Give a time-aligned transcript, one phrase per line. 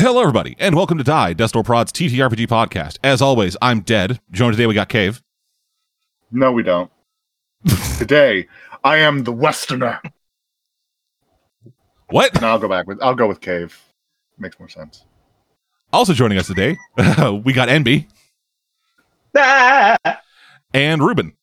[0.00, 2.96] Hello, everybody, and welcome to Death's Door Prod's TTRPG podcast.
[3.04, 4.18] As always, I'm Dead.
[4.30, 5.22] Joined today, we got Cave.
[6.32, 6.90] No, we don't.
[7.98, 8.48] Today,
[8.82, 10.00] I am the Westerner.
[12.08, 12.40] What?
[12.40, 12.98] No, I'll go back with.
[13.02, 13.78] I'll go with Cave.
[14.38, 15.04] Makes more sense.
[15.92, 16.78] Also joining us today,
[17.44, 18.06] we got Enby
[19.36, 19.98] Ah!
[20.72, 21.34] and Ruben.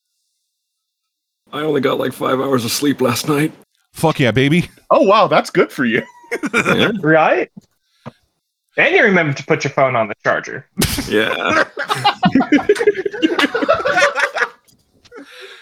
[1.52, 3.52] I only got like five hours of sleep last night.
[3.92, 4.68] Fuck yeah, baby.
[4.90, 6.02] Oh wow, that's good for you.
[7.00, 7.52] Right?
[8.78, 10.66] And you remember to put your phone on the charger.
[11.08, 11.64] yeah.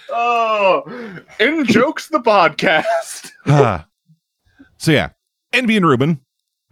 [0.09, 0.83] Oh,
[1.39, 3.33] in jokes the podcast.
[3.49, 3.87] Ah.
[4.77, 5.11] so yeah,
[5.53, 6.21] Enby and Ruben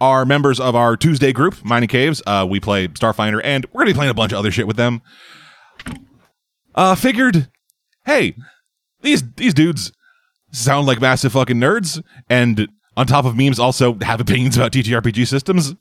[0.01, 2.21] are members of our Tuesday group, Mining Caves.
[2.27, 4.77] Uh, we play Starfinder, and we're gonna be playing a bunch of other shit with
[4.77, 5.03] them.
[6.75, 7.49] Uh, figured,
[8.07, 8.35] hey,
[9.03, 9.93] these these dudes
[10.51, 15.29] sound like massive fucking nerds, and on top of memes, also have opinions about TTRPG
[15.29, 15.75] systems.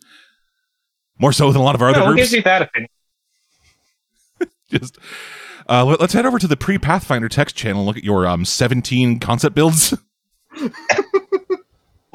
[1.20, 2.22] More so than a lot of our other No, who groups.
[2.32, 2.90] gives you that opinion?
[4.72, 4.98] Just
[5.70, 7.82] uh, let, us head over to the pre Pathfinder text channel.
[7.82, 9.94] and Look at your um 17 concept builds.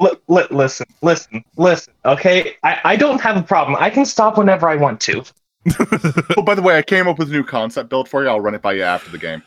[0.01, 1.93] Li- li- listen, listen, listen.
[2.05, 3.75] Okay, I, I don't have a problem.
[3.81, 5.23] I can stop whenever I want to.
[6.37, 8.29] oh, by the way, I came up with a new concept build for you.
[8.29, 9.43] I'll run it by you after the game.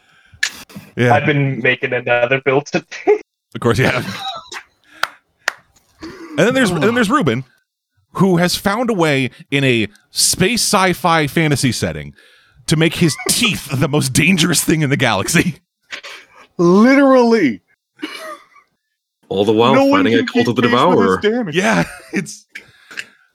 [0.95, 3.23] yeah, I've been making another build today.
[3.55, 4.05] Of course, yeah.
[6.03, 7.45] and then there's and then there's Ruben,
[8.12, 12.14] who has found a way in a space sci-fi fantasy setting
[12.66, 15.56] to make his teeth the most dangerous thing in the galaxy.
[16.58, 17.60] Literally,
[19.28, 21.20] All the while no one fighting a cult of the keep pace with his devourer.
[21.20, 21.56] damage.
[21.56, 22.46] Yeah, it's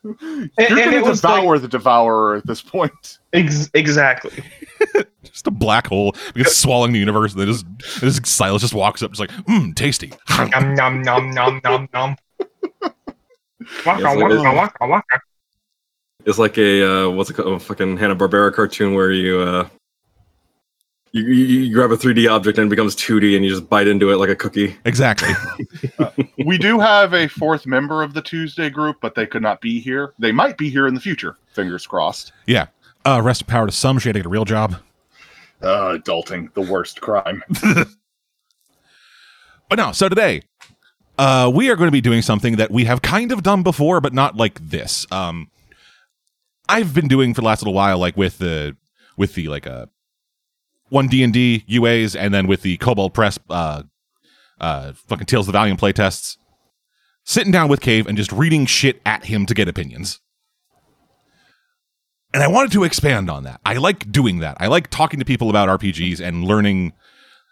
[0.04, 3.18] And, You're and going it to was like, devour the devourer at this point.
[3.34, 4.44] ex- exactly.
[5.24, 7.34] just a black hole because swallowing the universe.
[7.34, 7.80] And then just, and
[8.14, 10.14] just Silas just walks up, just like, mmm, tasty.
[10.30, 12.16] Nom nom nom nom nom nom.
[13.86, 14.42] Waka, Yes, waka, is.
[14.44, 15.20] waka, waka.
[16.26, 17.54] It's like a uh, what's it called?
[17.54, 19.68] A fucking Hanna Barbera cartoon where you uh
[21.14, 23.88] you, you, you grab a 3D object and it becomes 2D and you just bite
[23.88, 24.76] into it like a cookie.
[24.84, 25.30] exactly.
[26.46, 29.80] we do have a fourth member of the Tuesday group, but they could not be
[29.80, 30.14] here.
[30.20, 31.38] They might be here in the future.
[31.54, 32.34] Fingers crossed.
[32.46, 32.68] Yeah.
[33.06, 33.98] Uh, rest of power to some.
[34.00, 34.76] She had to get a real job.
[35.62, 37.42] Uh, adulting, the worst crime.
[39.70, 40.44] But no, so today,
[41.18, 44.02] uh, we are going to be doing something that we have kind of done before,
[44.02, 45.06] but not like this.
[45.12, 45.50] Um,
[46.70, 48.76] I've been doing for the last little while, like with the
[49.16, 49.88] with the like uh
[50.90, 53.84] one D and D UAs, and then with the Kobold Press, uh,
[54.60, 56.38] uh, fucking Tales of the Valiant playtests,
[57.24, 60.20] sitting down with Cave and just reading shit at him to get opinions.
[62.34, 63.62] And I wanted to expand on that.
[63.66, 64.58] I like doing that.
[64.60, 66.94] I like talking to people about RPGs and learning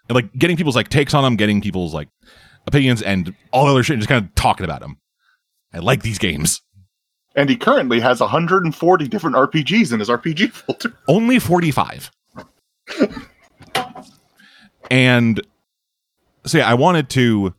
[0.08, 2.08] and like getting people's like takes on them, getting people's like
[2.66, 4.98] opinions and all other shit, and just kind of talking about them.
[5.72, 6.62] I like these games.
[7.34, 10.96] And he currently has 140 different RPGs in his RPG folder.
[11.06, 12.10] Only 45.
[14.90, 15.40] and
[16.46, 17.54] so yeah, I wanted to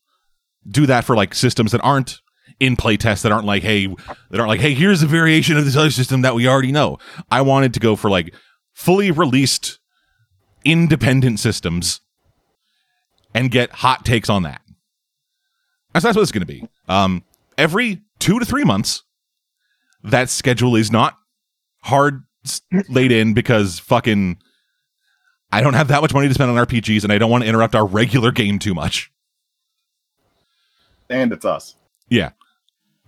[0.68, 2.22] do that for like systems that aren't
[2.60, 5.76] in playtest that aren't like, hey, that aren't like, hey, here's a variation of this
[5.76, 6.98] other system that we already know.
[7.30, 8.34] I wanted to go for like
[8.74, 9.80] fully released
[10.66, 12.02] independent systems
[13.34, 14.62] and get hot takes on that.
[16.04, 16.68] That's what it's going to be.
[16.88, 17.24] Um,
[17.58, 19.04] every two to three months,
[20.04, 21.18] that schedule is not
[21.82, 22.24] hard
[22.90, 24.38] laid in because fucking
[25.52, 27.50] I don't have that much money to spend on RPGs and I don't want to
[27.50, 29.12] interrupt our regular game too much.
[31.10, 31.76] And it's us.
[32.10, 32.32] Yeah.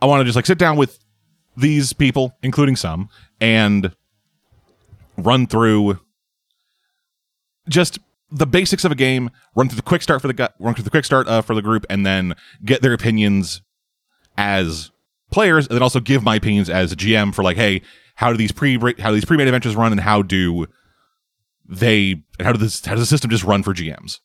[0.02, 1.00] I want to just like sit down with
[1.58, 3.10] these people, including some,
[3.42, 3.94] and
[5.18, 6.00] run through
[7.68, 8.00] just
[8.32, 10.84] the basics of a game, run through the quick start for the gu- run through
[10.84, 13.62] the quick start uh, for the group, and then get their opinions
[14.38, 14.92] as
[15.32, 17.82] players, and then also give my opinions as a GM for like, hey,
[18.16, 20.68] how do these pre how do these pre-made adventures run, and how do
[21.68, 24.20] they and how does how does the system just run for GMs?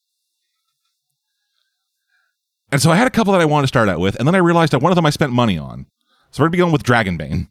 [2.72, 4.34] And so I had a couple that I wanted to start out with, and then
[4.34, 5.86] I realized that one of them I spent money on.
[6.30, 7.48] So we're to be going with Dragonbane.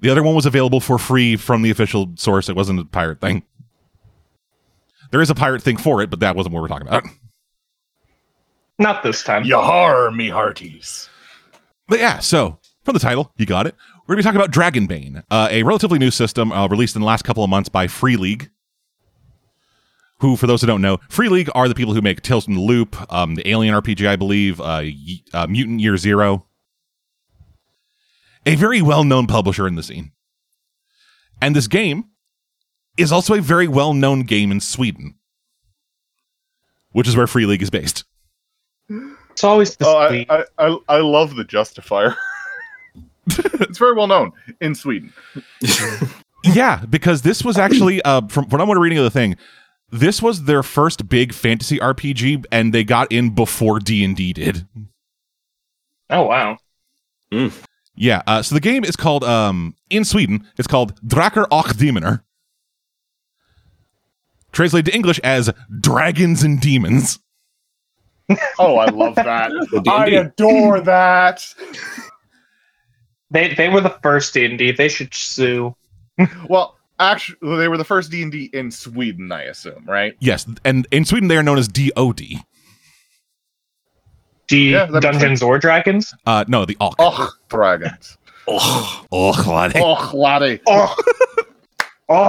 [0.00, 2.48] The other one was available for free from the official source.
[2.48, 3.42] It wasn't a pirate thing.
[5.10, 7.04] There is a pirate thing for it, but that wasn't what we're talking about.
[8.78, 9.44] Not this time.
[9.44, 11.08] Yahar, me hearties.
[11.88, 13.74] But yeah, so from the title, you got it.
[14.06, 17.00] We're going to be talking about Dragonbane, uh, a relatively new system uh, released in
[17.00, 18.50] the last couple of months by Free League.
[20.20, 22.54] Who, for those who don't know, Free League are the people who make Tales from
[22.54, 26.46] the Loop, um, the Alien RPG, I believe, uh, Ye- uh, Mutant Year Zero.
[28.44, 30.12] A very well known publisher in the scene.
[31.40, 32.06] And this game
[32.98, 35.14] is also a very well known game in Sweden,
[36.92, 38.04] which is where Free League is based.
[39.30, 40.26] It's always the Oh, I.
[40.28, 42.16] I, I, I love the justifier.
[43.26, 45.12] it's very well known in Sweden.
[46.44, 49.36] yeah, because this was actually uh, from what I'm reading of the thing.
[49.90, 54.32] This was their first big fantasy RPG, and they got in before D and D
[54.32, 54.66] did.
[56.10, 56.58] Oh wow.
[57.94, 60.46] Yeah, uh, so the game is called um, in Sweden.
[60.56, 62.22] It's called Drakar och Demoner,
[64.58, 65.48] translated to English as
[65.80, 67.20] Dragons and Demons.
[68.58, 69.50] Oh, I love that.
[69.88, 71.46] I adore that.
[73.30, 74.70] They they were the first D and D.
[74.70, 75.74] They should sue.
[76.48, 80.14] Well, actually, they were the first D and D in Sweden, I assume, right?
[80.20, 82.16] Yes, and in Sweden they are known as DOD.
[84.46, 86.12] D Yeah, Dungeons or Dragons.
[86.26, 86.96] Uh, no, the Och.
[86.98, 88.18] Oh, dragons.
[88.46, 89.80] Oh, Och, laddie.
[89.82, 90.60] Oh, laddie.
[90.66, 90.94] Oh,
[92.10, 92.28] oh,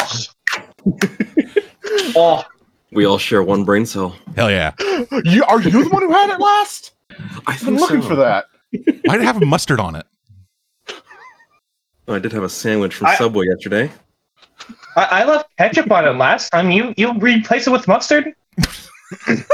[2.16, 2.44] oh.
[2.92, 4.16] we all share one brain cell.
[4.36, 4.74] Hell yeah!
[5.24, 6.92] You are you the one who had it last?
[7.10, 7.18] I
[7.48, 8.46] I've been looking for that.
[8.72, 10.06] Why did it have mustard on it?
[12.08, 13.92] Oh, I did have a sandwich from I- Subway yesterday.
[14.96, 16.72] I, I left ketchup on it last time.
[16.72, 18.34] You you replace it with mustard?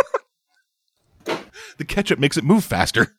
[1.77, 3.15] The ketchup makes it move faster.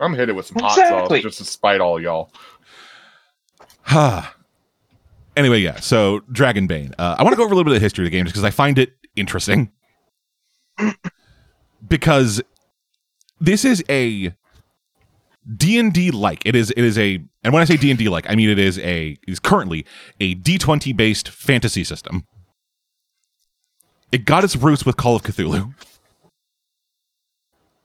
[0.00, 2.32] I'm hitting with some hot sauce just to spite all y'all.
[3.82, 4.34] Ha.
[4.34, 4.41] Ah.
[5.36, 5.80] Anyway, yeah.
[5.80, 6.94] So Dragonbane.
[6.98, 8.24] Uh, I want to go over a little bit of the history of the game
[8.24, 9.70] just because I find it interesting.
[11.88, 12.42] because
[13.40, 14.34] this is a
[15.56, 16.42] D and D like.
[16.46, 16.70] It is.
[16.70, 17.22] It is a.
[17.44, 19.16] And when I say D and D like, I mean it is a.
[19.26, 19.84] is currently
[20.20, 22.26] a D twenty based fantasy system.
[24.10, 25.74] It got its roots with Call of Cthulhu.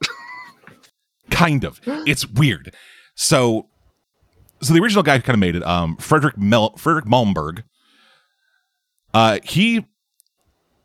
[1.30, 1.80] kind of.
[1.86, 2.74] It's weird.
[3.14, 3.68] So
[4.60, 7.64] so the original guy who kind of made it, um, Frederick Mel Frederick Malmberg.
[9.14, 9.86] Uh, he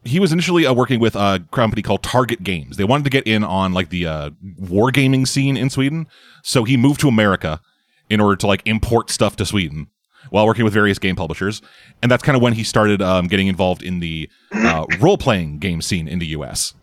[0.05, 2.77] he was initially uh, working with a company called Target Games.
[2.77, 4.29] They wanted to get in on like the uh,
[4.59, 6.07] wargaming scene in Sweden,
[6.43, 7.61] so he moved to America
[8.09, 9.87] in order to like import stuff to Sweden
[10.29, 11.61] while working with various game publishers.
[12.01, 15.59] And that's kind of when he started um, getting involved in the uh, role playing
[15.59, 16.73] game scene in the U.S.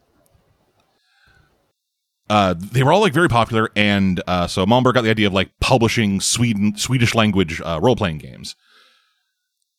[2.30, 5.32] Uh, they were all like very popular, and uh, so Malmberg got the idea of
[5.32, 8.54] like publishing Sweden Swedish language uh, role playing games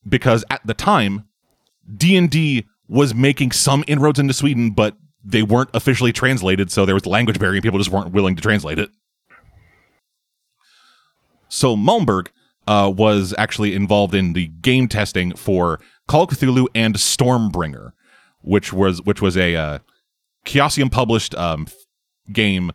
[0.07, 1.29] because at the time
[1.95, 6.85] D and D was making some inroads into Sweden, but they weren't officially translated, so
[6.85, 8.89] there was language barrier, and people just weren't willing to translate it.
[11.47, 12.27] So Malmberg
[12.67, 17.93] uh, was actually involved in the game testing for Call of Cthulhu and Stormbringer,
[18.41, 19.79] which was which was a uh,
[20.45, 21.67] Chaosium published um,
[22.33, 22.71] game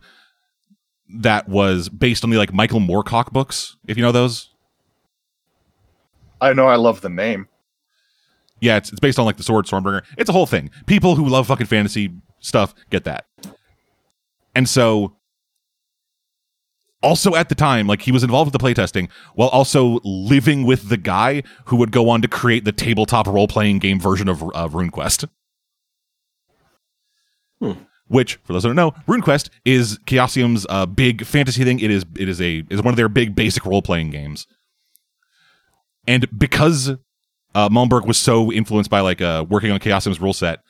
[1.09, 4.49] that was based on the like Michael Moorcock books, if you know those.
[6.41, 7.47] I know I love the name.
[8.59, 10.03] Yeah, it's, it's based on like the Sword Stormbringer.
[10.17, 10.69] It's a whole thing.
[10.85, 13.25] People who love fucking fantasy stuff get that.
[14.55, 15.15] And so,
[17.03, 20.89] also at the time, like he was involved with the playtesting while also living with
[20.89, 24.41] the guy who would go on to create the tabletop role playing game version of,
[24.53, 25.29] of RuneQuest.
[27.61, 27.73] Hmm.
[28.09, 31.79] Which, for those who don't know, RuneQuest is Chaosium's uh, big fantasy thing.
[31.79, 34.47] It is it is a is one of their big basic role playing games.
[36.07, 36.89] And because
[37.53, 40.61] uh, Malmberg was so influenced by like uh, working on Chaosium's rule set,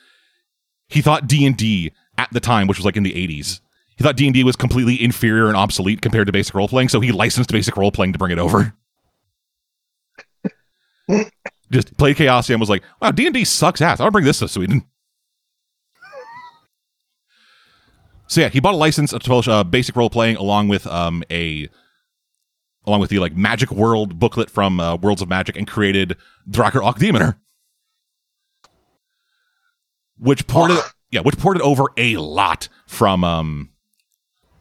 [0.88, 3.60] he thought D and D at the time, which was like in the eighties,
[3.96, 6.88] he thought D and D was completely inferior and obsolete compared to basic role playing.
[6.88, 8.74] So he licensed basic role playing to bring it over.
[11.70, 14.00] Just played Chaosium was like, "Wow, D and D sucks ass.
[14.00, 14.84] I'll bring this to Sweden."
[18.28, 21.24] So yeah, he bought a license to publish uh, basic role playing along with um,
[21.30, 21.68] a
[22.86, 26.14] along with the like Magic World booklet from uh, Worlds of Magic and created
[26.48, 27.36] Drakar och Demoner,
[30.18, 30.78] which ported
[31.10, 33.70] yeah, which ported over a lot from um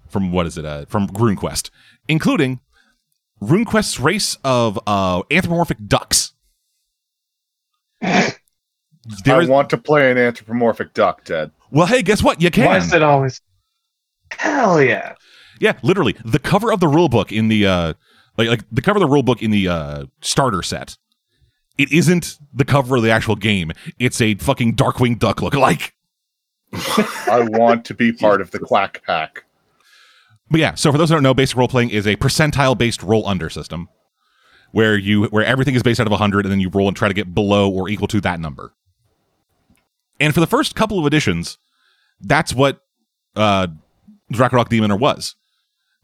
[0.07, 1.69] from what is it uh from RuneQuest,
[2.07, 2.61] including
[3.41, 6.33] RuneQuest's race of uh anthropomorphic ducks.
[9.23, 11.51] There I is, want to play an anthropomorphic duck, Ted.
[11.71, 12.41] well, hey, guess what?
[12.41, 12.65] You can.
[12.65, 13.39] Why is it always?
[14.31, 15.15] Hell yeah!
[15.59, 16.15] Yeah, literally.
[16.23, 17.93] The cover of the rule book in the uh
[18.37, 20.97] like like the cover of the rule book in the uh starter set.
[21.77, 23.71] It isn't the cover of the actual game.
[23.99, 25.91] It's a fucking Darkwing Duck lookalike.
[27.27, 29.43] I want to be part of the Quack Pack.
[30.49, 33.03] But yeah, so for those who don't know, basic role playing is a percentile based
[33.03, 33.89] roll under system.
[34.71, 37.07] Where you where everything is based out of 100 and then you roll and try
[37.07, 38.73] to get below or equal to that number.
[40.19, 41.57] And for the first couple of editions,
[42.19, 42.81] that's what
[43.35, 43.67] uh
[44.31, 45.35] Drakar och Demoner was.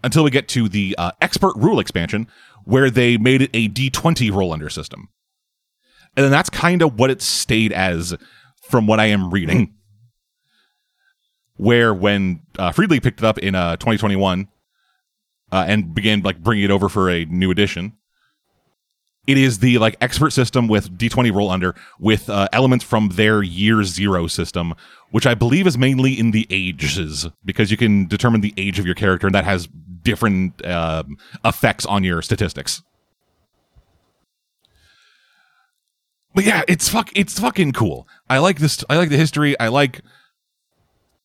[0.03, 2.27] Until we get to the uh, expert rule expansion,
[2.65, 5.10] where they made it a D20 roll under system.
[6.15, 8.15] And then that's kind of what it stayed as
[8.70, 9.75] from what I am reading.
[11.56, 14.48] Where when uh, Free League picked it up in uh, 2021,
[15.53, 17.94] uh, and began like bringing it over for a new edition.
[19.25, 23.42] It is the like expert system with D20 roll under with uh, elements from their
[23.42, 24.74] year zero system,
[25.12, 28.86] which I believe is mainly in the ages because you can determine the age of
[28.86, 29.68] your character and that has
[30.01, 32.82] different um effects on your statistics.
[36.36, 38.08] But yeah, it's fuck it's fucking cool.
[38.30, 39.58] I like this I like the history.
[39.60, 40.01] I like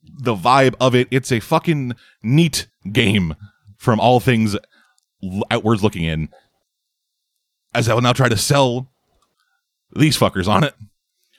[0.05, 1.09] the vibe of it.
[1.11, 3.35] It's a fucking neat game
[3.76, 4.57] from all things
[5.50, 6.28] outwards looking in.
[7.75, 8.89] As I will now try to sell
[9.95, 10.75] these fuckers on it.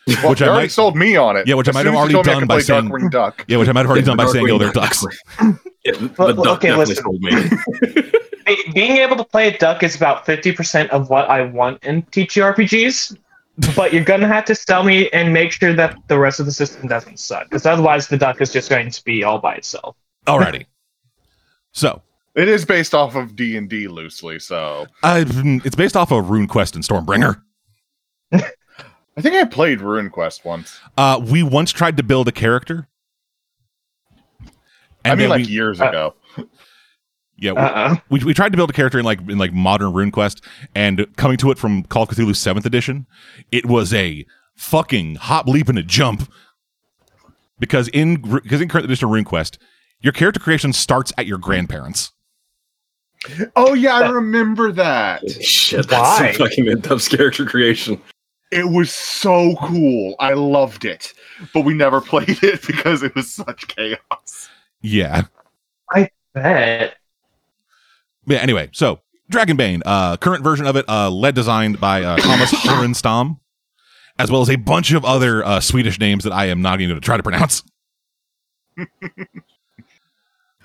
[0.07, 1.47] Well, Which you I already might- sold me on it.
[1.47, 3.45] Yeah, which I might have already told me I done by play saying- Darkwing Duck.
[3.47, 4.93] Yeah, which I might have already done by saying Darkwing Elder Duck.
[4.99, 5.05] Ducks.
[5.85, 7.03] Yeah, the Well, duck okay, definitely listen.
[7.03, 8.71] sold me.
[8.73, 13.15] Being able to play a duck is about 50% of what I want in TTRPGs,
[13.77, 16.45] but you're going to have to sell me and make sure that the rest of
[16.47, 19.55] the system doesn't suck, because otherwise the duck is just going to be all by
[19.55, 19.95] itself.
[20.27, 20.65] Alrighty.
[21.71, 22.01] So,
[22.39, 26.25] It is based off of D and D loosely, so uh, it's based off of
[26.27, 27.41] RuneQuest and Stormbringer.
[28.31, 30.79] I think I played RuneQuest once.
[30.97, 32.87] Uh, we once tried to build a character.
[35.03, 36.15] I mean, like we- years uh, ago.
[37.37, 37.95] yeah, we, Uh-uh.
[38.09, 40.41] we, we tried to build a character in like in like modern RuneQuest,
[40.73, 43.05] and coming to it from Call of Cthulhu Seventh Edition,
[43.51, 46.31] it was a fucking hop, leap, and a jump.
[47.59, 49.57] Because in because in current edition of RuneQuest,
[49.99, 52.13] your character creation starts at your grandparents.
[53.55, 55.29] Oh yeah, I remember that.
[55.41, 56.31] Shit, that's Why?
[56.31, 58.01] some fucking in-depth character creation.
[58.51, 60.15] It was so cool.
[60.19, 61.13] I loved it,
[61.53, 64.49] but we never played it because it was such chaos.
[64.81, 65.23] Yeah.
[65.93, 66.95] I bet.
[68.25, 68.37] Yeah.
[68.39, 73.39] Anyway, so Dragonbane, uh, current version of it, uh, led designed by uh, Thomas Härenstam,
[74.17, 76.91] as well as a bunch of other uh, Swedish names that I am not even
[76.91, 77.63] going to try to pronounce.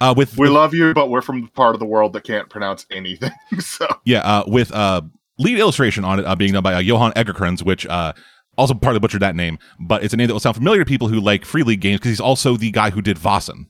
[0.00, 2.48] uh, with We love you, but we're from the part of the world that can't
[2.48, 3.32] pronounce anything.
[3.60, 5.02] So yeah, uh, with uh,
[5.38, 8.12] lead illustration on it uh, being done by uh, Johan Egerkrans, which uh,
[8.56, 11.08] also partly butchered that name, but it's a name that will sound familiar to people
[11.08, 13.66] who like Free League games because he's also the guy who did Vaesen.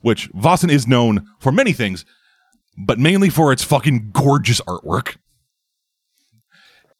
[0.00, 2.04] Which Vaesen is known for many things,
[2.76, 5.16] but mainly for its fucking gorgeous artwork.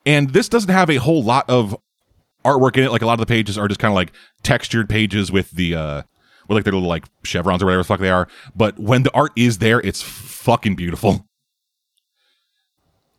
[0.04, 1.76] And this doesn't have a whole lot of
[2.44, 2.92] artwork in it.
[2.92, 4.12] Like a lot of the pages are just kind of like
[4.42, 6.02] textured pages with the uh
[6.48, 8.28] with like their little like chevrons or whatever the fuck they are.
[8.54, 11.26] But when the art is there, it's fucking beautiful.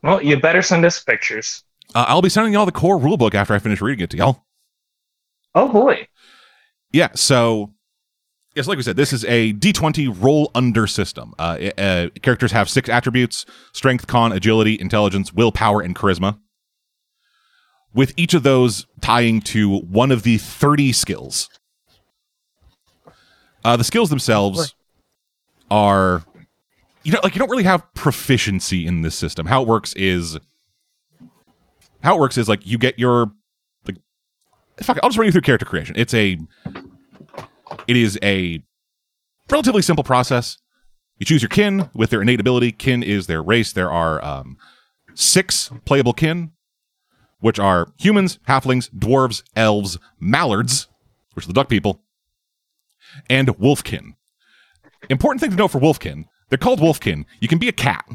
[0.02, 1.64] Well, you better send us pictures.
[1.96, 4.46] Uh, I'll be sending y'all the core rulebook after I finish reading it to y'all.
[5.56, 6.08] Oh boy.
[6.92, 7.74] Yeah, so
[8.56, 11.34] yes, like we said, this is a D20 roll under system.
[11.40, 16.40] Uh, uh, characters have six attributes: strength, con, agility, intelligence, willpower, and charisma.
[17.94, 21.48] With each of those tying to one of the 30 skills.
[23.64, 24.76] Uh, the skills themselves
[25.72, 26.24] are,
[27.04, 29.46] you know, like you don't really have proficiency in this system.
[29.46, 30.38] How it works is,
[32.02, 33.32] how it works is like you get your,
[33.86, 33.98] like,
[34.82, 35.96] fuck, I'll just run you through character creation.
[35.98, 36.38] It's a
[37.88, 38.64] it is a
[39.50, 40.58] relatively simple process.
[41.18, 42.72] You choose your kin with their innate ability.
[42.72, 43.72] Kin is their race.
[43.72, 44.58] There are um,
[45.14, 46.52] six playable kin,
[47.40, 50.88] which are humans, halflings, dwarves, elves, mallards,
[51.34, 52.02] which are the duck people,
[53.30, 54.16] and wolfkin.
[55.10, 57.26] Important thing to note for wolfkin: they're called wolfkin.
[57.40, 58.06] You can be a cat.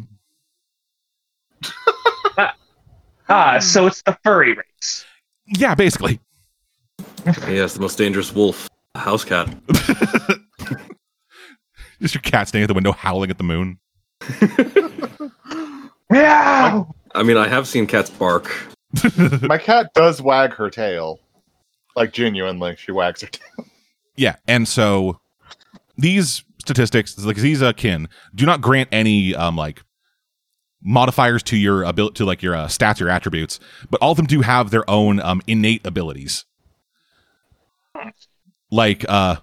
[3.31, 5.05] Ah, so it's the furry race.
[5.47, 6.19] Yeah, basically.
[7.26, 8.71] Yeah, it's the most dangerous wolf.
[8.95, 9.55] A house cat.
[12.00, 13.78] Just your cat standing at the window howling at the moon.
[16.11, 16.85] Yeah.
[17.14, 18.50] I mean, I have seen cats bark.
[19.43, 21.21] my cat does wag her tail,
[21.97, 23.67] like genuinely, she wags her tail.
[24.19, 25.21] Yeah, and so
[25.97, 29.85] these statistics, like these uh, kin, do not grant any um like
[30.83, 34.27] modifiers to your ability to like your uh, stats your attributes, but all of them
[34.27, 36.45] do have their own um innate abilities.
[38.73, 39.37] Like uh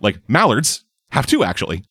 [0.00, 1.84] like mallards have two actually.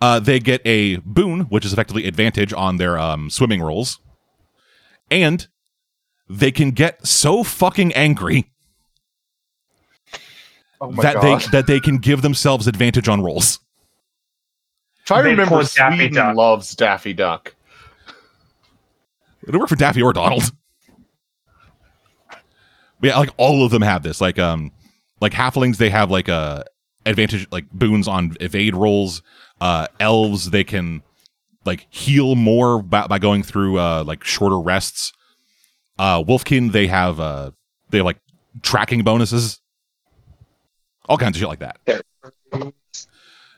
[0.00, 4.00] Uh, they get a boon, which is effectively advantage on their um, swimming rolls,
[5.10, 5.46] and
[6.26, 8.50] they can get so fucking angry
[10.80, 11.22] Oh that god!
[11.22, 13.60] they that they can give themselves advantage on rolls.
[15.04, 16.36] if I remember, pulled Daffy Sweden Duck.
[16.36, 17.54] loves Daffy Duck.
[19.46, 20.52] It'll work for Daffy or Donald.
[23.00, 24.20] But yeah, like all of them have this.
[24.20, 24.72] Like um,
[25.20, 26.64] like halflings, they have like a
[27.06, 29.22] advantage, like boons on evade rolls.
[29.60, 31.02] Uh, elves, they can
[31.64, 35.12] like heal more by, by going through uh like shorter rests.
[35.98, 37.50] Uh, wolfkin, they have uh
[37.90, 38.20] they have like
[38.62, 39.59] tracking bonuses,
[41.10, 42.04] all kinds of shit like that.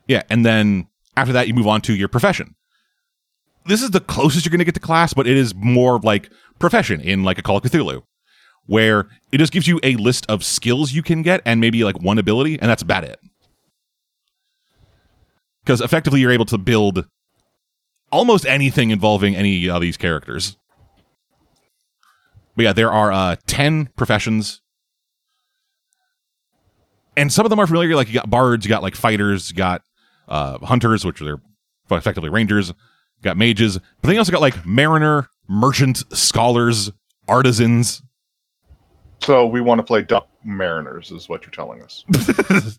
[0.08, 2.56] Yeah, and then after that, you move on to your profession.
[3.66, 6.32] This is the closest you're going to get to class, but it is more like
[6.58, 8.02] profession in like a Call of Cthulhu,
[8.66, 12.00] where it just gives you a list of skills you can get and maybe like
[12.00, 13.20] one ability, and that's about it.
[15.62, 17.06] Because effectively, you're able to build
[18.10, 20.56] almost anything involving any of these characters.
[22.56, 24.61] But yeah, there are uh, 10 professions.
[27.16, 27.94] And some of them are familiar.
[27.94, 29.82] Like you got bards, you got like fighters, you got
[30.28, 31.40] uh, hunters, which are
[31.90, 33.78] effectively rangers, you got mages.
[33.78, 36.90] But then you also got like mariner, merchant, scholars,
[37.28, 38.02] artisans.
[39.20, 42.78] So we want to play Duck Mariners, is what you're telling us.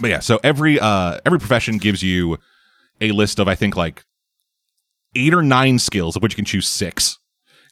[0.00, 2.38] But yeah, so every uh every profession gives you
[3.00, 4.04] a list of I think like
[5.14, 7.18] eight or nine skills of which you can choose six.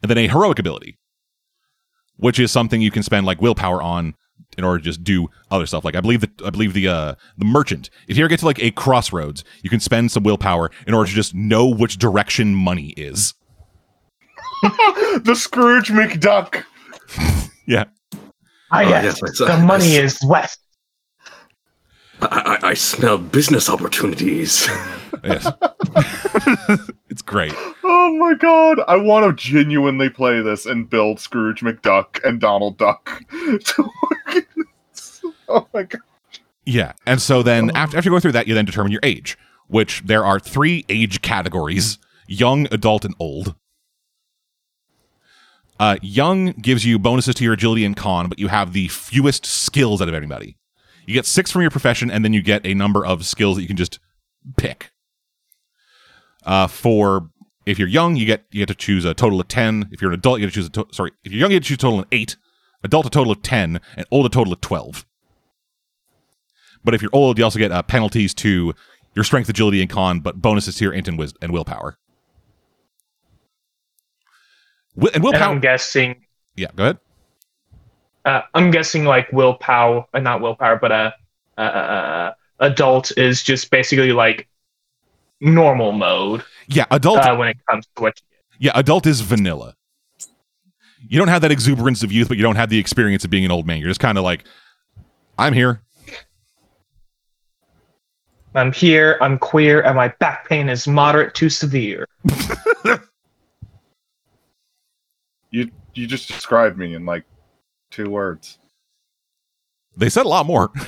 [0.02, 0.99] And then a heroic ability,
[2.16, 4.14] which is something you can spend like willpower on
[4.59, 5.85] in order to just do other stuff.
[5.85, 8.47] Like I believe that I believe the uh the merchant, if you ever get to
[8.47, 12.54] like a crossroads, you can spend some willpower in order to just know which direction
[12.54, 13.35] money is.
[14.62, 16.64] the Scrooge McDuck.
[17.64, 17.85] Yeah.
[18.73, 19.21] I Oh, yes.
[19.23, 20.59] yes, the money is west.
[22.23, 24.69] I, I, I smell business opportunities.
[25.25, 25.47] Yes.
[27.09, 27.52] it's great.
[27.85, 28.81] Oh my god.
[28.88, 34.35] I want to genuinely play this and build Scrooge McDuck and Donald Duck to work
[34.35, 35.23] in this.
[35.49, 36.00] Oh my god.
[36.64, 36.93] Yeah.
[37.07, 39.38] And so then after, after you go through that, you then determine your age,
[39.69, 43.55] which there are three age categories young, adult, and old.
[45.79, 49.47] Uh, young gives you bonuses to your agility and con, but you have the fewest
[49.47, 50.57] skills out of anybody.
[51.06, 53.62] You get six from your profession, and then you get a number of skills that
[53.62, 53.99] you can just
[54.56, 54.90] pick.
[56.44, 57.30] Uh, for
[57.66, 59.88] if you're young, you get you get to choose a total of ten.
[59.92, 61.11] If you're an adult, you get to choose a to- sorry.
[61.25, 62.37] If you're young, you get to choose a total of eight.
[62.85, 65.06] Adult, a total of ten, and old, a total of twelve.
[66.85, 68.75] But if you're old, you also get uh, penalties to
[69.14, 71.97] your strength, agility, and con, but bonuses to your int and, wis- and willpower.
[74.97, 75.43] Wi- and And willpower.
[75.54, 76.25] I'm guessing
[76.56, 76.99] yeah, go ahead.
[78.25, 81.15] Uh, I'm guessing like willpower, uh, not willpower, but a
[81.58, 84.49] uh, uh, adult is just basically like
[85.41, 87.19] normal mode Yeah, adult.
[87.19, 88.45] uh, when it comes to what you get.
[88.61, 89.75] yeah, adult is vanilla.
[91.08, 93.45] You don't have that exuberance of youth, but you don't have the experience of being
[93.45, 93.78] an old man.
[93.78, 94.45] You're just kind of like,
[95.37, 95.82] I'm here.
[98.54, 102.06] I'm here, I'm queer, and my back pain is moderate to severe.
[105.50, 107.25] You you just described me in like
[107.93, 108.59] two words.
[109.97, 110.73] They said a lot more.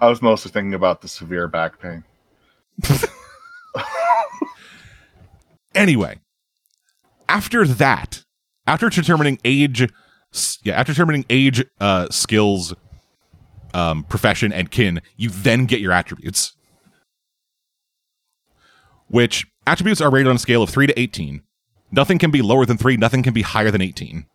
[0.00, 2.04] I was mostly thinking about the severe back pain.
[5.74, 6.20] anyway,
[7.28, 8.22] after that,
[8.66, 9.90] after determining age,
[10.62, 12.74] yeah, after determining age, uh, skills,
[13.72, 16.54] um, profession, and kin, you then get your attributes.
[19.08, 21.42] Which attributes are rated on a scale of 3 to 18.
[21.94, 24.26] Nothing can be lower than 3, nothing can be higher than 18.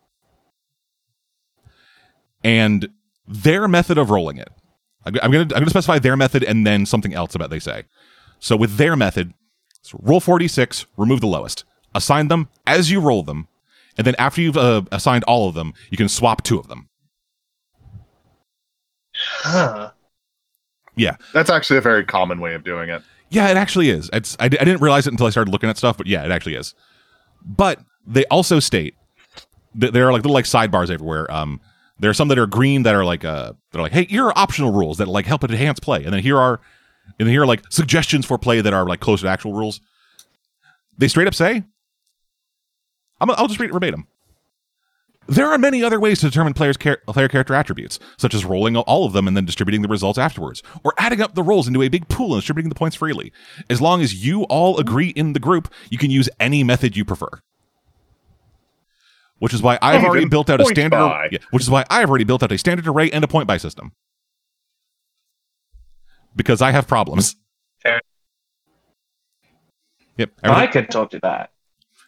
[2.42, 2.88] And
[3.26, 4.48] their method of rolling it.
[5.04, 7.84] I'm, I'm going to specify their method and then something else about they say.
[8.38, 9.34] So with their method,
[9.92, 11.64] roll 46, remove the lowest.
[11.94, 13.48] Assign them as you roll them.
[13.98, 16.88] And then after you've uh, assigned all of them, you can swap two of them.
[19.14, 19.90] Huh.
[20.96, 21.16] Yeah.
[21.34, 23.02] That's actually a very common way of doing it.
[23.28, 24.10] Yeah, it actually is.
[24.12, 26.30] It's I, I didn't realize it until I started looking at stuff, but yeah, it
[26.30, 26.74] actually is.
[27.44, 28.94] But they also state
[29.74, 31.30] that there are like little like sidebars everywhere.
[31.30, 31.60] Um,
[31.98, 34.26] there are some that are green that are like uh that are like, hey, here
[34.26, 36.60] are optional rules that like help enhance play, and then here are
[37.18, 39.80] and then here are like suggestions for play that are like closer to actual rules.
[40.96, 41.62] They straight up say,
[43.20, 44.06] I'm, I'll just read it verbatim.
[45.30, 48.76] There are many other ways to determine players' char- player character attributes, such as rolling
[48.76, 51.82] all of them and then distributing the results afterwards, or adding up the rolls into
[51.82, 53.32] a big pool and distributing the points freely.
[53.70, 57.04] As long as you all agree in the group, you can use any method you
[57.04, 57.28] prefer.
[59.38, 61.28] Which is why I've already built out a standard.
[61.30, 63.56] Yeah, which is why I've already built out a standard array and a point by
[63.56, 63.92] system.
[66.34, 67.36] Because I have problems.
[67.80, 68.00] Fair.
[70.16, 70.32] Yep.
[70.42, 71.52] I everything- could have told you that.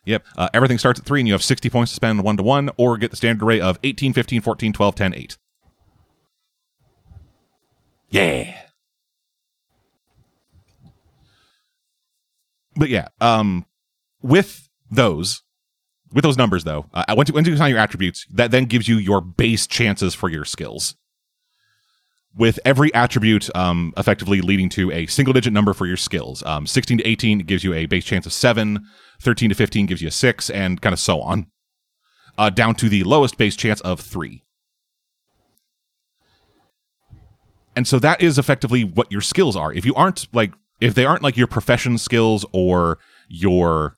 [0.04, 0.24] Yep.
[0.36, 2.70] Uh, everything starts at 3 and you have 60 points to spend one to one,
[2.76, 5.38] or get the standard array of 18, 15, 14, 12, 10, 8.
[8.10, 8.58] Yeah.
[12.74, 13.66] But yeah, um,
[14.22, 15.42] with those,
[16.12, 18.88] with those numbers though, uh, once you, once you assign your attributes, that then gives
[18.88, 20.96] you your base chances for your skills.
[22.34, 26.42] With every attribute um, effectively leading to a single digit number for your skills.
[26.44, 28.86] Um, 16 to 18 gives you a base chance of 7,
[29.20, 31.48] 13 to 15 gives you a 6, and kind of so on.
[32.38, 34.42] Uh, down to the lowest base chance of 3.
[37.74, 39.72] and so that is effectively what your skills are.
[39.72, 43.96] If you aren't like if they aren't like your profession skills or your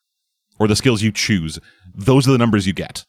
[0.59, 1.59] or the skills you choose,
[1.95, 3.05] those are the numbers you get.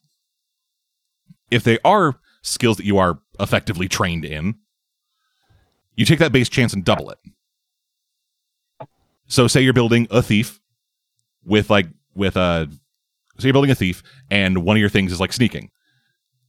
[1.51, 4.55] If they are skills that you are effectively trained in,
[5.95, 7.19] you take that base chance and double it.
[9.27, 10.60] So say you're building a thief
[11.43, 12.73] with like with uh, a
[13.38, 15.71] so you're building a thief and one of your things is like sneaking.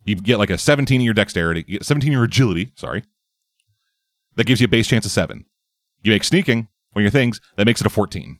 [0.04, 3.02] You get like a 17 in your dexterity, you get 17 in your agility, sorry.
[4.36, 5.44] That gives you a base chance of 7.
[6.02, 8.38] You make sneaking one of your things, that makes it a 14.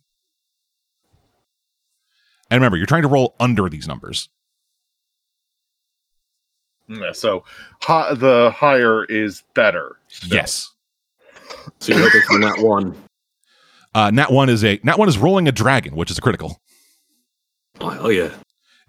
[2.50, 4.28] And remember, you're trying to roll under these numbers.
[6.88, 7.42] Yeah, so
[7.82, 9.96] hi, the higher is better.
[10.22, 10.70] Yes.
[11.86, 12.96] So you're looking for that one.
[13.94, 16.60] Uh, nat one is a nat one is rolling a dragon, which is a critical.
[17.80, 18.30] Oh hell yeah!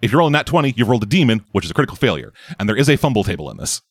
[0.02, 2.32] If you roll a nat twenty, you've rolled a demon, which is a critical failure.
[2.58, 3.82] And there is a fumble table in this.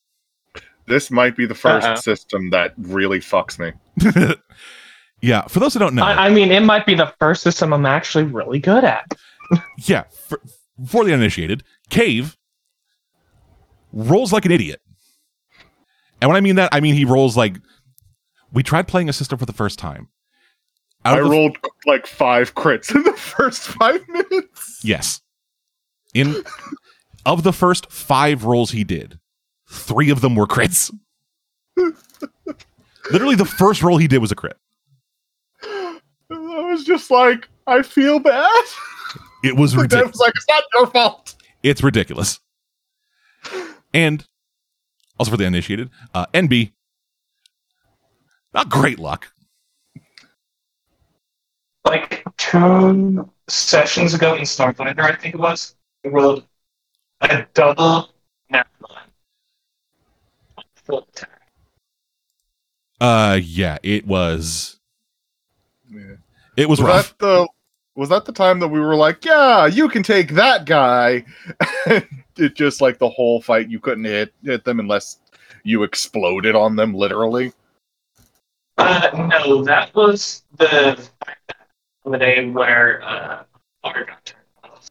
[0.88, 1.96] This might be the 1st Uh-uh.
[1.96, 3.74] system that really fucks me.
[5.22, 7.74] yeah, for those who don't know, I, I mean, it might be the first system
[7.74, 9.06] I'm actually really good at.
[9.80, 10.41] yeah, for,
[10.86, 12.38] for the uninitiated, Cave
[13.91, 14.82] rolls like an idiot.
[16.22, 17.58] And when I mean that, I mean he rolls like
[18.52, 20.10] we tried playing a system for the first time.
[21.06, 24.80] Out I rolled like five crits in the first five minutes.
[24.84, 25.22] Yes.
[26.14, 26.44] In
[27.26, 29.20] of the first five rolls he did,
[29.70, 30.92] three of them were crits.
[33.12, 34.58] Literally, the first roll he did was a crit.
[35.64, 38.50] I was just like, I feel bad.
[39.44, 40.12] It was But then I ridiculous.
[40.14, 41.36] was like, it's not your fault.
[41.64, 42.40] It's ridiculous.
[43.94, 44.26] And
[45.20, 46.74] also for the uninitiated, uh, Enby,
[48.58, 49.32] not great luck.
[51.86, 56.43] Like two sessions ago in Starfinder, I think it was, I rolled
[57.22, 58.10] a double
[58.50, 59.04] nat one.
[60.76, 61.41] Full attack.
[63.00, 64.80] Uh, yeah, it was.
[65.89, 66.15] Yeah.
[66.58, 67.10] It was Was rough.
[67.10, 67.48] that the
[67.96, 71.26] was that the time that we were like, yeah, you can take that guy?
[72.39, 75.17] It just like the whole fight, you couldn't hit hit them unless
[75.63, 77.52] you exploded on them, literally.
[78.78, 81.00] Uh, no, that was the
[82.06, 83.44] the day where uh,
[83.82, 84.90] Fire got turned off.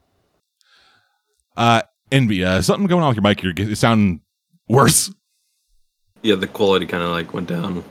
[1.55, 3.41] Uh, Enby, uh, something going on with your mic.
[3.41, 4.19] You're get- you sound
[4.67, 5.11] worse.
[6.21, 7.83] Yeah, the quality kind of like went down.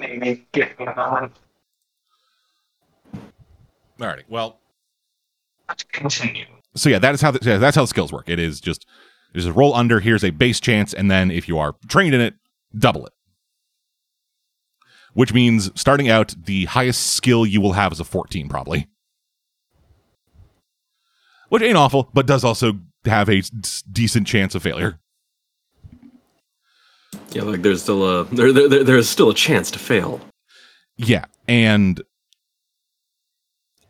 [0.00, 1.32] Maybe give me a moment
[3.98, 4.24] Alrighty.
[4.28, 4.58] Well,
[5.74, 6.44] to continue.
[6.74, 8.28] so yeah, that is how the, yeah, that's how the skills work.
[8.28, 8.86] It is just
[9.32, 10.00] there's a roll under.
[10.00, 12.34] Here's a base chance, and then if you are trained in it,
[12.78, 13.12] double it.
[15.16, 18.86] Which means starting out, the highest skill you will have is a 14, probably.
[21.48, 23.40] Which ain't awful, but does also have a
[23.90, 25.00] decent chance of failure.
[27.30, 30.20] Yeah, like there's still a there, there, there there's still a chance to fail.
[30.98, 32.02] Yeah, and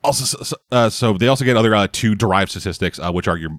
[0.05, 3.27] also, so, so- uh, so they also get other uh, two derived statistics, uh, which
[3.27, 3.51] are your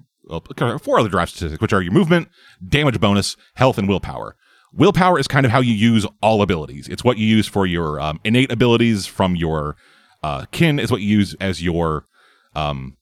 [0.78, 2.28] four other derived statistics, which are your movement,
[2.66, 4.36] damage bonus, health, and willpower.
[4.78, 6.88] Willpower is kind of how you use all abilities.
[6.88, 9.76] It's what you use for your um, innate abilities from your
[10.22, 10.78] uh, kin.
[10.78, 12.06] Is what you use as your
[12.54, 12.96] um,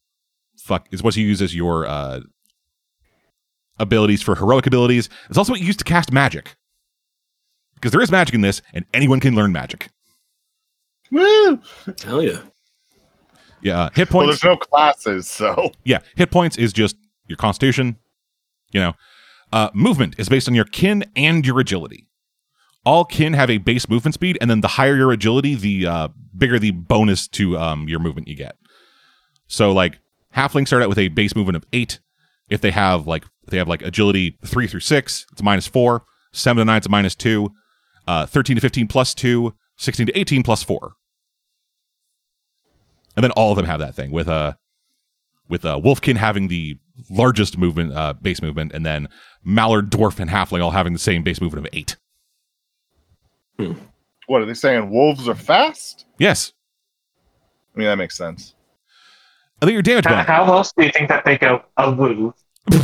[0.59, 0.89] fuck.
[0.91, 2.21] Is what you use as your uh,
[3.79, 5.09] abilities for heroic abilities.
[5.29, 6.57] It's also what you use to cast magic.
[7.75, 9.91] Because there is magic in this, and anyone can learn magic.
[11.13, 11.61] Woo!
[12.03, 12.39] Hell yeah!
[13.61, 14.41] Yeah, uh, hit Well, points.
[14.41, 17.97] there's no classes, so yeah, hit points is just your constitution.
[18.73, 18.93] You know,
[19.57, 22.07] uh, movement is based on your kin and your agility.
[22.85, 26.09] All kin have a base movement speed, and then the higher your agility, the uh,
[26.37, 28.57] bigger the bonus to um, your movement you get.
[29.47, 29.99] So, like
[30.37, 32.01] halflings start out with a base movement of eight.
[32.51, 36.05] If they have like they have like agility three through six, it's minus four.
[36.33, 37.51] Seven to nine, it's minus two.
[38.07, 39.55] Uh, Thirteen to fifteen plus two.
[39.79, 40.97] Sixteen to eighteen plus four.
[43.17, 44.53] And then all of them have that thing with uh
[45.49, 46.77] with uh, Wolfkin having the
[47.11, 49.09] largest movement, uh, base movement, and then
[49.45, 51.97] Mallard, Dwarf, and Halfling all having the same base movement of eight.
[54.27, 54.91] what are they saying?
[54.91, 56.07] Wolves are fast?
[56.19, 56.53] Yes,
[57.77, 58.55] I mean, that makes sense.
[59.61, 61.91] I think your damage How, bonus, how else do you think that they go a
[61.91, 62.35] woo?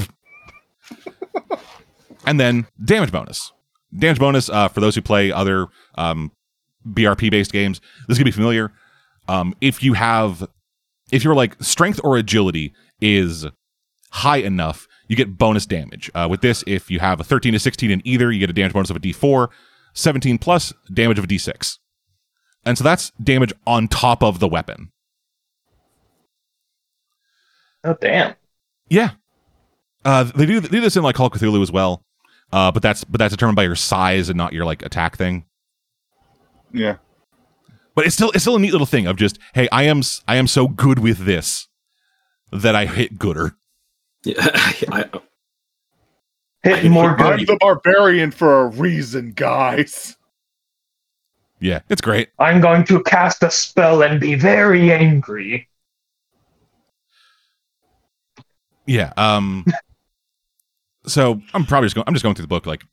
[2.27, 3.53] and then damage bonus.
[3.96, 6.31] Damage bonus uh, for those who play other um,
[6.87, 7.81] BRP based games.
[8.09, 8.72] This can be familiar.
[9.29, 10.46] Um, if you have,
[11.11, 13.46] if your like strength or agility is
[14.12, 16.11] high enough, you get bonus damage.
[16.14, 18.55] Uh, with this, if you have a 13 to 16 in either, you get a
[18.55, 19.48] damage bonus of a D4.
[19.94, 21.79] 17 plus damage of a D6.
[22.64, 24.92] And so that's damage on top of the weapon.
[27.85, 28.37] Oh damn!
[28.88, 29.11] Yeah.
[30.05, 32.05] Uh, they do, they do this in like Call of Cthulhu as well.
[32.53, 35.46] Uh, but that's but that's determined by your size and not your like attack thing.
[36.72, 36.98] Yeah.
[37.94, 40.37] But it's still it's still a neat little thing of just hey, I am I
[40.37, 41.66] am so good with this
[42.53, 43.57] that I hit gooder.
[44.24, 44.35] Yeah,
[44.88, 45.04] I,
[46.62, 50.16] Hit more I'm the barbarian for a reason, guys.
[51.58, 52.28] Yeah, it's great.
[52.38, 55.68] I'm going to cast a spell and be very angry.
[58.87, 59.12] Yeah.
[59.16, 59.64] Um.
[61.06, 62.04] so I'm probably just going.
[62.06, 62.85] I'm just going through the book like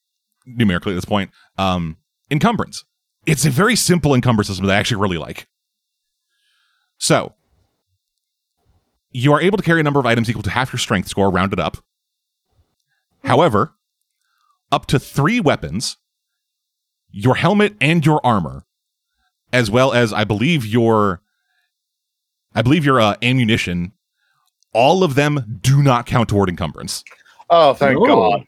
[0.47, 1.29] numerically at this point.
[1.57, 1.97] Um,
[2.31, 2.85] encumbrance.
[3.27, 5.47] It's a very simple encumbrance system that I actually really like.
[6.97, 7.35] So
[9.19, 11.29] you are able to carry a number of items equal to half your strength score,
[11.29, 11.77] rounded up.
[13.23, 13.73] However,
[14.71, 15.97] up to three weapons,
[17.12, 18.65] your helmet and your armor,
[19.51, 21.21] as well as I believe your,
[22.55, 23.93] I believe your uh, ammunition
[24.73, 27.03] all of them do not count toward encumbrance.
[27.49, 28.05] Oh, thank Oh.
[28.05, 28.43] God.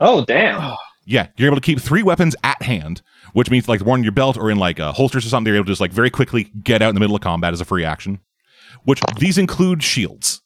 [0.00, 0.74] Oh damn!
[1.06, 4.12] Yeah, you're able to keep three weapons at hand, which means like one in your
[4.12, 5.48] belt or in like uh, holsters or something.
[5.48, 7.60] You're able to just like very quickly get out in the middle of combat as
[7.60, 8.20] a free action.
[8.84, 10.42] Which these include shields,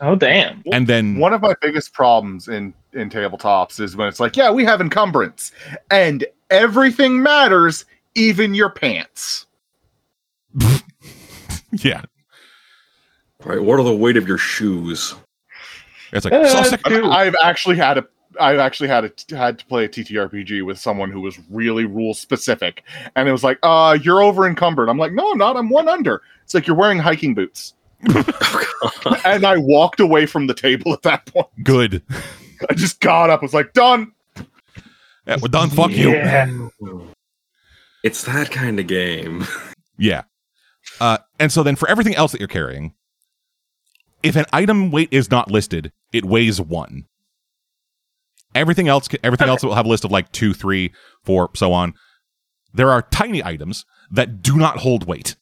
[0.00, 0.62] Oh damn!
[0.72, 4.50] and then One of my biggest problems in in tabletops is when it's like, yeah,
[4.50, 5.52] we have encumbrance,
[5.90, 9.46] and everything matters, even your pants.
[11.72, 12.02] yeah,
[13.44, 15.14] all right, what are the weight of your shoes?
[16.12, 17.04] it's like Uh, saw sec- Dude.
[17.06, 18.06] I've actually had a
[18.40, 22.14] I've actually had a, had to play a TTRPG with someone who was really rule
[22.14, 22.84] specific,
[23.16, 25.56] and it was like, "Uh, you're over encumbered." I'm like, "No, I'm not.
[25.56, 27.74] I'm one under." It's like you're wearing hiking boots,
[29.24, 31.48] and I walked away from the table at that point.
[31.62, 32.02] good.
[32.70, 34.12] I just got up, was like, "Done."
[35.26, 35.70] Yeah, we're done.
[35.70, 36.70] Fuck you.
[38.02, 39.46] It's that kind of game.
[39.98, 40.22] Yeah.
[41.00, 42.94] Uh, and so then for everything else that you're carrying,
[44.24, 47.04] if an item weight is not listed, it weighs one.
[48.54, 50.92] Everything else, everything else will have a list of like two, three,
[51.24, 51.94] four, so on.
[52.74, 55.36] There are tiny items that do not hold weight.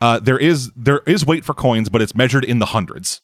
[0.00, 3.20] Uh, there is there is weight for coins, but it's measured in the hundreds.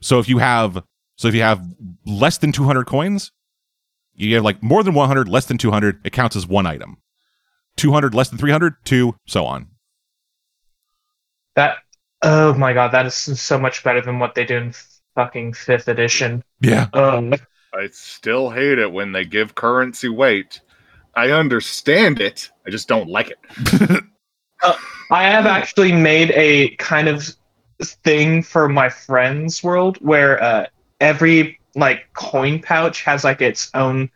[0.00, 0.82] So if you have
[1.16, 1.62] so if you have
[2.04, 3.32] less than 200 coins,
[4.14, 6.98] you have like more than 100, less than 200, it counts as one item.
[7.76, 9.68] 200, less than 300, two, so on.
[11.54, 11.78] That.
[12.22, 14.74] Oh my god, that is so much better than what they do in
[15.16, 16.44] fucking fifth edition.
[16.60, 16.86] Yeah.
[16.92, 17.34] Um,
[17.74, 20.60] I still hate it when they give currency weight.
[21.16, 22.50] I understand it.
[22.66, 24.04] I just don't like it.
[25.10, 27.28] I have actually made a kind of
[27.82, 30.66] thing for my friends' world where uh,
[31.00, 34.10] every like coin pouch has like its own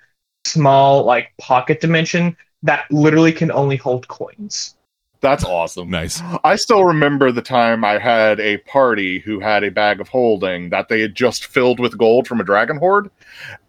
[0.45, 4.77] small like pocket dimension that literally can only hold coins.
[5.21, 5.91] That's awesome.
[5.91, 6.23] Nice.
[6.45, 10.71] I still remember the time I had a party who had a bag of holding
[10.71, 13.11] that they had just filled with gold from a dragon horde,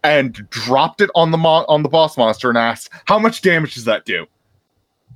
[0.02, 3.74] and dropped it on the mo- on the boss monster and asked, "How much damage
[3.74, 4.26] does that do?"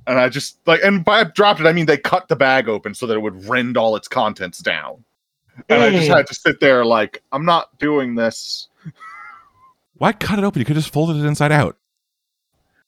[0.05, 2.93] And I just like, and by dropped it, I mean they cut the bag open
[2.93, 5.03] so that it would rend all its contents down.
[5.69, 8.67] And I just had to sit there like, I'm not doing this
[9.97, 10.59] Why cut it open?
[10.59, 11.77] You could just fold it inside out.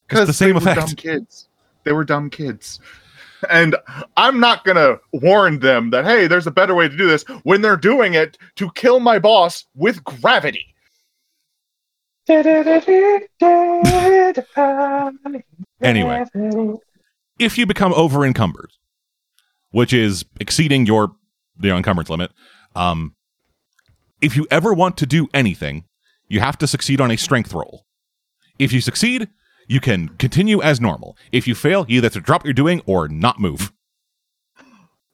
[0.08, 0.80] because the same they effect.
[0.82, 1.48] Were dumb kids.
[1.84, 2.80] They were dumb kids.
[3.50, 3.76] And
[4.18, 7.62] I'm not gonna warn them that hey, there's a better way to do this when
[7.62, 10.76] they're doing it to kill my boss with gravity.
[15.82, 16.26] Anyway.
[17.40, 18.72] If you become over encumbered,
[19.72, 21.14] which is exceeding your
[21.58, 22.32] the encumbrance limit,
[22.76, 23.16] um,
[24.22, 25.86] if you ever want to do anything,
[26.28, 27.86] you have to succeed on a strength roll.
[28.60, 29.30] If you succeed,
[29.70, 31.16] you can continue as normal.
[31.32, 33.72] If you fail, you either have to drop what you're doing or not move.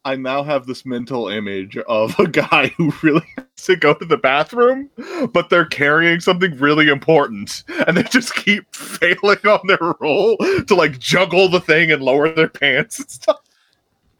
[0.05, 4.05] I now have this mental image of a guy who really has to go to
[4.05, 4.89] the bathroom,
[5.33, 10.75] but they're carrying something really important, and they just keep failing on their roll to
[10.75, 13.39] like juggle the thing and lower their pants and stuff.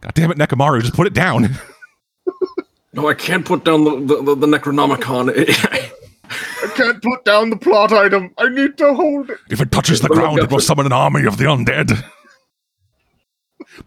[0.02, 1.56] God damn it, Nekamaru, just put it down.
[2.96, 5.92] No, I can't put down the the, the, the Necronomicon.
[6.30, 8.34] I can't put down the plot item.
[8.38, 9.40] I need to hold it.
[9.50, 12.04] if it touches the ground, it will summon an army of the undead.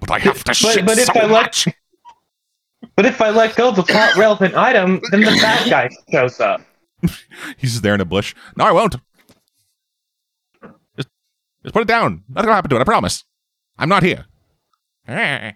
[0.01, 1.69] But I have to shit but if so I let- much.
[2.95, 6.41] But if I let go of the plot relevant item, then the bad guy shows
[6.41, 6.61] up.
[7.57, 8.35] He's just there in a bush.
[8.57, 8.97] No, I won't.
[10.97, 11.09] Just,
[11.63, 12.25] just put it down.
[12.29, 12.81] Nothing will happen to it.
[12.81, 13.25] I promise.
[13.79, 14.27] I'm not here.
[15.09, 15.53] yeah.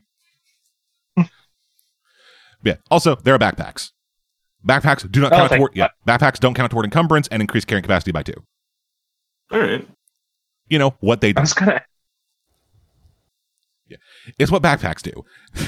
[2.91, 3.91] Also, there are backpacks.
[4.67, 5.77] Backpacks do not Oh, count toward.
[5.77, 8.35] Yeah, backpacks don't count toward encumbrance and increase carrying capacity by two.
[9.51, 9.87] All right.
[10.69, 11.41] You know what they I do.
[11.41, 11.83] was gonna.
[14.39, 15.25] It's what backpacks do,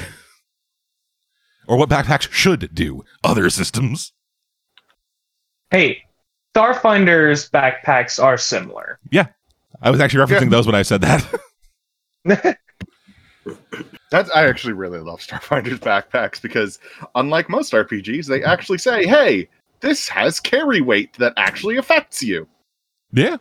[1.66, 3.04] or what backpacks should do.
[3.24, 4.12] Other systems.
[5.70, 6.02] Hey,
[6.54, 9.00] Starfinder's backpacks are similar.
[9.10, 9.26] Yeah,
[9.82, 11.40] I was actually referencing those when I said that.
[14.14, 16.78] That's I actually really love Starfinder's backpacks because
[17.16, 19.48] unlike most RPGs, they actually say, "Hey,
[19.80, 22.46] this has carry weight that actually affects you."
[23.12, 23.38] yeah.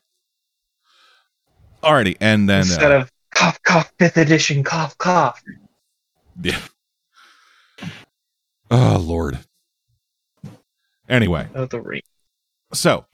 [1.84, 5.44] Alrighty, and then Instead uh, of cough, cough, fifth edition, cough, cough.
[6.42, 6.60] yeah.
[8.72, 9.38] Oh lord.
[11.08, 12.02] Anyway, of the ring.
[12.74, 13.06] so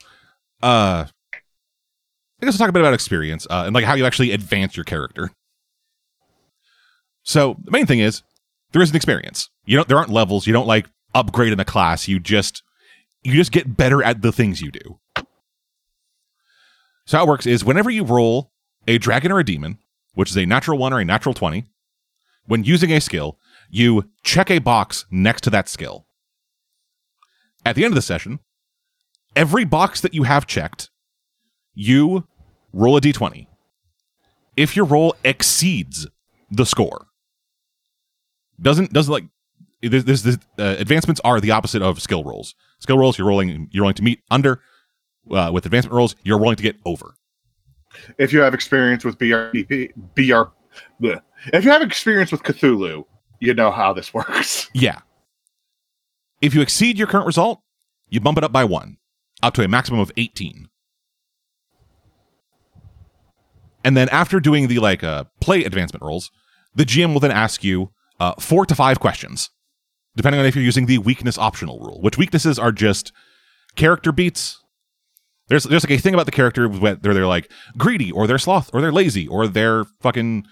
[0.62, 4.32] uh I guess we'll talk a bit about experience uh, and like how you actually
[4.32, 5.30] advance your character.
[7.30, 8.24] So the main thing is
[8.72, 9.50] there is an experience.
[9.64, 10.48] You don't there aren't levels.
[10.48, 12.08] You don't like upgrade in a class.
[12.08, 12.64] You just
[13.22, 14.98] you just get better at the things you do.
[17.04, 18.50] So how it works is whenever you roll
[18.88, 19.78] a dragon or a demon,
[20.14, 21.66] which is a natural one or a natural 20,
[22.46, 23.38] when using a skill,
[23.70, 26.06] you check a box next to that skill.
[27.64, 28.40] At the end of the session,
[29.36, 30.90] every box that you have checked,
[31.74, 32.26] you
[32.72, 33.46] roll a d20.
[34.56, 36.08] If your roll exceeds
[36.50, 37.06] the score,
[38.60, 39.24] doesn't doesn't like
[39.82, 42.54] there's, there's, there's, uh, advancements are the opposite of skill rolls.
[42.80, 44.60] Skill rolls you're rolling you're rolling to meet under.
[45.30, 47.14] Uh, with advancement rolls, you're rolling to get over.
[48.18, 50.50] If you have experience with BRP, BR,
[51.02, 51.20] bleh.
[51.52, 53.04] if you have experience with Cthulhu,
[53.38, 54.68] you know how this works.
[54.72, 55.00] Yeah.
[56.40, 57.60] If you exceed your current result,
[58.08, 58.96] you bump it up by one,
[59.42, 60.68] up to a maximum of 18.
[63.84, 66.30] And then after doing the like uh, play advancement rolls,
[66.74, 69.50] the GM will then ask you uh, four to five questions,
[70.14, 73.12] depending on if you're using the weakness optional rule, which weaknesses are just
[73.74, 74.62] character beats.
[75.48, 78.70] There's there's like a thing about the character where they're like greedy or they're sloth
[78.72, 80.46] or they're lazy or they're fucking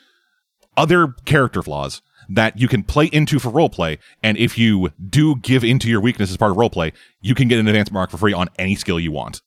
[0.77, 3.99] other character flaws that you can play into for roleplay.
[4.23, 7.59] And if you do give into your weakness as part of roleplay, you can get
[7.59, 9.41] an advanced mark for free on any skill you want.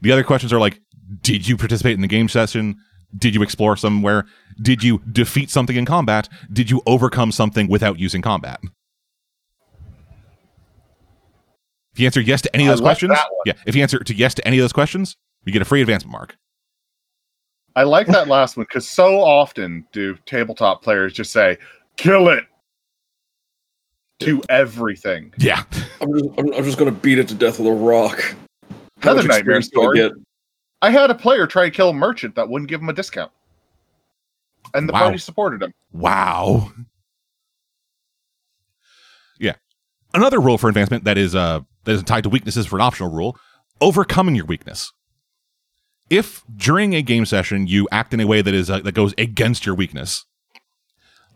[0.00, 0.80] The other questions are like,
[1.22, 2.76] did you participate in the game session?
[3.16, 4.26] Did you explore somewhere?
[4.60, 6.28] Did you defeat something in combat?
[6.52, 8.60] Did you overcome something without using combat?
[11.92, 13.98] If you answer yes to any of those like questions, that yeah, if you answer
[13.98, 16.36] to yes to any of those questions, you get a free advancement mark.
[17.74, 21.58] I like that last one because so often do tabletop players just say,
[21.96, 22.44] "Kill it."
[24.20, 25.32] To everything.
[25.38, 25.62] Yeah.
[26.00, 28.20] I'm just, I'm, I'm just gonna beat it to death with a rock.
[29.00, 30.10] How Another nightmare experience do I story.
[30.80, 33.32] I had a player try to kill a merchant that wouldn't give him a discount,
[34.74, 35.00] and the Wow.
[35.00, 35.72] party supported him.
[35.92, 36.72] Wow.
[39.38, 39.54] Yeah.
[40.14, 43.10] Another rule for advancement that is uh that is tied to weaknesses for an optional
[43.10, 43.36] rule,
[43.80, 44.92] overcoming your weakness.
[46.10, 49.14] If during a game session you act in a way that is uh, that goes
[49.18, 50.24] against your weakness,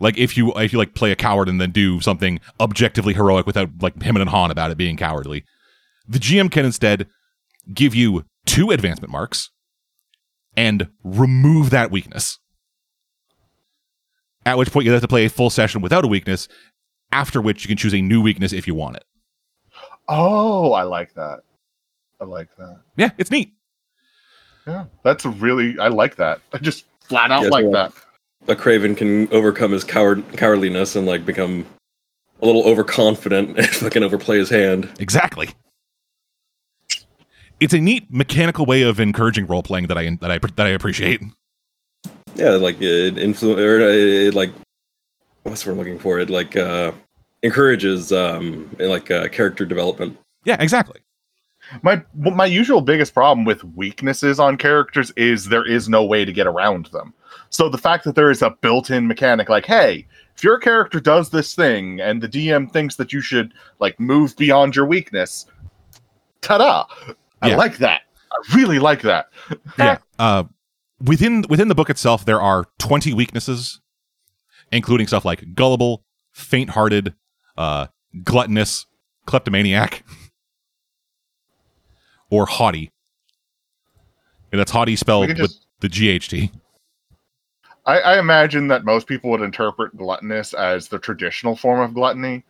[0.00, 3.46] like if you if you like play a coward and then do something objectively heroic
[3.46, 5.44] without like him and Han about it being cowardly,
[6.09, 7.07] the GM can instead
[7.74, 9.50] give you two advancement marks
[10.57, 12.38] and remove that weakness.
[14.44, 16.48] At which point you have to play a full session without a weakness,
[17.12, 19.05] after which you can choose a new weakness if you want it.
[20.09, 21.40] Oh, I like that.
[22.20, 22.81] I like that.
[22.96, 23.52] Yeah, it's neat.
[24.66, 25.78] Yeah, that's a really.
[25.78, 26.40] I like that.
[26.52, 27.92] I just flat out Yeah, like so- that.
[28.48, 31.64] A Craven can overcome his coward cowardliness and like become
[32.40, 34.90] a little overconfident and fucking overplay his hand.
[34.98, 35.50] Exactly.
[37.62, 40.70] It's a neat mechanical way of encouraging role playing that I that I that I
[40.70, 41.22] appreciate.
[42.35, 44.51] Yeah, like it influ or it, like
[45.44, 46.18] what's we're looking for?
[46.18, 46.90] It like uh
[47.44, 50.18] encourages um like uh, character development.
[50.44, 50.98] Yeah, exactly.
[51.83, 56.33] My my usual biggest problem with weaknesses on characters is there is no way to
[56.33, 57.14] get around them.
[57.51, 61.31] So the fact that there is a built-in mechanic, like, hey, if your character does
[61.31, 65.46] this thing and the DM thinks that you should like move beyond your weakness,
[66.40, 66.87] ta-da!
[67.42, 67.57] I Yeah.
[67.57, 68.02] like that.
[68.33, 69.28] I really like that.
[69.78, 69.98] yeah.
[70.18, 70.44] Uh,
[71.00, 73.81] within within the book itself, there are twenty weaknesses,
[74.70, 77.14] including stuff like gullible, faint-hearted,
[77.59, 77.88] uh,
[78.24, 78.86] gluttonous,
[79.26, 80.03] kleptomaniac,
[82.30, 82.90] or haughty.
[84.51, 86.51] And that's haughty spelled can with the GHT.
[87.84, 92.45] I, I imagine that most people would interpret gluttonous as the traditional form of gluttony,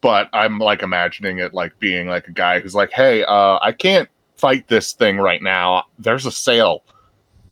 [0.00, 3.72] but I'm like imagining it like being like a guy who's like, "Hey, uh, I
[3.72, 4.08] can't
[4.38, 5.84] fight this thing right now.
[5.98, 6.84] There's a sale.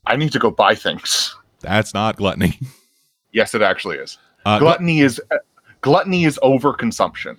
[0.06, 2.58] I need to go buy things." That's not gluttony.
[3.32, 4.16] Yes, it actually is.
[4.46, 5.20] Uh, glut- Gluttony is
[5.82, 7.36] gluttony is overconsumption.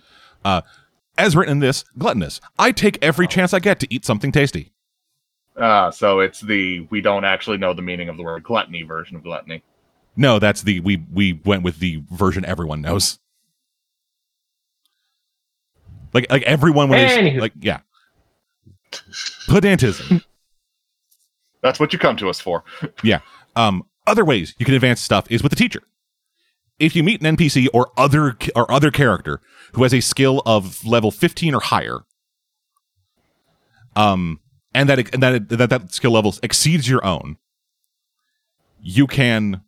[1.17, 2.39] as written in this, gluttonous.
[2.59, 4.73] I take every chance I get to eat something tasty.
[5.55, 9.15] Uh, so it's the we don't actually know the meaning of the word gluttony version
[9.15, 9.63] of gluttony.
[10.15, 13.17] No, that's the we we went with the version everyone knows.
[16.13, 17.79] Like like everyone when they like yeah.
[19.47, 20.23] Pedantism.
[21.61, 22.63] That's what you come to us for.
[23.03, 23.19] Yeah.
[23.55, 25.81] Um, other ways you can advance stuff is with the teacher.
[26.79, 29.41] If you meet an NPC or other or other character
[29.73, 32.01] who has a skill of level 15 or higher,
[33.95, 34.39] um,
[34.73, 37.37] and that and that that, that skill level exceeds your own,
[38.79, 39.61] you can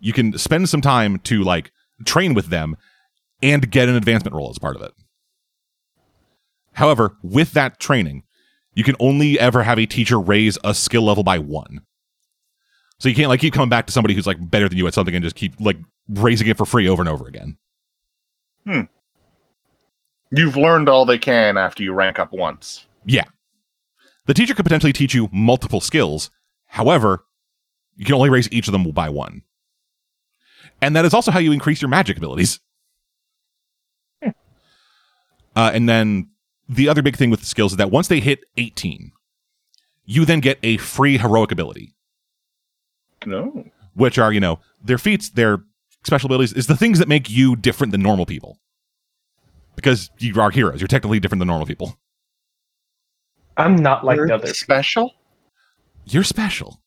[0.00, 1.72] you can spend some time to like
[2.04, 2.76] train with them
[3.42, 4.92] and get an advancement roll as part of it.
[6.76, 8.22] However, with that training,
[8.74, 11.80] you can only ever have a teacher raise a skill level by one.
[12.98, 14.92] So you can't like keep coming back to somebody who's like better than you at
[14.92, 17.56] something and just keep like raising it for free over and over again.
[20.30, 22.84] You've learned all they can after you rank up once.
[23.06, 23.24] Yeah.
[24.26, 26.30] The teacher could potentially teach you multiple skills.
[26.66, 27.24] However,
[27.96, 29.42] you can only raise each of them by one.
[30.82, 32.60] And that is also how you increase your magic abilities.
[35.54, 36.28] Uh, and then
[36.68, 39.12] the other big thing with the skills is that once they hit 18,
[40.04, 41.94] you then get a free heroic ability.
[43.24, 43.64] No.
[43.94, 45.58] which are you know their feats, their
[46.04, 48.58] special abilities, is the things that make you different than normal people.
[49.74, 51.98] Because you are heroes, you're technically different than normal people.
[53.56, 54.58] I'm not like You're the others.
[54.58, 55.14] special?
[56.04, 56.80] You're special.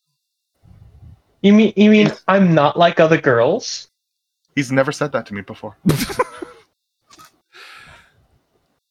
[1.41, 3.89] You mean you mean I'm not like other girls?
[4.55, 5.75] He's never said that to me before.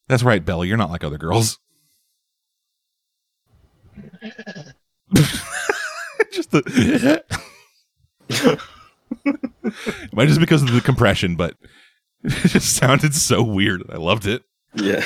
[0.08, 0.66] That's right, Bella.
[0.66, 1.58] You're not like other girls.
[6.32, 7.22] just the.
[8.28, 11.54] it might just because of the compression, but
[12.24, 13.82] it just sounded so weird.
[13.90, 14.42] I loved it.
[14.74, 15.04] Yeah.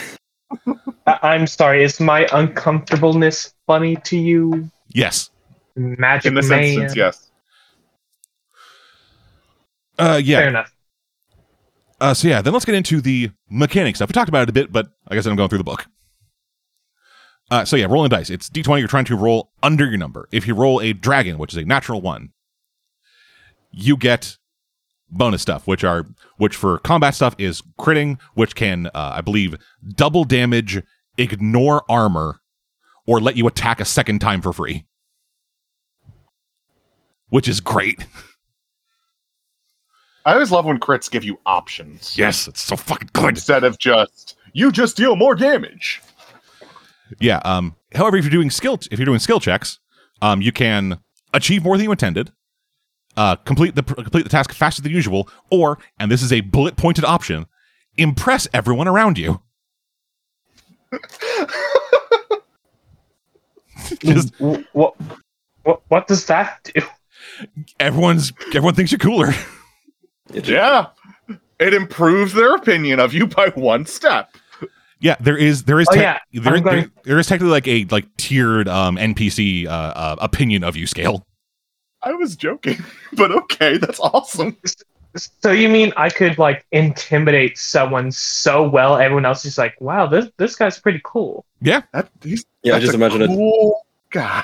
[1.07, 1.83] I- I'm sorry.
[1.83, 5.31] Is my uncomfortableness funny to you, Yes.
[5.75, 6.63] Magic In this Man?
[6.65, 7.31] instance, yes.
[9.99, 10.39] Uh, yeah.
[10.41, 10.73] Fair enough.
[12.03, 14.09] Uh, so yeah, then let's get into the mechanic stuff.
[14.09, 15.87] We talked about it a bit, but like I said, I'm going through the book.
[17.49, 18.29] Uh, so yeah, rolling dice.
[18.29, 18.81] It's d20.
[18.81, 20.29] You're trying to roll under your number.
[20.33, 22.31] If you roll a dragon, which is a natural one,
[23.71, 24.37] you get
[25.11, 26.05] bonus stuff, which are
[26.39, 29.55] which for combat stuff is critting, which can uh, I believe
[29.95, 30.83] double damage,
[31.19, 32.41] ignore armor,
[33.07, 34.87] or let you attack a second time for free,
[37.29, 38.07] which is great.
[40.25, 43.31] I always love when crits give you options Yes, it's so fucking good.
[43.31, 46.01] instead of just you just deal more damage.
[47.21, 47.39] Yeah.
[47.45, 47.75] Um.
[47.95, 49.79] However, if you're doing skill, if you're doing skill checks,
[50.23, 50.99] um, you can
[51.35, 52.31] achieve more than you intended,
[53.17, 56.77] uh, complete the complete the task faster than usual, or and this is a bullet
[56.77, 57.47] pointed option,
[57.97, 59.41] impress everyone around you.
[64.01, 64.95] Just what,
[65.65, 66.83] what what does that do?
[67.81, 69.33] everyone's everyone thinks you're cooler.
[70.33, 70.87] It- Yeah.
[71.59, 74.35] It improves their opinion of you by one step.
[75.01, 76.03] Yeah, there is there is Oh, tec-
[76.33, 79.71] yeah, there, I'm going- there- there is technically like a like tiered um NPC uh,
[79.71, 81.27] uh opinion of you scale.
[82.03, 82.79] I was joking,
[83.13, 84.57] but okay, that's awesome.
[85.15, 90.07] So you mean I could like intimidate someone so well, everyone else is like, "Wow,
[90.07, 93.27] this this guy's pretty cool." Yeah, That, he's, Yeah, I just a imagine it.
[93.29, 94.43] cool guy.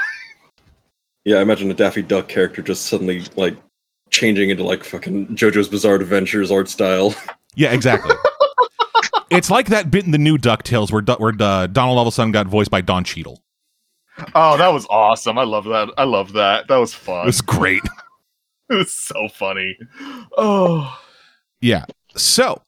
[1.24, 3.56] Yeah, I imagine a Daffy Duck character just suddenly like
[4.10, 7.14] changing into like fucking JoJo's Bizarre Adventures art style.
[7.54, 8.14] Yeah, exactly.
[9.30, 12.12] it's like that bit in the new Ducktales where where uh, Donald all of a
[12.12, 13.42] sudden got voiced by Don Cheadle.
[14.32, 15.38] Oh, that was awesome.
[15.38, 15.88] I love that.
[15.98, 16.68] I love that.
[16.68, 17.22] That was fun.
[17.22, 17.82] It was great.
[18.70, 19.76] It was so funny.
[20.36, 21.00] Oh,
[21.60, 21.86] Yeah.
[22.14, 22.62] So,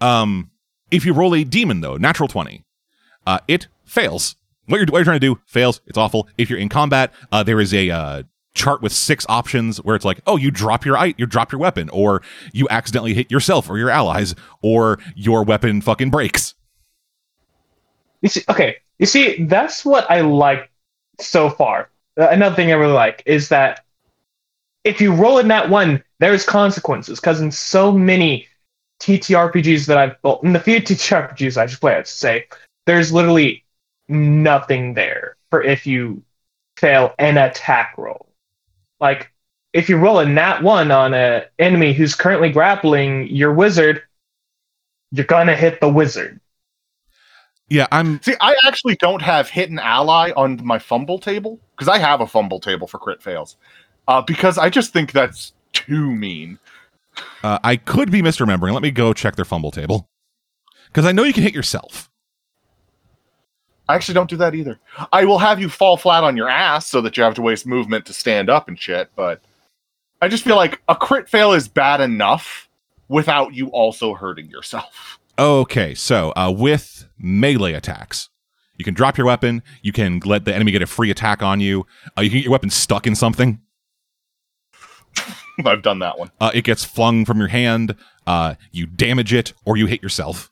[0.00, 0.50] um,
[0.90, 2.64] if you roll a demon though, natural twenty,
[3.26, 4.34] uh, it fails.
[4.66, 5.80] What you're what you're trying to do fails.
[5.86, 6.28] It's awful.
[6.38, 8.22] If you're in combat, uh, there is a uh,
[8.56, 11.60] chart with six options where it's like, oh, you drop your i- you drop your
[11.60, 16.54] weapon, or you accidentally hit yourself or your allies, or your weapon fucking breaks.
[18.22, 20.70] You see, okay, you see, that's what I like
[21.20, 21.90] so far.
[22.18, 23.84] Uh, Another thing I really like is that
[24.84, 27.20] if you roll in that one, there's consequences.
[27.20, 28.48] Because in so many
[29.00, 32.46] TTRPGs that I've built, in the few TTRPGs I should play, I'd say
[32.86, 33.64] there's literally
[34.08, 36.22] nothing there for if you
[36.76, 38.25] fail an attack roll.
[39.00, 39.32] Like
[39.72, 44.02] if you roll a nat one on a enemy who's currently grappling your wizard,
[45.12, 46.40] you're gonna hit the wizard.
[47.68, 51.88] Yeah, I'm see, I actually don't have hit an ally on my fumble table because
[51.88, 53.56] I have a fumble table for crit fails.
[54.08, 56.58] Uh, because I just think that's too mean.
[57.42, 58.72] uh, I could be misremembering.
[58.72, 60.08] Let me go check their fumble table
[60.86, 62.08] because I know you can hit yourself.
[63.88, 64.78] I actually don't do that either.
[65.12, 67.66] I will have you fall flat on your ass so that you have to waste
[67.66, 69.40] movement to stand up and shit, but
[70.20, 72.68] I just feel like a crit fail is bad enough
[73.08, 75.18] without you also hurting yourself.
[75.38, 78.30] Okay, so uh, with melee attacks,
[78.76, 79.62] you can drop your weapon.
[79.82, 81.86] You can let the enemy get a free attack on you.
[82.16, 83.60] Uh, you can get your weapon stuck in something.
[85.64, 86.30] I've done that one.
[86.40, 87.94] Uh, it gets flung from your hand.
[88.26, 90.50] Uh, you damage it, or you hit yourself.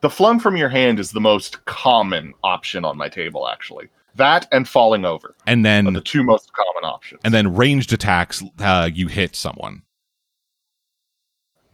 [0.00, 3.88] The flung from your hand is the most common option on my table, actually.
[4.16, 7.20] That and falling over And are the two most common options.
[7.24, 9.82] and then ranged attacks, uh, you hit someone.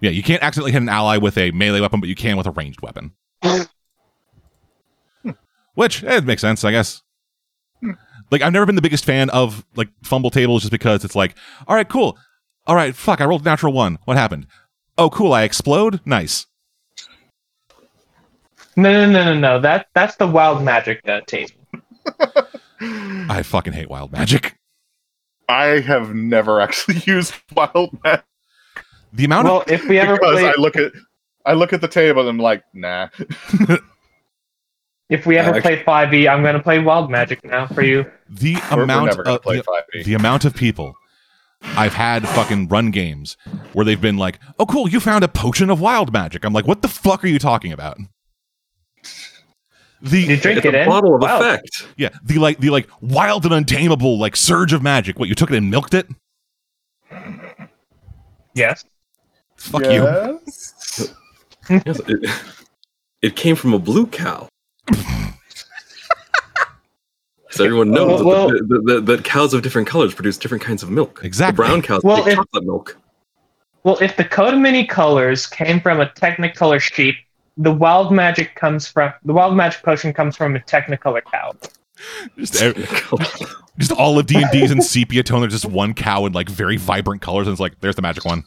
[0.00, 2.46] Yeah, you can't accidentally hit an ally with a melee weapon, but you can with
[2.46, 3.12] a ranged weapon.
[5.74, 7.02] Which eh, it makes sense, I guess.
[8.30, 11.36] Like I've never been the biggest fan of like fumble tables just because it's like,
[11.68, 12.18] all right, cool.
[12.66, 13.98] All right, fuck, I rolled natural one.
[14.04, 14.46] What happened?
[14.98, 16.00] Oh, cool, I explode?
[16.04, 16.46] Nice.
[18.76, 19.60] No, no, no, no, no.
[19.60, 21.52] That that's the wild magic uh, table.
[22.80, 24.58] I fucking hate wild magic.
[25.48, 28.24] I have never actually used wild magic
[29.12, 30.92] The amount Well, of if we ever because play, I look at
[31.44, 33.08] I look at the table and I'm like, nah.
[35.08, 38.04] if we ever I play five E, I'm gonna play wild magic now for you.
[38.28, 40.04] the We're, we're amount of play the, 5e.
[40.04, 40.94] the amount of people
[41.62, 43.36] I've had fucking run games
[43.72, 46.66] where they've been like, "Oh, cool, you found a potion of wild magic." I'm like,
[46.66, 47.98] "What the fuck are you talking about?"
[50.12, 50.88] You The drink It's it a in.
[50.88, 51.38] bottle of Wow.
[51.40, 51.86] effect.
[51.96, 55.18] yeah, the like the like wild and untamable like surge of magic.
[55.18, 56.06] What you took it and milked it?
[58.54, 58.84] Yes.
[59.56, 60.04] Fuck you.
[60.04, 61.12] Yes.
[61.68, 62.30] Yes, it,
[63.22, 64.48] it came from a blue cow.
[67.50, 70.62] so everyone knows Well- that, the, the, the, that cows of different colors produce different
[70.62, 71.20] kinds of milk.
[71.24, 71.64] Exactly.
[71.64, 72.96] The brown cows Well, make if- chocolate milk.
[73.84, 77.14] Well, if the coat of many colors came from a Technicolor sheep,
[77.56, 81.54] the wild magic comes from the wild magic potion comes from a Technicolor cow.
[82.36, 82.76] Just, ev-
[83.78, 85.40] just all of D and D's in sepia tone.
[85.40, 88.24] There's just one cow in like very vibrant colors, and it's like, there's the magic
[88.24, 88.44] one.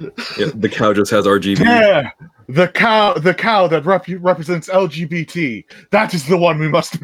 [0.00, 1.60] Yeah, the cow just has RGB.
[1.60, 2.10] Yeah,
[2.48, 5.64] the cow, the cow that rep- represents LGBT.
[5.90, 6.98] That is the one we must.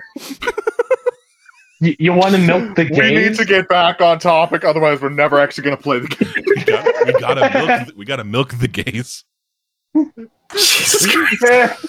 [1.81, 3.15] You, you want to milk the game?
[3.15, 6.09] We need to get back on topic, otherwise we're never actually going to play the
[6.09, 6.33] game.
[6.47, 7.87] We gotta, we gotta milk.
[7.89, 9.25] The, we gotta milk the gays.
[10.53, 11.87] Jesus Christ.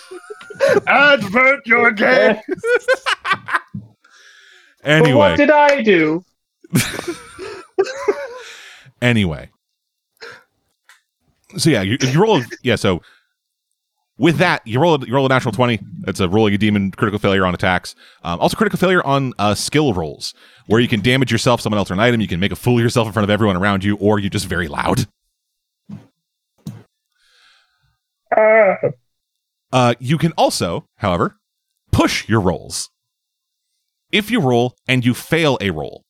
[0.87, 2.37] Advert your game.
[4.85, 6.23] But Anyway, what did I do?
[9.01, 9.49] anyway.
[11.57, 12.75] So yeah, you, you roll, yeah.
[12.75, 13.01] So
[14.19, 15.79] with that, you roll, a, you roll a natural twenty.
[16.01, 17.95] That's a rolling a demon critical failure on attacks.
[18.23, 20.35] Um, also critical failure on uh, skill rolls,
[20.67, 22.21] where you can damage yourself, someone else, or an item.
[22.21, 24.29] You can make a fool of yourself in front of everyone around you, or you're
[24.29, 25.07] just very loud.
[29.71, 31.37] Uh, you can also, however,
[31.91, 32.89] push your rolls.
[34.11, 36.03] If you roll and you fail a roll,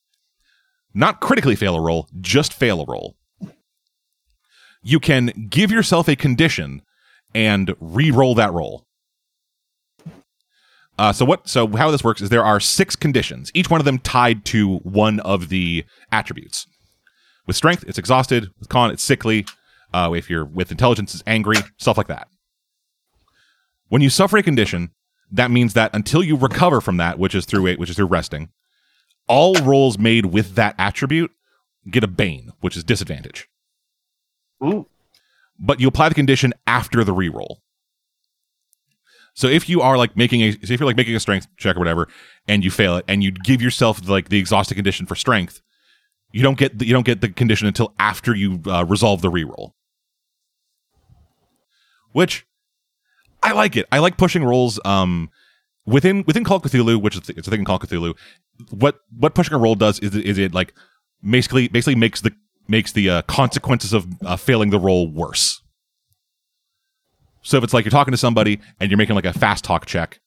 [0.94, 3.16] not critically fail a roll, just fail a roll,
[4.84, 6.82] you can give yourself a condition
[7.34, 8.86] and re-roll that roll.
[10.98, 11.50] Uh, so what?
[11.50, 14.78] So how this works is there are six conditions, each one of them tied to
[14.78, 16.68] one of the attributes.
[17.48, 18.50] With strength, it's exhausted.
[18.60, 19.46] With con, it's sickly.
[19.96, 21.56] Uh, if you're with intelligence, is angry.
[21.78, 22.28] Stuff like that.
[23.88, 24.90] When you suffer a condition,
[25.32, 28.08] that means that until you recover from that, which is through a, which is through
[28.08, 28.50] resting,
[29.28, 31.32] all rolls made with that attribute
[31.90, 33.48] get a bane, which is disadvantage.
[34.62, 34.88] Ooh.
[35.58, 37.58] But you apply the condition after the reroll.
[39.34, 41.80] So if you are like making a, if you're like making a strength check or
[41.80, 42.10] whatever,
[42.48, 45.62] and you fail it, and you give yourself like the exhausted condition for strength,
[46.34, 49.32] you don't get the, you don't get the condition until after you uh, resolve the
[49.32, 49.72] reroll.
[52.16, 52.48] Which
[53.44, 53.88] I like it.
[53.92, 54.80] I like pushing rolls.
[54.86, 55.30] Um,
[55.86, 58.16] within within Call of Cthulhu, which is it's a thing in Call of Cthulhu.
[58.70, 60.74] What what pushing a roll does is is it like
[61.30, 62.32] basically basically makes the
[62.70, 65.62] makes the uh, consequences of uh, failing the roll worse.
[67.42, 69.86] So if it's like you're talking to somebody and you're making like a fast talk
[69.86, 70.22] check,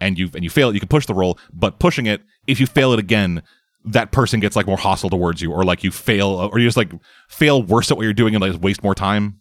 [0.00, 1.36] and you and you fail it, you can push the roll.
[1.52, 3.42] But pushing it, if you fail it again,
[3.86, 6.76] that person gets like more hostile towards you, or like you fail, or you just
[6.76, 6.92] like
[7.28, 9.40] fail worse at what you're doing and like waste more time.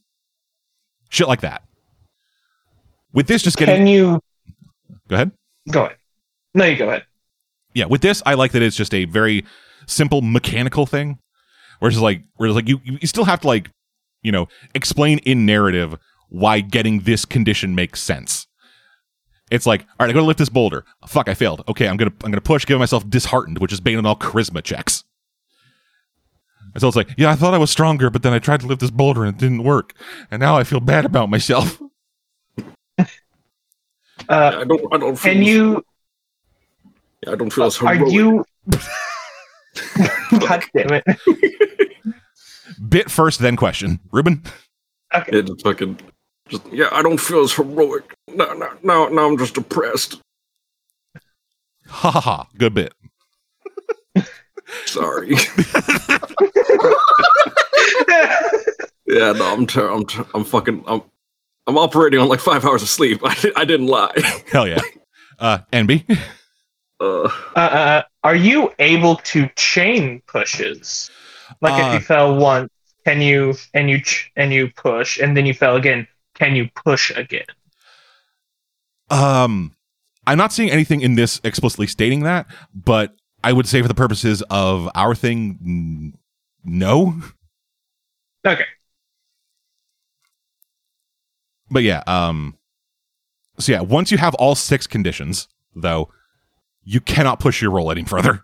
[1.12, 1.62] Shit like that.
[3.14, 4.20] With this, just getting Can you
[5.08, 5.32] go ahead.
[5.70, 5.98] go ahead?
[6.54, 7.06] No, you go ahead.
[7.74, 9.46] yeah, with this, I like that it's just a very
[9.86, 11.20] simple mechanical thing.
[11.80, 13.70] Where it's like, where it's like you, you still have to like,
[14.24, 15.98] you know, explain in narrative
[16.30, 18.48] why getting this condition makes sense.
[19.50, 20.86] It's like, all right, I gotta lift this boulder.
[21.08, 21.64] Fuck, I failed.
[21.68, 24.64] Okay, I'm gonna, I'm gonna push, give myself disheartened, which is bane on all charisma
[24.64, 25.01] checks.
[26.74, 28.68] And so it's like, yeah, I thought I was stronger, but then I tried to
[28.68, 29.94] lift this boulder and it didn't work,
[30.30, 31.82] and now I feel bad about myself.
[34.30, 34.94] Uh, I don't.
[34.94, 35.16] I don't.
[35.16, 35.84] Feel, can you?
[37.26, 38.02] Yeah, I don't feel as heroic.
[38.02, 38.14] Are heroic.
[38.14, 38.46] you?
[40.40, 41.04] God damn it!
[42.88, 44.00] Bit first, then question.
[44.12, 44.44] Ruben,
[45.14, 45.40] Okay.
[45.40, 46.00] It just fucking
[46.48, 48.14] Just yeah, I don't feel as heroic.
[48.28, 50.22] No, no, no, now I'm just depressed.
[51.88, 52.48] Ha ha ha.
[52.58, 52.94] Good bit.
[54.86, 55.30] Sorry.
[59.08, 61.02] yeah, no, I'm ter- I'm ter- I'm fucking I'm
[61.68, 63.22] I'm operating on like five hours of sleep.
[63.26, 64.14] I, di- I didn't lie.
[64.52, 64.82] Hell yeah.
[65.40, 66.06] Uh, Enby.
[67.00, 67.24] Uh,
[67.56, 71.10] uh, uh, are you able to chain pushes?
[71.62, 72.70] Like Uh, if you fell once,
[73.06, 76.08] can you and you ch- and you push, and then you fell again?
[76.36, 77.46] Can you push again?
[79.10, 79.74] Um,
[80.26, 83.94] I'm not seeing anything in this explicitly stating that, but I would say for the
[83.94, 86.18] purposes of our thing, n-
[86.64, 87.22] no.
[88.46, 88.66] Okay.
[91.70, 92.58] But yeah, um,
[93.60, 96.12] so yeah, once you have all six conditions, though,
[96.84, 98.44] you cannot push your roll any further.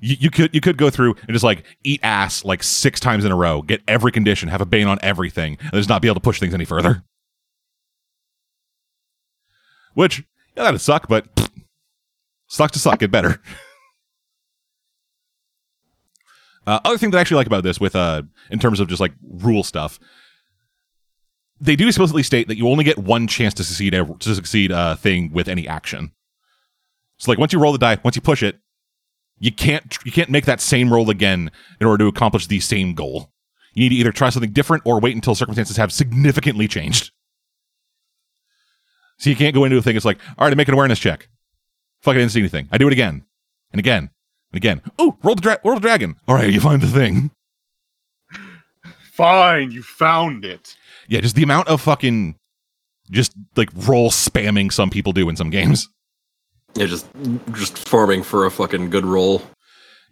[0.00, 3.24] You, you could you could go through and just like eat ass like six times
[3.24, 6.08] in a row, get every condition, have a bane on everything, and just not be
[6.08, 7.02] able to push things any further.
[9.94, 10.18] Which
[10.54, 11.50] yeah, that'd suck, but pfft,
[12.46, 12.98] sucks to suck.
[12.98, 13.40] Get better.
[16.66, 19.00] Uh, other thing that I actually like about this, with uh, in terms of just
[19.00, 20.00] like rule stuff,
[21.60, 24.72] they do explicitly state that you only get one chance to succeed a, to succeed
[24.72, 26.12] a thing with any action.
[27.18, 28.58] So like once you roll the die, once you push it,
[29.38, 32.94] you can't you can't make that same roll again in order to accomplish the same
[32.94, 33.32] goal.
[33.74, 37.12] You need to either try something different or wait until circumstances have significantly changed.
[39.18, 39.96] So you can't go into a thing.
[39.96, 41.28] It's like, all right, I make an awareness check.
[42.06, 42.68] Fuck, I didn't see anything.
[42.70, 43.24] I do it again
[43.72, 44.10] and again
[44.52, 44.80] and again.
[44.96, 46.14] Oh, roll the dra- roll the dragon.
[46.28, 47.32] All right, you find the thing.
[49.12, 50.76] Fine, you found it.
[51.08, 52.36] Yeah, just the amount of fucking
[53.10, 55.88] just like roll spamming some people do in some games.
[56.76, 57.08] yeah, just
[57.54, 59.42] just farming for a fucking good roll.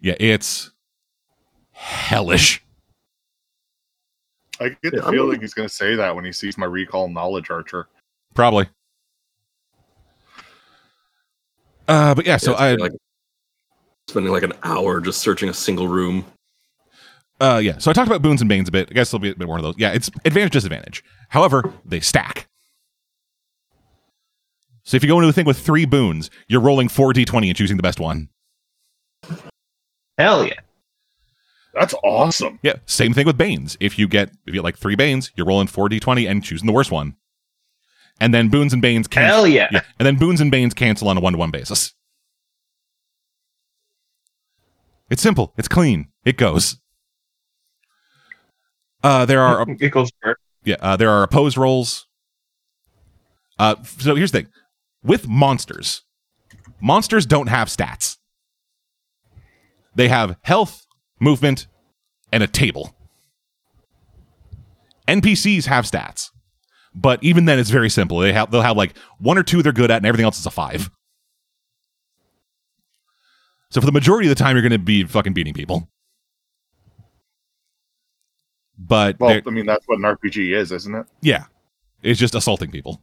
[0.01, 0.71] Yeah, it's
[1.71, 2.61] hellish.
[4.59, 6.65] I get Yeah, the I'm- feeling he's going to say that when he sees my
[6.65, 7.87] recall knowledge archer.
[8.33, 8.67] Probably.
[11.87, 12.91] Uh, but yeah, so Yeah, I like
[14.09, 16.25] spending like an hour just searching a single room.
[17.41, 18.87] uh yeah, so I talked about boons and banes a bit.
[18.89, 19.75] I guess there'll be a bit more of those.
[19.77, 21.03] Yeah, it's advantage disadvantage.
[21.29, 22.47] However, they stack.
[24.83, 27.55] So if you go into a thing with three boons, you're rolling four d20 and
[27.55, 28.29] choosing the best one.
[30.17, 30.59] Hell yeah.
[31.73, 32.59] That's awesome.
[32.63, 33.75] Yeah, same thing with banes.
[33.81, 36.67] If you get if you get like three banes, you're rolling four d20 and choosing
[36.67, 37.15] the worst one.
[38.19, 39.35] And then boons and banes cancel.
[39.35, 39.67] Hell yeah.
[39.71, 41.93] Yeah, and then boons and banes cancel on a one to one basis.
[45.09, 45.53] It's simple.
[45.57, 46.07] It's clean.
[46.23, 46.77] It goes.
[49.03, 52.07] Uh, there are It goes for yeah, uh, there are opposed rolls.
[53.59, 54.51] Uh, so here's the thing:
[55.03, 56.03] with monsters,
[56.81, 58.17] monsters don't have stats.
[59.93, 60.85] They have health,
[61.19, 61.67] movement,
[62.31, 62.95] and a table.
[65.07, 66.31] NPCs have stats,
[66.95, 68.19] but even then, it's very simple.
[68.19, 70.45] They have they'll have like one or two they're good at, and everything else is
[70.45, 70.89] a five.
[73.71, 75.89] So for the majority of the time, you're going to be fucking beating people.
[78.77, 81.05] But Well, I mean, that's what an RPG is, isn't it?
[81.21, 81.45] yeah,
[82.01, 83.01] it's just assaulting people.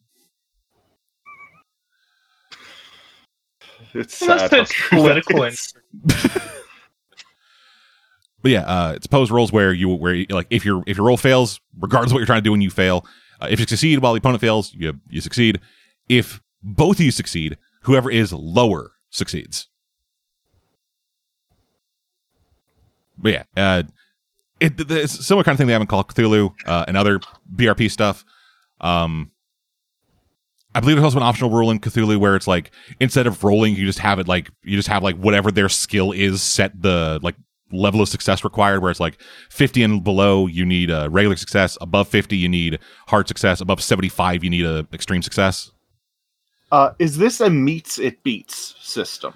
[3.94, 4.50] It's Unless sad.
[4.52, 5.74] how it's true that political is.
[8.42, 11.06] But yeah, uh, it's opposed rolls where you where you, like if your if your
[11.06, 13.06] roll fails, regardless of what you're trying to do when you fail,
[13.42, 15.60] uh, if you succeed while the opponent fails, you you succeed.
[16.08, 19.68] If both of you succeed, whoever is lower succeeds.
[23.18, 23.82] But yeah, uh,
[24.60, 27.20] it, it's a similar kind of thing they have in Call Cthulhu uh, and other
[27.54, 28.24] BRP stuff.
[28.80, 29.30] Um,
[30.74, 32.70] I believe there's also an optional rule in Cthulhu where it's like
[33.00, 36.12] instead of rolling, you just have it like you just have like whatever their skill
[36.12, 37.34] is set the like
[37.72, 38.82] level of success required.
[38.82, 39.20] Where it's like
[39.50, 41.76] 50 and below, you need a regular success.
[41.80, 43.60] Above 50, you need hard success.
[43.60, 45.70] Above 75, you need a extreme success.
[46.70, 49.34] Uh, is this a meets it beats system?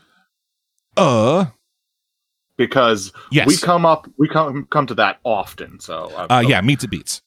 [0.97, 1.47] Uh,
[2.57, 3.47] Because yes.
[3.47, 5.79] we come up, we come come to that often.
[5.81, 7.21] So I uh, yeah, meets it beats.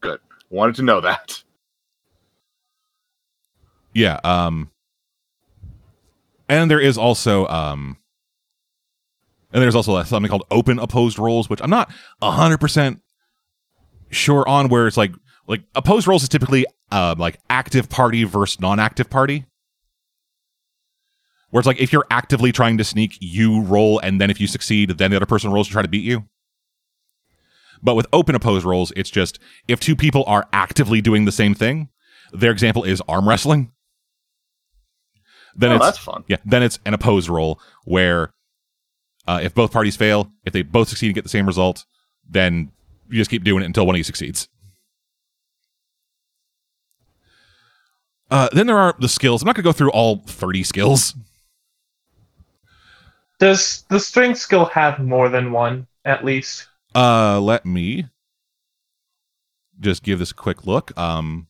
[0.00, 0.20] Good
[0.50, 1.42] wanted to know that.
[3.94, 4.20] Yeah.
[4.22, 4.70] Um,
[6.48, 7.96] and there is also um,
[9.52, 11.90] and there's also something called open opposed rolls, which I'm not
[12.22, 13.00] hundred percent
[14.10, 14.68] sure on.
[14.68, 15.12] Where it's like
[15.46, 19.46] like opposed rolls is typically uh, like active party versus non-active party.
[21.50, 24.46] Where it's like if you're actively trying to sneak, you roll, and then if you
[24.46, 26.28] succeed, then the other person rolls to try to beat you.
[27.82, 31.54] But with open opposed rolls, it's just if two people are actively doing the same
[31.54, 31.88] thing,
[32.32, 33.72] their example is arm wrestling.
[35.56, 36.24] Then oh, it's that's fun.
[36.28, 38.32] yeah, then it's an opposed roll where
[39.30, 41.84] uh, if both parties fail, if they both succeed and get the same result,
[42.28, 42.72] then
[43.08, 44.48] you just keep doing it until one of you succeeds.
[48.28, 49.40] Uh, then there are the skills.
[49.40, 51.14] I'm not going to go through all 30 skills.
[53.38, 56.66] Does the strength skill have more than one, at least?
[56.92, 58.06] Uh, let me
[59.78, 60.90] just give this a quick look.
[60.98, 61.46] Um,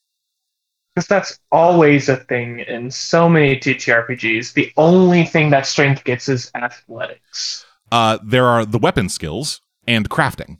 [0.94, 4.52] because that's always a thing in so many TTRPGs.
[4.52, 10.08] The only thing that strength gets is athletics uh, there are the weapon skills and
[10.08, 10.58] crafting.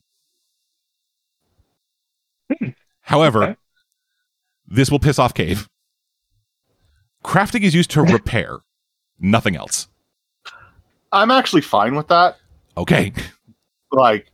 [2.53, 2.71] Hmm.
[3.03, 3.57] However, Okay.
[4.67, 5.69] this will piss off Cave.
[7.25, 8.59] Crafting is used to repair,
[9.19, 9.89] nothing else.
[11.13, 12.39] I'm actually fine with that.
[12.77, 13.13] Okay.
[13.93, 14.31] Like,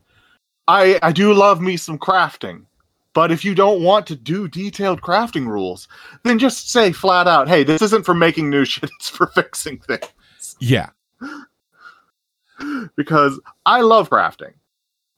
[0.68, 2.66] I I do love me some crafting,
[3.14, 5.88] but if you don't want to do detailed crafting rules,
[6.22, 9.78] then just say flat out, "Hey, this isn't for making new shit; it's for fixing
[9.78, 10.90] things." Yeah.
[12.96, 14.54] Because I love crafting,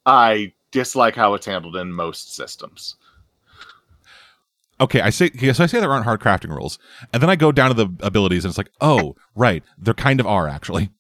[0.07, 2.97] I dislike how it's handled in most systems.
[4.81, 5.59] Okay, I say yes.
[5.59, 6.79] I say there aren't hard crafting rules,
[7.13, 10.21] and then I go down to the abilities, and it's like, oh, right, there kind
[10.21, 10.91] of are actually,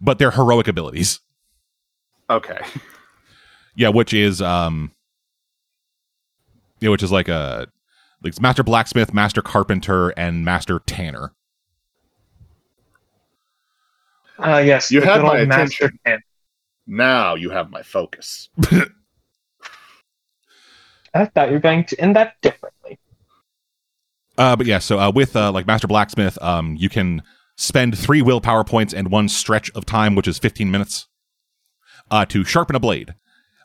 [0.00, 1.20] but they're heroic abilities.
[2.28, 2.58] Okay,
[3.76, 4.92] Yeah, which is um,
[6.80, 7.68] yeah, which is like a
[8.22, 11.32] like master blacksmith, master carpenter, and master tanner.
[14.38, 15.98] Uh, yes, You the had my attention.
[16.04, 16.20] hand.
[16.86, 18.48] now you have my focus.
[21.14, 22.98] I thought you were going to end that differently.
[24.36, 27.22] Uh, but yeah, so uh, with uh, like master blacksmith, um, you can
[27.56, 31.06] spend three willpower points and one stretch of time, which is fifteen minutes,
[32.10, 33.14] uh, to sharpen a blade.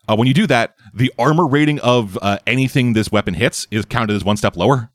[0.08, 3.86] Uh, when you do that, the armor rating of uh, anything this weapon hits is
[3.86, 4.92] counted as one step lower.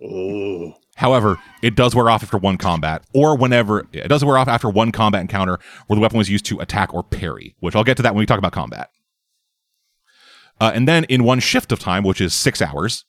[0.00, 4.46] Oh, However, it does wear off after one combat, or whenever it does wear off
[4.48, 7.84] after one combat encounter where the weapon was used to attack or parry, which I'll
[7.84, 8.90] get to that when we talk about combat.
[10.60, 13.04] Uh, and then in one shift of time, which is six hours,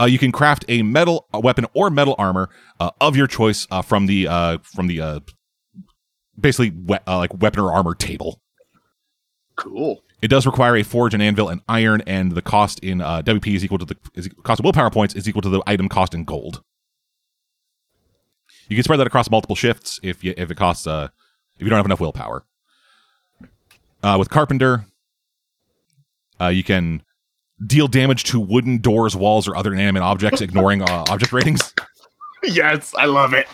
[0.00, 2.48] uh, you can craft a metal a weapon or metal armor
[2.80, 5.20] uh, of your choice uh, from the uh, from the uh,
[6.40, 8.40] basically we- uh, like weapon or armor table.
[9.56, 10.02] cool.
[10.20, 13.54] It does require a forge, an anvil, and iron, and the cost in uh, WP
[13.54, 16.12] is equal to the is, cost of willpower points is equal to the item cost
[16.12, 16.62] in gold.
[18.68, 21.08] You can spread that across multiple shifts if you if it costs uh
[21.56, 22.44] if you don't have enough willpower.
[24.02, 24.84] Uh, with carpenter,
[26.40, 27.02] uh, you can
[27.66, 31.74] deal damage to wooden doors, walls, or other inanimate objects, ignoring uh, object ratings,
[32.44, 33.48] Yes, I love it.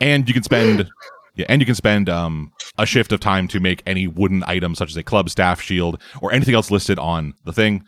[0.00, 0.88] and you can spend
[1.34, 4.74] yeah, and you can spend um a shift of time to make any wooden item
[4.74, 7.84] such as a club, staff, shield, or anything else listed on the thing,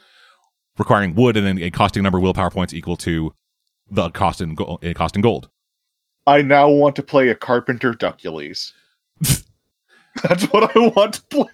[0.78, 3.32] requiring wood and then a costing number of willpower points equal to
[3.90, 4.84] the cost in gold.
[4.94, 5.48] Cost in gold.
[6.28, 8.72] I now want to play a carpenter Duckules.
[10.22, 11.48] That's what I want to play.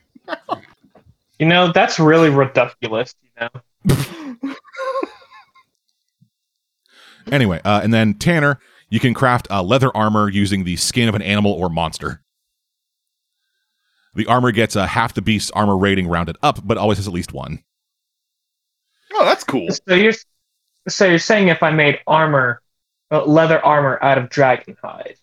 [1.38, 3.14] You know, that's really ridiculous.
[3.22, 3.48] You
[3.92, 4.54] know,
[7.30, 8.58] Anyway, uh, and then Tanner,
[8.90, 12.22] you can craft uh, leather armor using the skin of an animal or monster.
[14.14, 17.14] The armor gets uh, half the beast's armor rating rounded up, but always has at
[17.14, 17.64] least one.
[19.14, 19.68] Oh, that's cool.
[19.70, 20.12] so you're
[20.88, 22.60] so you're saying if I made armor,
[23.22, 25.16] leather armor out of dragon hide,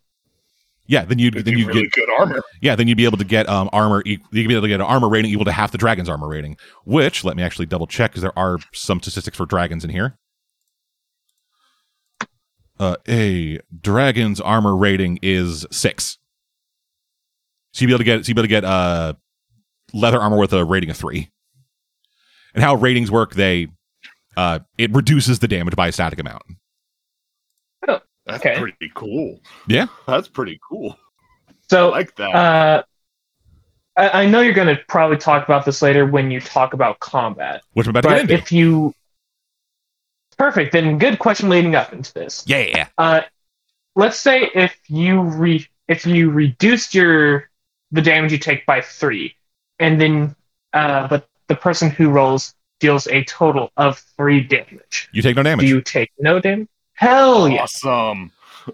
[0.88, 2.42] Yeah, then you'd It'd then be you really get good armor.
[2.62, 4.88] yeah then you'd be able to get um armor you'd be able to get an
[4.88, 6.58] armor rating equal to half the dragon's armor rating.
[6.86, 10.18] Which let me actually double check because there are some statistics for dragons in here.
[12.80, 16.18] Uh, a dragon's armor rating is six.
[17.74, 19.14] So you'd be able to get so you'd be able to get uh
[19.94, 21.30] leather armor with a rating of three.
[22.54, 23.68] And how ratings work, they
[24.36, 26.42] uh it reduces the damage by a static amount.
[28.32, 28.60] That's Okay.
[28.60, 29.40] pretty cool.
[29.68, 29.88] Yeah.
[30.08, 30.98] That's pretty cool.
[31.50, 32.30] I so like that.
[32.36, 32.84] uh,
[33.98, 37.00] I, I know you're going to probably talk about this later when you talk about
[37.00, 38.34] combat, Which I'm about to get into.
[38.36, 38.94] if you
[40.38, 42.44] perfect, then good question leading up into this.
[42.48, 42.88] yeah.
[42.98, 43.22] Uh,
[43.96, 47.50] let's say if you re if you reduced your
[47.92, 49.36] the damage you take by three,
[49.80, 50.36] and then
[50.74, 55.10] uh, but the person who rolls deals a total of three damage.
[55.12, 55.66] You take no damage.
[55.66, 56.68] Do you take no damage?
[57.02, 57.64] Hell yeah!
[57.64, 58.32] awesome.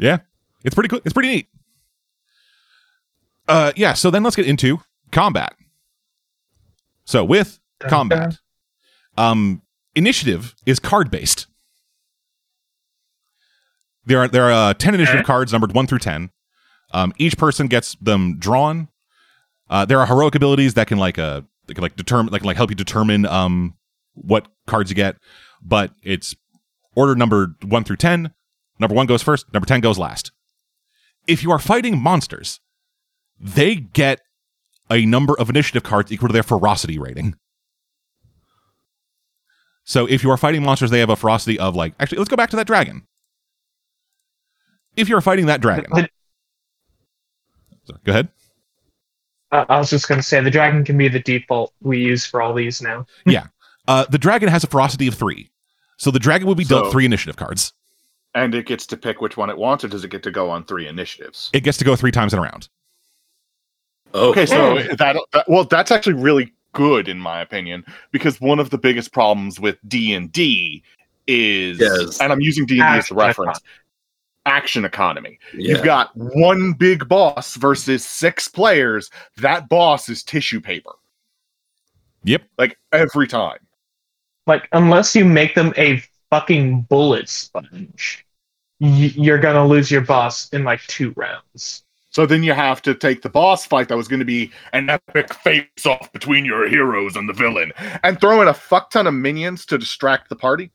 [0.00, 0.18] Yeah.
[0.64, 1.00] It's pretty cool.
[1.04, 1.48] It's pretty neat.
[3.48, 3.94] Uh, yeah.
[3.94, 4.80] So then let's get into
[5.10, 5.56] combat.
[7.04, 8.38] So with combat,
[9.16, 9.60] um,
[9.96, 11.48] initiative is card based.
[14.06, 15.26] There are there are uh, ten initiative Okay.
[15.26, 16.30] cards numbered one through ten.
[16.92, 18.88] Um, each person gets them drawn.
[19.68, 22.56] Uh, there are heroic abilities that can like uh that can like determine like like
[22.56, 23.74] help you determine um
[24.14, 25.16] what cards you get,
[25.60, 26.36] but it's
[26.94, 28.32] order number one through ten.
[28.78, 29.52] Number one goes first.
[29.52, 30.32] Number ten goes last.
[31.26, 32.60] If you are fighting monsters,
[33.38, 34.20] they get
[34.90, 37.34] a number of initiative cards equal to their ferocity rating.
[39.84, 41.94] So if you are fighting monsters, they have a ferocity of like.
[41.98, 43.06] Actually, let's go back to that dragon.
[44.96, 46.08] If you're fighting that dragon,
[47.88, 48.28] Sorry, go ahead.
[49.50, 52.26] Uh, I was just going to say the dragon can be the default we use
[52.26, 53.06] for all these now.
[53.24, 53.46] Yeah.
[53.86, 55.50] Uh, the dragon has a ferocity of three,
[55.98, 57.74] so the dragon will be dealt So- three initiative cards.
[58.34, 60.48] And it gets to pick which one it wants, or does it get to go
[60.50, 61.50] on three initiatives?
[61.52, 62.68] It gets to go three times in a round.
[64.14, 68.58] Oh, Okay, so that, that well, that's actually really good in my opinion because one
[68.58, 70.82] of the biggest problems with D and D
[71.26, 72.20] is, Yes.
[72.20, 73.60] and I'm using D and D as a reference,
[74.46, 75.38] action economy.
[75.54, 75.74] yeah.
[75.76, 79.10] You've got one big boss versus six players.
[79.38, 80.92] That boss is tissue paper,
[82.24, 82.42] Yep.
[82.58, 83.58] like every time.
[84.48, 88.26] Like, unless you make them a fucking bullet sponge,
[88.80, 91.84] y- you're going to lose your boss in like two rounds.
[92.08, 94.88] So then you have to take the boss fight that was going to be an
[94.88, 97.72] epic face off between your heroes and the villain,
[98.02, 100.72] and throw in a fuck ton of minions to distract the party.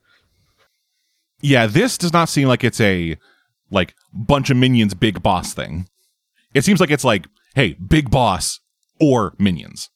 [1.42, 3.18] Yeah, this does not seem like it's a
[3.72, 5.90] like bunch of minions big boss thing.
[6.54, 8.60] It seems like it's like, hey, big boss
[9.02, 9.90] or minions.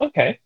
[0.00, 0.40] Okay.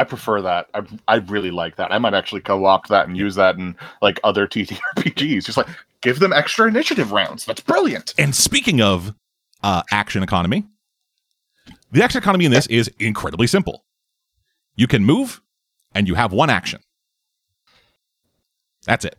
[0.00, 0.66] I prefer that.
[0.72, 1.92] I I really like that.
[1.92, 5.44] I might actually co-opt that and use that in like other TTRPGs.
[5.44, 5.68] Just like
[6.00, 7.44] give them extra initiative rounds.
[7.44, 8.14] That's brilliant.
[8.16, 9.14] And speaking of
[9.62, 10.64] uh, action economy,
[11.92, 13.84] the action economy in this is incredibly simple.
[14.74, 15.42] You can move,
[15.94, 16.80] and you have one action.
[18.86, 19.18] That's it.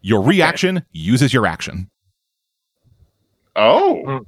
[0.00, 1.90] Your reaction uses your action.
[3.56, 4.24] Oh.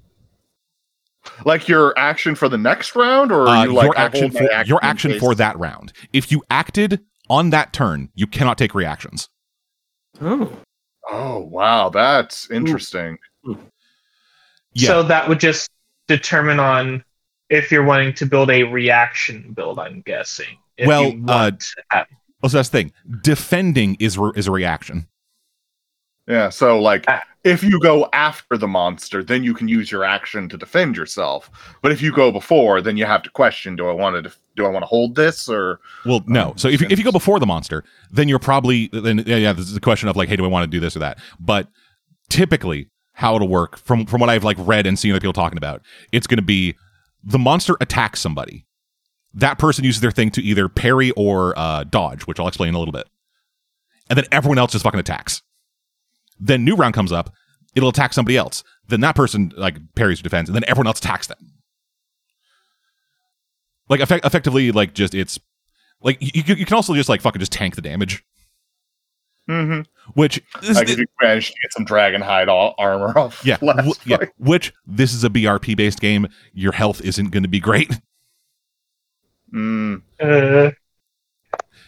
[1.45, 4.51] Like your action for the next round, or are Uh, you like your action for
[4.53, 5.93] action your action case- for that round.
[6.13, 9.29] If you acted on that turn, you cannot take reactions.
[10.21, 10.51] Oh.
[11.11, 13.19] Oh wow, that's interesting.
[14.73, 14.89] Yeah.
[14.89, 15.71] So that would just
[16.09, 17.05] determine on
[17.49, 20.59] if you're wanting to build a reaction build, I'm guessing.
[20.77, 22.07] If Well, you uh, want to
[22.43, 22.93] Also, that's the thing.
[23.23, 25.07] Defending is re- is a reaction.
[26.29, 27.23] Yeah, so like Ah.
[27.45, 31.49] if you go after the monster, then you can use your action to defend yourself.
[31.83, 34.39] But if you go before, then you have to question: Do I want to def-
[34.57, 35.79] do I want to hold this or?
[36.05, 36.51] Well, no.
[36.51, 39.37] Oh, So if you, if you go before the monster, then you're probably then yeah,
[39.37, 39.53] yeah.
[39.53, 41.19] This is a question of like, hey, do I want to do this or that?
[41.39, 41.69] But
[42.29, 45.59] typically, how it'll work from from what I've like read and seen other people talking
[45.59, 46.75] about, it's going to be
[47.23, 48.67] the monster attacks somebody.
[49.35, 52.75] That person uses their thing to either parry or uh, dodge, which I'll explain in
[52.75, 53.07] a little bit,
[54.11, 55.43] and then everyone else just fucking attacks.
[56.39, 57.33] Then new round comes up,
[57.75, 58.63] it'll attack somebody else.
[58.89, 61.39] Then that person like parries or defends, and then everyone else attacks them.
[63.89, 65.39] Like effect- effectively, like just it's
[66.03, 68.25] like you, you you can also just like fucking just tank the damage,
[69.49, 69.83] Mm-hmm.
[70.15, 73.45] which this, Like if you manage to get some dragon hide all, armor off.
[73.45, 76.27] yeah, last w- yeah, which this is a BRP based game.
[76.53, 78.01] Your health isn't going to be great.
[79.55, 80.03] Mm.
[80.21, 80.73] uh,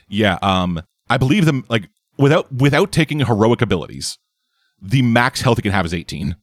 [0.08, 0.80] Yeah, um,
[1.10, 4.16] I believe them like without without taking heroic abilities,
[4.80, 6.36] the max health you can have is eighteen.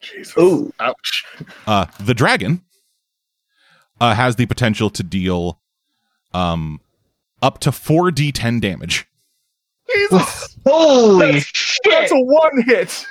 [0.00, 0.34] Jesus.
[0.38, 0.72] Ooh.
[0.80, 1.24] Ouch.
[1.66, 2.62] Uh, the dragon
[4.00, 5.60] uh, has the potential to deal
[6.34, 6.80] um
[7.40, 9.06] up to four d10 damage.
[9.94, 10.58] Jesus.
[10.66, 11.76] holy That's- shit!
[11.86, 13.06] That's a one hit.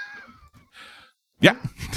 [1.39, 1.55] Yeah,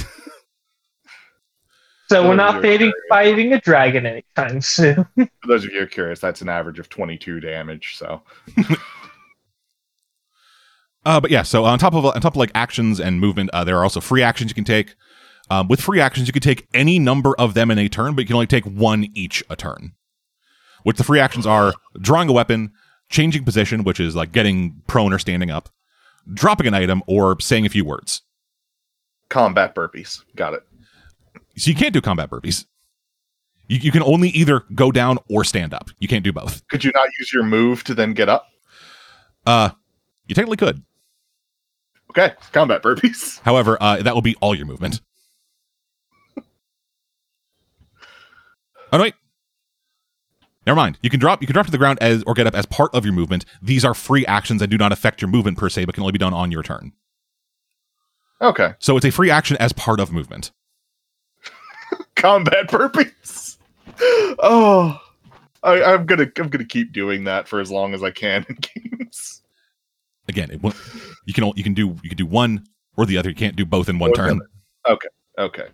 [2.09, 5.07] so we're not you're fighting, fighting a dragon anytime soon.
[5.17, 7.97] For those of you who are curious, that's an average of 22 damage.
[7.97, 8.23] So
[11.07, 13.63] Uh, but yeah, so on top of on top of like actions and movement, uh,
[13.63, 14.97] there are also free actions you can take.
[15.49, 18.23] Um, with free actions, you can take any number of them in a turn, but
[18.23, 19.93] you can only take one each a turn.
[20.83, 22.73] Which the free actions are drawing a weapon,
[23.09, 25.69] changing position, which is like getting prone or standing up,
[26.35, 28.23] dropping an item, or saying a few words.
[29.29, 30.25] combat burpees.
[30.35, 30.63] Got it.
[31.57, 32.67] So you can't do combat burpees.
[33.69, 35.89] You, you can only either go down or stand up.
[36.01, 36.67] You can't do both.
[36.67, 38.47] Could you not use your move to then get up?
[39.47, 39.71] Uh,
[40.27, 40.83] you technically could.
[42.17, 43.41] Okay, combat burpees.
[43.45, 45.01] However, uh, that will be all your movement.
[46.39, 46.43] oh
[48.93, 49.15] no, wait.
[50.67, 50.99] Never mind.
[51.03, 51.41] You can drop.
[51.43, 53.45] You can drop to the ground as or get up as part of your movement.
[53.63, 56.13] These are free actions and do not affect your movement per se, but can only
[56.13, 56.93] be done on your turn.
[58.41, 60.53] Okay, So it's a free action as part of movement.
[62.17, 63.57] combat burpees.
[64.39, 65.01] Oh,
[65.63, 68.57] I, I'm gonna I'm gonna keep doing that for as long as I can in
[69.01, 69.41] games.
[70.29, 70.77] Again, it, won't-
[71.27, 71.45] you can.
[71.57, 71.97] You can do.
[72.03, 72.65] You can do one
[72.97, 73.29] or the other.
[73.29, 74.41] You can't do both in one Or turn.
[74.89, 75.09] Okay,
[75.39, 75.69] Okay.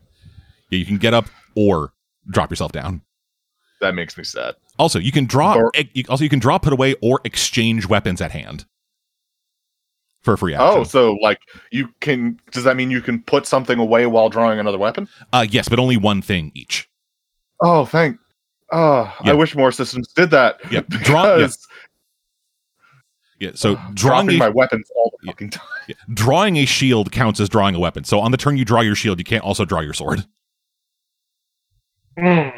[0.70, 1.92] Yeah, you can get up or
[2.30, 3.02] drop yourself down.
[3.80, 4.54] that makes me sad.
[4.78, 5.54] Also, you can draw.
[5.56, 5.72] Or-
[6.08, 8.64] also, you can draw, put away, or exchange weapons at hand
[10.22, 10.80] for a free action.
[10.80, 11.38] Oh, so like
[11.70, 12.38] you can?
[12.52, 15.08] Does that mean you can put something away while drawing another weapon?
[15.32, 16.88] Uh, yes, but only one thing each.
[17.60, 18.18] Oh, thank.
[18.72, 19.32] Oh, Yeah.
[19.32, 20.56] I wish more systems did that.
[20.70, 21.36] Yeah, draw.
[23.42, 23.50] Yeah.
[23.54, 25.32] So drawing dropping a, my weapons all the Yeah.
[25.32, 25.66] fucking time.
[25.88, 28.04] yeah, drawing a shield counts as drawing a weapon.
[28.04, 30.24] So on the turn you draw your shield, you can't also draw your sword.
[32.16, 32.52] Mm.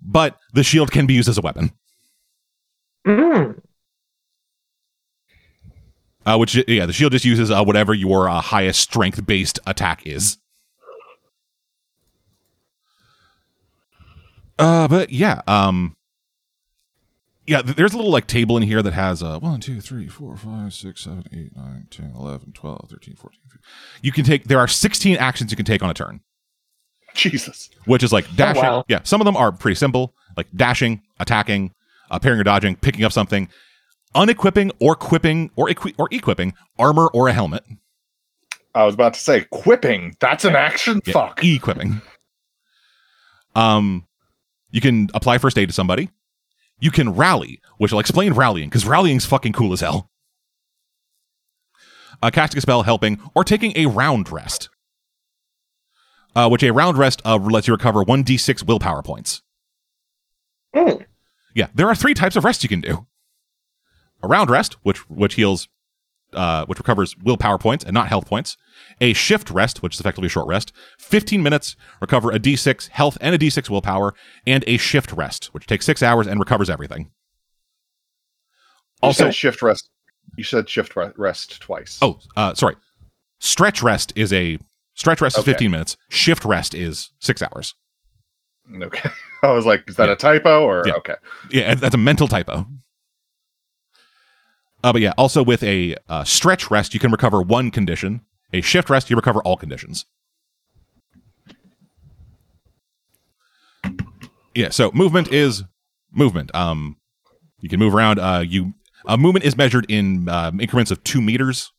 [0.00, 1.72] But the shield can be used as a weapon.
[3.06, 3.60] Mm.
[6.24, 10.06] Uh, which yeah, the shield just uses uh, whatever your uh, highest strength based attack
[10.06, 10.38] is.
[14.58, 15.96] Uh, but yeah, um,
[17.46, 20.36] yeah, there's a little like table in here that has uh, 1, 2, 3, 4,
[20.36, 23.60] 5, 6, 7, 8, 9, 10, 11, 12, 13, 14, 15.
[24.02, 26.20] You can take, there are 16 actions you can take on a turn,
[27.14, 27.70] Jesus.
[27.86, 28.62] which is like dashing.
[28.62, 28.84] wow.
[28.88, 31.72] Yeah, some of them are pretty simple, like dashing, attacking,
[32.10, 33.48] uh, parrying or dodging, picking up something,
[34.14, 37.64] unequipping or equipping or, equi- or equipping armor or a helmet.
[38.74, 40.16] I was about to say quipping.
[40.20, 41.00] That's an action.
[41.04, 41.44] Yeah, Fuck.
[41.44, 42.00] equipping.
[43.54, 44.06] Um,
[44.70, 46.08] you can apply first aid to somebody.
[46.82, 50.10] You can rally, which I'll explain rallying because rallying's fucking cool as hell.
[52.20, 54.68] Uh, casting a spell, helping, or taking a round rest.
[56.34, 59.42] Uh, which a round rest uh, lets you recover one d6 willpower points.
[60.74, 61.06] Mm.
[61.54, 63.06] Yeah, there are three types of rest you can do.
[64.20, 65.68] A round rest, which which heals,
[66.32, 68.56] uh, which recovers willpower points and not health points.
[69.00, 70.72] A shift rest, which is effectively a short rest.
[70.98, 74.14] 15 minutes, recover a d6 health and a d6 willpower,
[74.46, 77.10] and a shift rest, which takes six hours and recovers everything.
[79.02, 79.88] You Also, said shift rest.
[80.36, 81.98] You said shift rest twice.
[82.02, 82.76] oh, uh, sorry.
[83.40, 84.58] Stretch rest is a
[84.94, 85.96] stretch rest is 15 minutes.
[86.08, 87.74] Shift rest is six hours.
[88.82, 89.10] okay.
[89.42, 90.12] I was like, is that Yeah.
[90.12, 90.92] a typo or Yeah.
[90.94, 91.14] okay?
[91.50, 92.66] Yeah, that's a mental typo.
[94.84, 98.20] Uh, but yeah, also with a uh, stretch rest, you can recover one condition.
[98.52, 100.04] A shift rest, you recover all conditions.
[104.54, 105.62] Yeah, so movement is
[106.12, 106.54] movement.
[106.54, 106.96] Um,
[107.60, 108.18] you can move around.
[108.18, 108.74] Uh, you
[109.06, 111.72] uh, movement is measured in um, increments of two meters.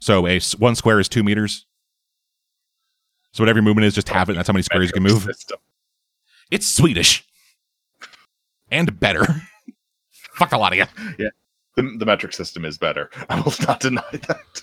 [0.00, 1.66] So a one square is two meters.
[3.32, 4.32] So whatever your movement is, just have it.
[4.32, 5.22] and That's how many squares you can move.
[5.22, 5.58] System.
[6.50, 7.24] It's Swedish
[8.70, 9.24] and better.
[10.34, 10.78] Fuck a lot of
[11.18, 11.30] you.
[11.76, 13.10] The, the metric system is better.
[13.28, 14.62] I will not deny that.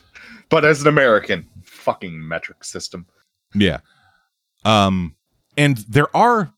[0.50, 3.06] But as an American, fucking metric system.
[3.54, 3.80] Yeah.
[4.66, 5.16] Um,
[5.58, 6.54] and there are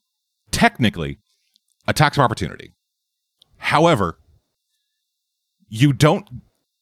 [0.52, 1.18] technically
[1.88, 2.74] attacks of opportunity.
[3.58, 4.20] However,
[5.70, 6.28] you don't.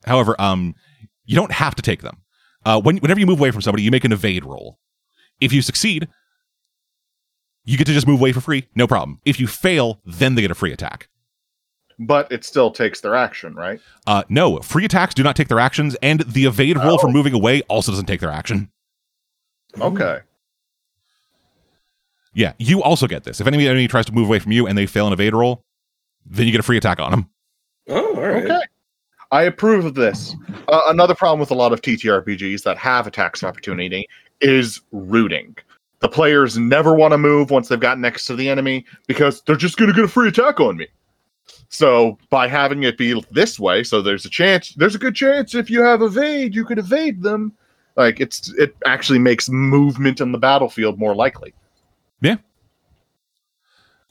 [0.05, 0.75] However, um,
[1.25, 2.17] you don't have to take them.
[2.65, 4.79] Uh, when whenever you move away from somebody, you make an evade roll.
[5.39, 6.07] If you succeed,
[7.65, 9.19] you get to just move away for free, no problem.
[9.25, 11.09] If you fail, then they get a free attack.
[11.99, 13.79] But it still takes their action, right?
[14.05, 17.11] Uh, no, free attacks do not take their actions, and the evade roll for Oh.
[17.11, 18.69] moving away also doesn't take their action.
[19.79, 20.19] Okay.
[22.33, 23.41] Yeah, you also get this.
[23.41, 25.63] If any enemy tries to move away from you and they fail an evade roll,
[26.25, 27.29] then you get a free attack on them.
[27.89, 28.43] Oh, all right.
[28.43, 28.59] Okay.
[29.31, 30.35] I approve of this.
[30.67, 34.07] Uh, another problem with a lot of TTRPGs that have attacks of opportunity
[34.39, 35.55] is rooting.
[35.99, 39.55] The players never want to move once they've got next to the enemy because they're
[39.55, 40.87] just going to get a free attack on me.
[41.69, 45.53] So by having it be this way, so there's a chance, there's a good chance
[45.53, 47.53] if you have evade, you could evade them.
[47.95, 51.53] Like it's it actually makes movement on the battlefield more likely.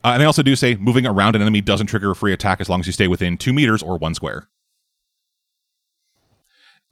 [0.05, 2.61] Uh, and they also do say moving around an enemy doesn't trigger a free attack
[2.61, 4.49] as long as you stay within two meters or one square.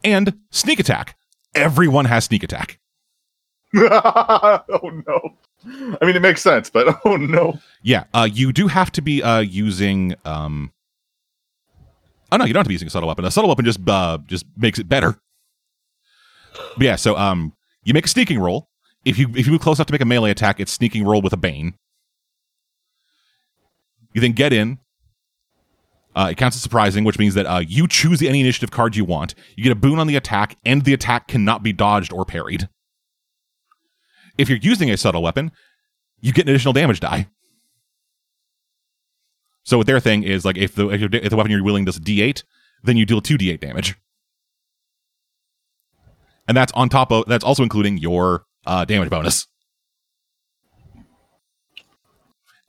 [0.03, 1.17] And sneak attack.
[1.55, 2.79] Everyone has sneak attack.
[3.77, 5.37] oh no.
[5.67, 7.59] I mean it makes sense, but oh no.
[7.83, 10.15] Yeah, uh, you do have to be uh, using.
[10.25, 10.73] Um...
[12.33, 13.25] Oh no, you don't have to be using a subtle weapon.
[13.25, 15.19] A subtle weapon just uh, just makes it better.
[16.77, 17.53] But yeah, so um,
[17.85, 18.69] you make a sneaking roll.
[19.05, 21.23] If you if you move close enough to make a melee attack, it's sneaking roll
[21.23, 21.75] with a bane.
[24.13, 24.79] You then get in.
[26.17, 29.05] Uh, it counts as surprising, which means that uh, you choose any initiative card you
[29.05, 29.35] want.
[29.57, 32.69] You get a boon on the attack, and the attack cannot be dodged or parried.
[34.37, 35.53] If you're using a subtle weapon,
[36.21, 37.29] you get an additional damage die.
[39.65, 42.43] So what their thing is like if the if, the weapon you're wielding does D8,
[42.83, 43.97] then you deal two D8 damage,
[46.47, 49.47] and that's on top of that's also including your uh, damage bonus.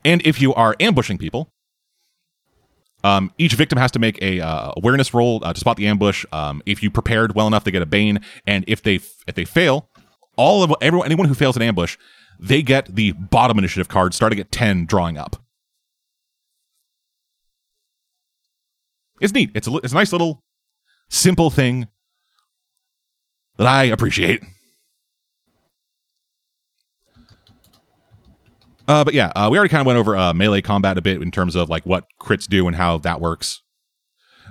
[0.06, 1.52] And if you are ambushing people,
[3.04, 6.26] um, each victim has to make a uh, awareness roll uh, to spot the ambush.
[6.32, 8.96] Um, if you prepared well enough, they get a bane, and if they
[9.28, 9.90] if they fail,
[10.38, 11.98] all of everyone anyone who fails an ambush,
[12.40, 15.38] they get the bottom initiative card starting at ten, drawing up.
[19.22, 19.52] It's neat.
[19.56, 20.44] It's a it's a nice little
[21.10, 21.88] simple thing
[23.58, 24.44] that I appreciate.
[28.88, 31.22] Uh, but yeah, uh, we already kind of went over uh, melee combat a bit
[31.22, 33.62] in terms of like what crits do and how that works.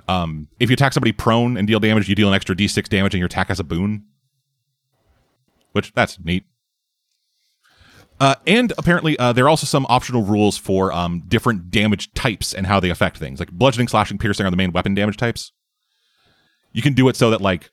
[0.07, 3.13] Um, if you attack somebody prone and deal damage, you deal an extra d6 damage
[3.13, 4.05] and your attack has a boon,
[5.75, 6.45] which that's neat.
[8.17, 12.53] Uh, and apparently, uh, there are also some optional rules for um, different damage types
[12.53, 13.39] and how they affect things.
[13.41, 15.51] Like bludgeoning, slashing, piercing are the main weapon damage types.
[16.71, 17.71] You can do it so that like,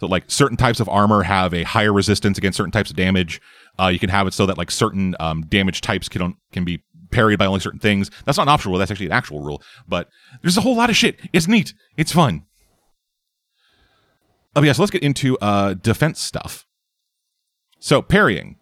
[0.00, 3.42] so like certain types of armor have a higher resistance against certain types of damage.
[3.78, 6.82] Uh, you can have it so that like certain um, damage types can can be
[7.10, 8.10] parried by only certain things.
[8.24, 8.78] That's not an optional rule.
[8.78, 9.62] That's actually an actual rule.
[9.86, 10.08] But
[10.40, 11.20] there's a whole lot of shit.
[11.34, 11.74] It's neat.
[11.98, 12.46] It's fun.
[14.56, 16.64] Oh yeah, so let's get into uh, defense stuff.
[17.78, 18.56] So parrying.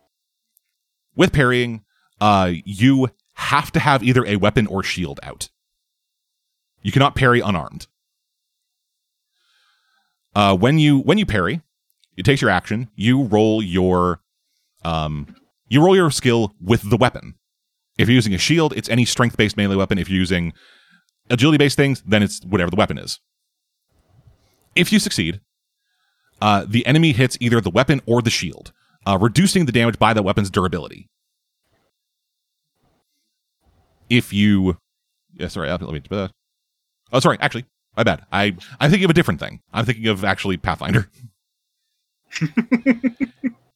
[1.14, 1.84] With parrying,
[2.20, 5.48] uh, you have to have either a weapon or shield out.
[6.82, 7.86] You cannot parry unarmed.
[10.34, 11.62] Uh, when you when you parry,
[12.16, 12.88] it takes your action.
[12.94, 14.20] You roll your
[14.84, 15.34] um,
[15.68, 17.34] you roll your skill with the weapon.
[17.98, 19.98] If you're using a shield, it's any strength based melee weapon.
[19.98, 20.52] If you're using
[21.30, 23.18] agility based things, then it's whatever the weapon is.
[24.74, 25.40] If you succeed,
[26.40, 28.72] uh, the enemy hits either the weapon or the shield,
[29.06, 31.08] uh, reducing the damage by that weapon's durability.
[34.10, 34.76] If you,
[35.32, 36.02] yeah, sorry, let me.
[36.10, 36.28] Uh,
[37.12, 37.64] oh, sorry, actually,
[37.96, 38.24] my bad.
[38.30, 39.60] I I'm thinking of a different thing.
[39.72, 41.08] I'm thinking of actually Pathfinder.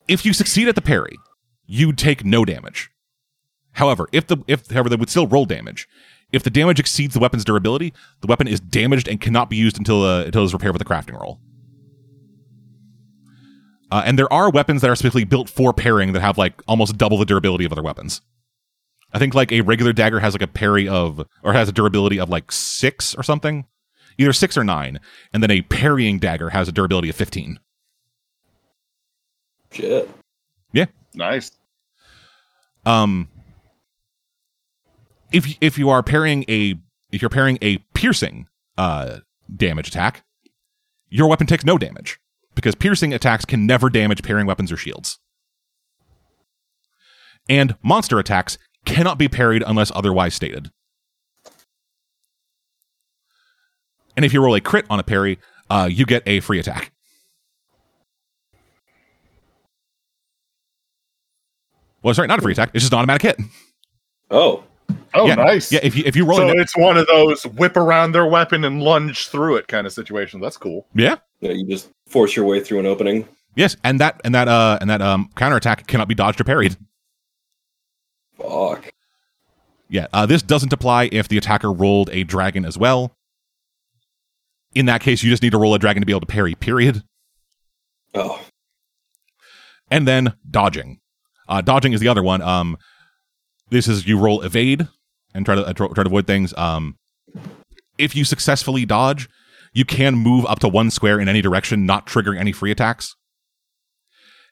[0.08, 1.16] if you succeed at the parry,
[1.66, 2.90] you take no damage.
[3.72, 5.88] However, if the if however they would still roll damage.
[6.32, 9.78] If the damage exceeds the weapon's durability, the weapon is damaged and cannot be used
[9.78, 11.40] until uh, until it's repaired with a crafting roll.
[13.90, 16.96] Uh, and there are weapons that are specifically built for parrying that have like almost
[16.96, 18.20] double the durability of other weapons.
[19.12, 22.20] I think like a regular dagger has like a parry of or has a durability
[22.20, 23.66] of like six or something,
[24.18, 25.00] either six or nine,
[25.32, 27.58] and then a parrying dagger has a durability of fifteen.
[29.72, 30.08] Shit.
[30.72, 30.86] Yeah.
[31.14, 31.50] Nice.
[32.86, 33.28] Um,
[35.32, 36.76] if if you are parrying a
[37.10, 38.46] if you're parrying a piercing
[38.78, 39.18] uh
[39.54, 40.22] damage attack,
[41.08, 42.19] your weapon takes no damage
[42.54, 45.18] because piercing attacks can never damage parrying weapons or shields.
[47.48, 50.70] And monster attacks cannot be parried unless otherwise stated.
[54.16, 55.38] And if you roll a crit on a parry,
[55.68, 56.92] uh, you get a free attack.
[62.02, 62.70] Well, sorry, not a free attack.
[62.74, 63.40] It's just an automatic hit.
[64.30, 64.64] Oh.
[65.12, 65.72] Oh, yeah, nice.
[65.72, 68.26] Yeah, if you if you roll so a, it's one of those whip around their
[68.26, 70.40] weapon and lunge through it kind of situation.
[70.40, 70.86] That's cool.
[70.94, 73.26] yeah, Yeah, you just force your way through an opening.
[73.56, 76.76] yes, and that and that uh and that um counterattack cannot be dodged or parried.
[78.36, 78.90] Fuck.
[79.88, 83.16] Yeah, uh, this doesn't apply if the attacker rolled a dragon as well.
[84.72, 86.54] In that case, you just need to roll a dragon to be able to parry.
[86.54, 87.02] Period.
[88.14, 88.40] Oh.
[89.90, 91.00] And then dodging.
[91.48, 92.40] Uh, dodging is the other one.
[92.40, 92.78] Um,
[93.70, 94.86] this is you roll evade
[95.34, 96.54] and try to uh, try to avoid things.
[96.56, 96.96] Um,
[97.98, 99.28] if you successfully dodge,
[99.72, 103.14] you can move up to one square in any direction, not triggering any free attacks.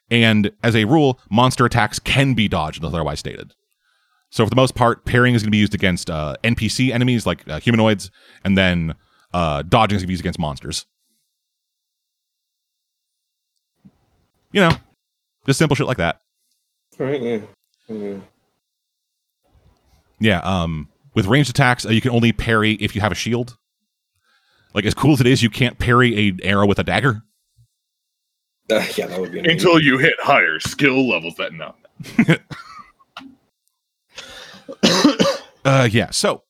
[0.09, 3.53] And as a rule, monster attacks can be dodged unless otherwise stated.
[4.31, 7.25] So for the most part, parrying is going to be used against uh, NPC enemies
[7.25, 8.11] like uh, humanoids,
[8.43, 8.95] and then
[9.33, 10.85] uh, dodging is going to be used against monsters.
[14.51, 14.71] You know,
[15.45, 16.21] just simple shit like that.
[16.97, 17.39] Right, yeah.
[17.87, 18.17] yeah.
[20.19, 23.57] Yeah, um, with ranged attacks, uh, you can only parry if you have a shield.
[24.73, 27.21] Like as cool as it is, you can't parry a arrow with a dagger.
[28.71, 29.55] Uh, yeah, that would be annoying.
[29.57, 31.35] Until you hit higher skill levels.
[31.35, 31.73] That no.
[35.65, 36.09] Uh, yeah.
[36.09, 36.43] So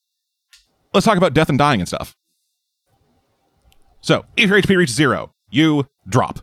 [0.93, 2.15] let's talk about death and dying and stuff.
[4.01, 6.39] So if your HP reaches zero, you drop.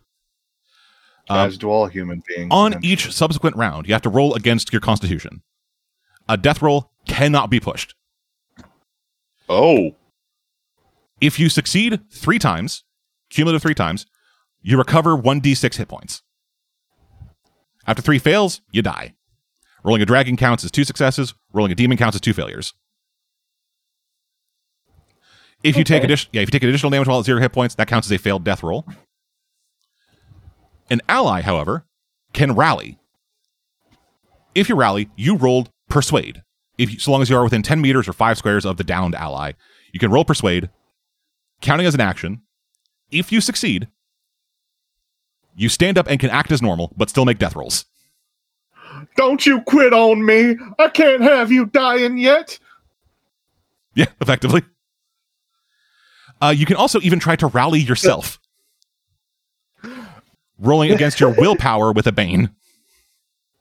[1.29, 2.49] Um, As do all human beings.
[2.51, 2.93] on eventually.
[2.93, 5.43] each subsequent round, you have to roll against your constitution.
[6.29, 7.95] A death roll cannot be pushed.
[9.49, 9.95] Oh,
[11.21, 12.85] If you succeed three times,
[13.31, 14.07] cumulative three times,
[14.61, 16.23] you recover 1d6 hit points.
[17.87, 19.15] After three fails, you die.
[19.85, 22.75] Rolling a dragon counts as two successes, rolling a demon counts as two failures.
[25.63, 26.05] If you take Okay.
[26.05, 28.13] addition, yeah, if you take additional damage while at zero hit points, that counts as
[28.13, 28.87] a failed death roll.
[30.91, 31.87] An ally, however,
[32.33, 32.99] can rally.
[34.55, 36.43] If you rally, you rolled persuade.
[36.79, 38.85] If you, so long as you are within 10 meters or 5 squares of the
[38.85, 39.53] downed ally,
[39.93, 40.71] you can roll persuade,
[41.61, 42.43] counting as an action.
[43.11, 43.89] If you succeed,
[45.55, 47.85] you stand up and can act as normal, but still make death rolls.
[49.17, 50.57] don't you quit on me!
[50.79, 52.59] I can't have you dying yet.
[53.95, 54.63] Yeah, effectively.
[56.41, 58.39] Uh, you can also even try to rally yourself,
[60.59, 62.51] rolling against your willpower with a bane.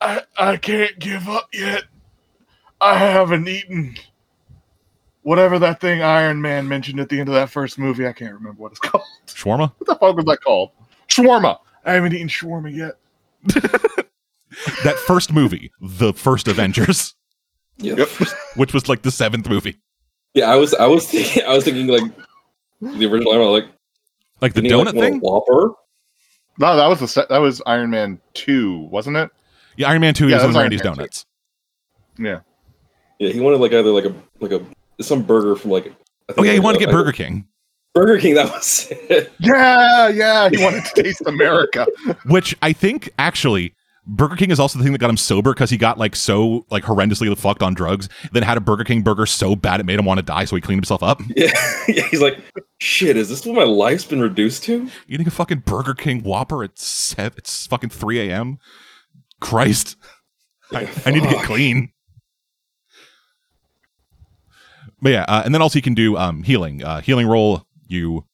[0.02, 1.86] I I can't give up yet.
[2.82, 3.96] I haven't eaten
[5.26, 8.08] whatever that thing Iron Man mentioned at the end of that first movie.
[8.08, 9.04] I can't remember what it's called.
[9.28, 9.74] Shawarma?
[9.80, 10.70] What the fuck was that called?
[11.10, 11.58] Shawarma.
[11.84, 12.94] I haven't eaten shawarma yet.
[14.86, 17.14] That first movie, the first Avengers,
[17.78, 17.96] Yeah.
[17.98, 18.10] Yep.
[18.56, 19.76] which was like the seventh movie.
[20.34, 22.04] Yeah, I was I was thinking I was thinking like
[22.80, 23.66] the original Iron Man, like
[24.42, 25.20] Like the donut like, want thing?
[25.20, 25.74] Whopper.
[26.58, 29.30] No, that was the se- that was Iron Man two, wasn't it?
[29.76, 30.98] Yeah, Iron Man 2 Yeah, is that was Iron Randy's Man 2.
[31.00, 31.26] Donuts.
[32.18, 32.40] Yeah.
[33.20, 34.66] Yeah, he wanted like either like a like a
[35.02, 35.88] some burger from like.
[36.30, 37.48] I Oh, yeah, you like, want to get Burger King,
[37.94, 38.34] Burger King.
[38.36, 39.32] That was it.
[39.40, 40.50] Yeah, yeah.
[40.50, 41.86] He wanted to taste America.
[42.26, 43.74] which I think actually.
[44.08, 46.64] Burger King is also the thing that got him sober because he got like so
[46.70, 49.98] like horrendously fucked on drugs, then had a Burger King burger so bad it made
[49.98, 51.20] him want to die, so he cleaned himself up.
[51.36, 51.50] Yeah,
[51.88, 52.04] yeah.
[52.10, 52.38] He's like,
[52.80, 53.18] shit.
[53.18, 54.88] Is this what my life's been reduced to?
[55.08, 58.60] Eating a fucking Burger King Whopper at seven, it's fucking three a.m.
[59.42, 59.96] Christ,
[60.72, 61.92] I, I need to get clean.
[65.02, 66.84] But yeah, uh, and then also you can do um, healing.
[66.84, 67.66] Uh, healing roll.
[67.88, 68.26] You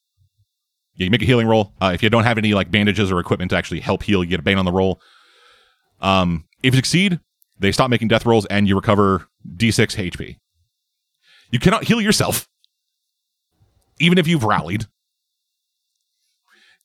[0.95, 1.73] you make a healing roll.
[1.81, 4.29] Uh, if you don't have any like bandages or equipment to actually help heal, you
[4.29, 5.01] get a bane on the roll.
[5.99, 7.19] Um, if you succeed,
[7.59, 9.27] they stop making death rolls and you recover
[9.57, 10.37] d6 HP.
[11.51, 12.47] You cannot heal yourself,
[13.99, 14.85] even if you've rallied.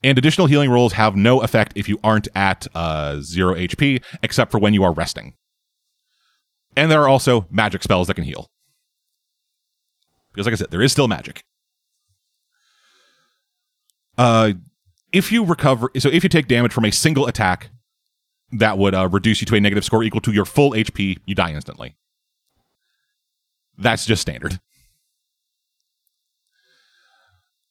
[0.02, 4.50] And additional healing rolls have no effect if you aren't at uh, zero HP, except
[4.50, 5.34] for when you are resting.
[6.76, 8.50] And there are also magic spells that can heal.
[10.36, 11.44] Because, like I said, there is still magic.
[14.18, 14.52] Uh,
[15.12, 17.70] if you recover, so if you take damage from a single attack,
[18.52, 21.16] that would uh, reduce you to a negative score equal to your full HP.
[21.24, 21.96] You die instantly.
[23.78, 24.60] That's just standard.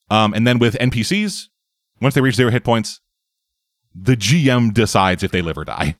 [0.09, 1.49] Um, and then with NPCs,
[2.01, 2.99] once they reach zero hit points,
[3.93, 5.97] the GM decides if they live or die.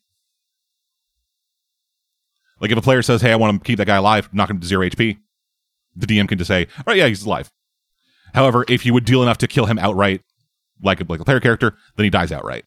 [2.60, 4.60] Like if a player says, "Hey, I want to keep that guy alive, knock him
[4.60, 5.20] to zero HP,"
[5.96, 7.52] the DM can just say, "All right, yeah, he's alive."
[8.34, 10.22] However, if you would deal enough to kill him outright,
[10.82, 12.66] like a, like a player character, then he dies outright.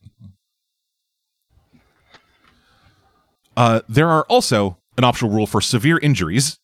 [3.57, 6.59] Uh, there are also an optional rule for severe injuries,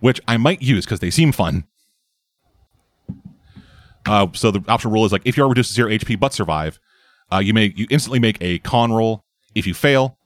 [0.00, 1.64] which I might use because they seem fun.
[4.06, 6.32] Uh, so the optional rule is like if you are reduced to zero HP but
[6.32, 6.78] survive,
[7.32, 9.24] uh, you may you instantly make a con roll.
[9.54, 10.17] If you fail,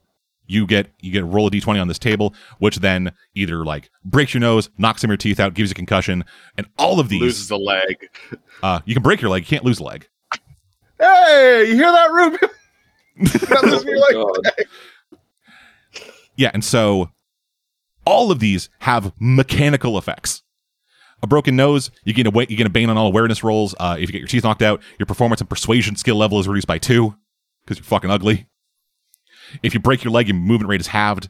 [0.53, 3.91] you get you get a roll a d20 on this table, which then either like
[4.05, 6.25] breaks your nose, knocks some of your teeth out, gives you a concussion,
[6.57, 8.09] and all of these Loses a leg.
[8.63, 10.09] uh, you can break your leg, you can't lose a leg.
[11.01, 12.39] Hey, you hear that, Ruby?
[13.49, 14.15] That loses your leg.
[14.15, 14.55] Oh, God.
[16.37, 17.11] Yeah, and so
[18.05, 20.43] all of these have mechanical effects.
[21.23, 23.75] A broken nose, you get a wa- you get a bane on all awareness rolls.
[23.79, 26.49] Uh, if you get your teeth knocked out, your performance and persuasion skill level is
[26.49, 27.15] reduced by two
[27.65, 28.49] because you're fucking ugly.
[29.63, 31.29] If you break your leg, your movement rate is halved.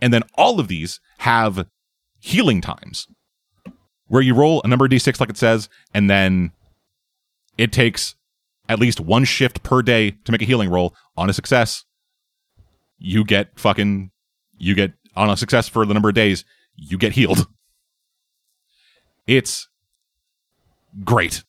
[0.00, 1.66] And then all of these have
[2.18, 3.06] healing times
[4.08, 6.52] where you roll a number of d6 like it says, and then
[7.56, 8.14] it takes
[8.68, 10.94] at least one shift per day to make a healing roll.
[11.16, 11.84] On a success,
[12.98, 14.10] you get fucking
[14.58, 16.44] you get on a success for the number of days,
[16.76, 17.46] you get healed.
[19.26, 19.68] It's
[21.02, 21.44] great.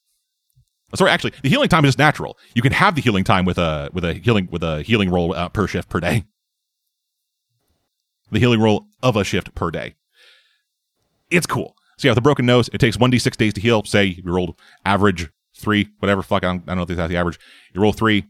[0.95, 2.37] Sorry, actually, the healing time is just natural.
[2.53, 5.33] You can have the healing time with a with a healing with a healing roll
[5.33, 6.25] uh, per shift per day.
[8.31, 9.95] The healing roll of a shift per day.
[11.29, 11.75] It's cool.
[11.97, 13.83] So yeah, with a broken nose, it takes one d six days to heal.
[13.83, 16.21] Say you rolled average three, whatever.
[16.21, 17.39] Fuck, I don't, I don't know if that's the average.
[17.73, 18.25] You roll three.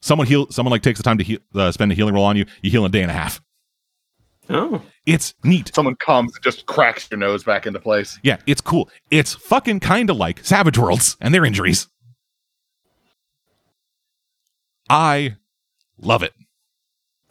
[0.00, 0.50] Someone heal.
[0.50, 2.44] Someone like takes the time to heal, uh, spend a healing roll on you.
[2.60, 3.40] You heal in a day and a half.
[4.50, 5.70] Oh, It's neat.
[5.74, 8.18] Someone comes and just cracks your nose back into place.
[8.22, 8.88] Yeah, it's cool.
[9.10, 11.88] It's fucking kind of like Savage Worlds and their injuries.
[14.90, 15.36] I
[15.98, 16.32] love it.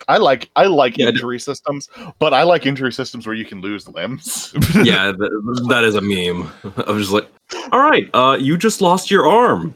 [0.07, 3.35] I like I like Yeah, I do- injury systems, but I like injury systems where
[3.35, 4.51] you can lose limbs.
[4.83, 5.29] yeah, th-
[5.69, 6.51] that is a meme.
[6.87, 7.27] I was just like,
[7.71, 9.75] all right, uh, you just lost your arm.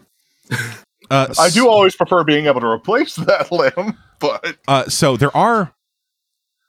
[1.11, 5.35] Uh, I do always prefer being able to replace that limb, but Uh, so there
[5.37, 5.74] are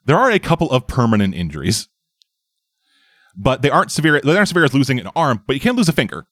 [0.06, 1.88] there are a couple of permanent injuries,
[3.36, 4.20] but they aren't severe.
[4.20, 6.26] They aren't severe as losing an arm, but you can lose a finger.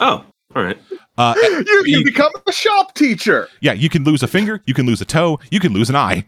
[0.00, 0.24] Oh,
[0.54, 0.78] all right.
[1.16, 3.48] Uh, you can you- become a shop teacher.
[3.60, 4.60] yeah, you can lose a finger.
[4.66, 5.38] You can lose a toe.
[5.50, 6.26] You can lose an eye.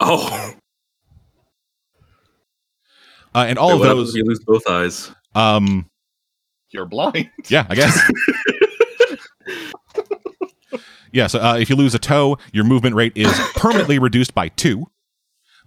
[0.00, 0.52] Oh,
[3.34, 4.10] Uh, and all Wait, of what those.
[4.10, 5.10] if you lose both eyes.
[5.34, 5.88] Um,
[6.70, 7.30] You're blind.
[7.48, 7.98] yeah, I guess.
[11.12, 11.26] yeah.
[11.28, 14.86] So uh, if you lose a toe, your movement rate is permanently reduced by two,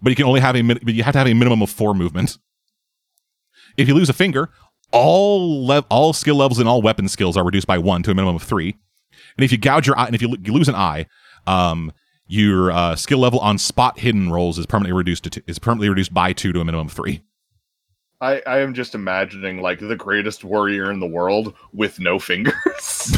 [0.06, 1.96] but you can only have a but you have to have a minimum of four
[1.96, 2.38] movements.
[3.76, 4.52] If you lose a finger,
[4.92, 8.14] all le- all skill levels and all weapon skills are reduced by one to a
[8.14, 8.78] minimum of three.
[9.36, 11.08] And if you gouge your eye, and if you, you lose an eye,
[11.48, 11.92] um,
[12.28, 15.90] your uh, skill level on spot hidden rolls is permanently reduced to two, is permanently
[15.90, 17.24] reduced by two to a minimum of three.
[18.22, 23.18] I, I am just imagining like the greatest warrior in the world with no fingers.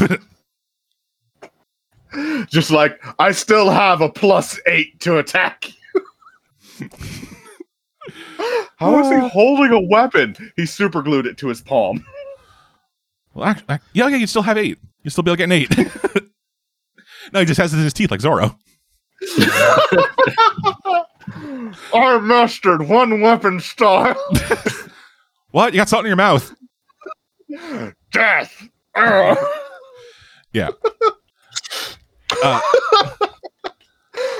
[2.46, 5.66] just like I still have a plus eight to attack.
[8.76, 10.36] How is he holding a weapon?
[10.56, 12.04] He super glued it to his palm.
[13.34, 14.78] Well, act, act- yeah, yeah, you still have eight.
[15.02, 15.76] You still be able to get an eight.
[17.32, 18.56] no, he just has it in his teeth like Zorro.
[21.94, 24.16] I mastered one weapon style.
[25.50, 25.72] What?
[25.72, 26.54] You got something in your mouth?
[28.12, 28.68] Death.
[30.52, 30.70] Yeah.
[32.42, 32.60] Uh,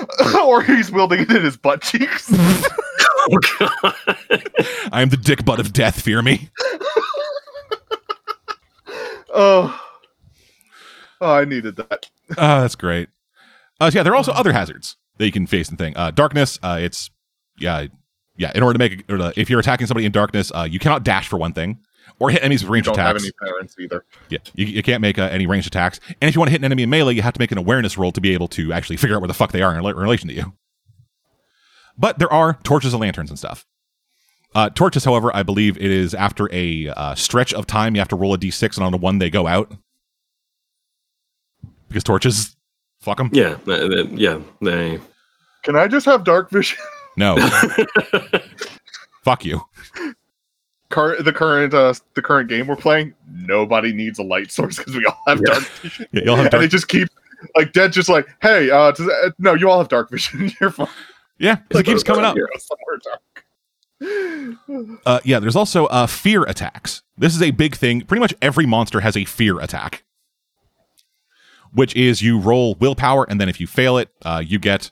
[0.45, 2.33] or he's wielding it in his butt cheeks.
[3.31, 3.95] Oh god.
[4.93, 6.01] I am the dick butt of death.
[6.01, 6.49] Fear me.
[9.31, 9.79] Oh.
[11.21, 12.09] Oh, I needed that.
[12.37, 13.09] Uh, that's great.
[13.81, 15.97] Uh, so yeah, there are also other hazards that you can face and thing.
[15.97, 16.59] Uh, darkness.
[16.63, 17.11] Uh, it's
[17.59, 17.87] yeah,
[18.37, 18.51] yeah.
[18.55, 20.79] In order to make, a, or, uh, if you're attacking somebody in darkness, uh, you
[20.79, 21.79] cannot dash for one thing,
[22.21, 23.25] or hit enemies with You ranged don't have attacks.
[23.25, 24.05] any parents either.
[24.29, 26.01] Yeah, you, you can't make uh, any ranged attacks.
[26.21, 27.59] And if you want to hit an enemy in melee, you have to make an
[27.59, 29.83] awareness roll to be able to actually figure out where the fuck they are in
[29.83, 30.53] rela- relation to you.
[31.97, 33.67] But there are torches and lanterns and stuff.
[34.55, 38.09] Uh, torches, however, I believe it is after a uh, stretch of time, you have
[38.09, 39.73] to roll a d6, and on the one they go out.
[41.89, 42.57] Because torches,
[43.01, 43.31] fuck them.
[43.33, 44.41] Yeah, th- th- yeah.
[44.61, 45.01] They.
[45.65, 46.79] Can I just have dark vision?
[47.17, 47.37] No,
[49.25, 49.61] fuck you.
[50.91, 54.97] Cur- the current uh, the current game we're playing, nobody needs a light source because
[54.97, 55.53] we all have Yeah.
[55.55, 56.07] dark vision.
[56.13, 56.65] Yeah, you'll have and dark.
[56.65, 57.09] it just keep
[57.57, 60.51] like dead, just like, hey, uh, does, uh, no, you all have dark vision.
[60.61, 60.89] You're fine.
[61.39, 62.37] Yeah, 'cause it keeps coming up.
[62.59, 63.45] Somewhere dark.
[65.05, 67.03] Uh, yeah, there's also uh, fear attacks.
[67.17, 68.03] This is a big thing.
[68.03, 70.05] Pretty much every monster has a fear attack,
[71.73, 74.91] which is you roll willpower, and then if you fail it, uh, you get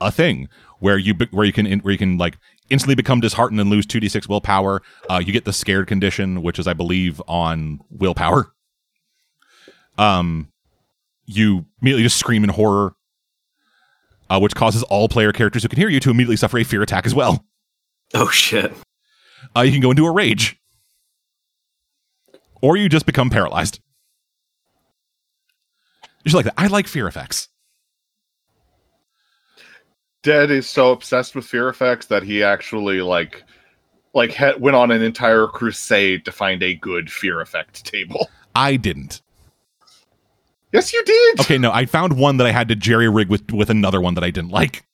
[0.00, 0.48] a thing
[0.80, 2.38] where you where you can where you can like
[2.70, 4.82] instantly become disheartened and lose two d six willpower.
[5.10, 8.52] Uh, you get the scared condition, which is I believe on willpower.
[9.98, 10.48] Um,
[11.26, 12.94] you immediately just scream in horror,
[14.30, 16.82] uh, which causes all player characters who can hear you to immediately suffer a fear
[16.82, 17.44] attack as well.
[18.14, 18.72] Oh shit.
[19.56, 20.56] uh, you can go into a rage.
[22.62, 23.80] Or you just become paralyzed.
[26.24, 26.54] Just like that.
[26.58, 27.48] I like fear effects.
[30.22, 33.42] Dead is so obsessed with fear effects that he actually like
[34.12, 38.28] like he- went on an entire crusade to find a good fear effect table.
[38.54, 39.22] I didn't.
[40.72, 41.40] Yes, you did.
[41.40, 44.14] Okay, no, I found one that I had to jerry rig with with another one
[44.14, 44.84] that I didn't like.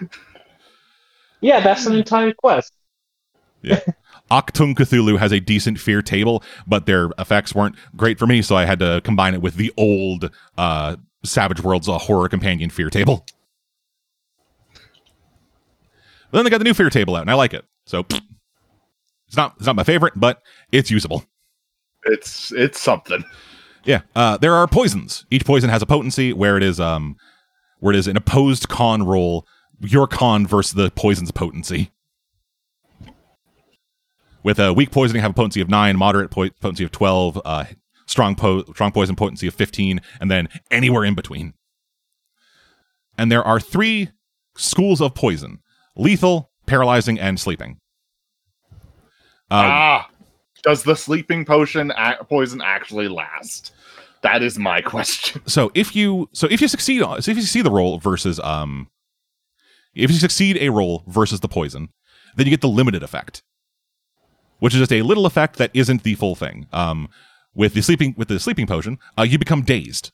[1.42, 2.74] Yeah, that's an entire quest.
[3.62, 3.80] yeah.
[4.30, 8.56] Achtung Cthulhu has a decent fear table, but their effects weren't great for me, so
[8.56, 12.90] I had to combine it with the old uh, Savage Worlds uh, horror companion fear
[12.90, 13.24] table.
[16.30, 17.64] But then they got the new fear table out, and I like it.
[17.86, 20.40] So it's not it's not my favorite, but
[20.72, 21.24] it's usable.
[22.04, 23.24] It's it's something.
[23.84, 24.02] Yeah.
[24.14, 25.24] Uh, there are poisons.
[25.30, 27.16] Each poison has a potency where it is um
[27.80, 29.46] where it is an opposed con roll,
[29.80, 31.90] your con versus the poison's potency.
[34.42, 37.64] With a weak poisoning have a potency of nine, moderate po- potency of twelve, uh,
[38.06, 41.54] strong po- strong poison potency of fifteen, and then anywhere in between.
[43.18, 44.10] And there are three
[44.56, 45.60] schools of poison:
[45.96, 47.78] lethal, paralyzing, and sleeping.
[49.50, 50.10] Uh, ah,
[50.62, 53.72] does the sleeping potion a- poison actually last?
[54.22, 55.42] That is my question.
[55.46, 58.38] so if you so if you succeed on so if you see the roll versus
[58.40, 58.88] um
[59.94, 61.88] if you succeed a roll versus the poison
[62.36, 63.42] then you get the limited effect
[64.58, 67.08] which is just a little effect that isn't the full thing um
[67.54, 70.12] with the sleeping with the sleeping potion uh, you become dazed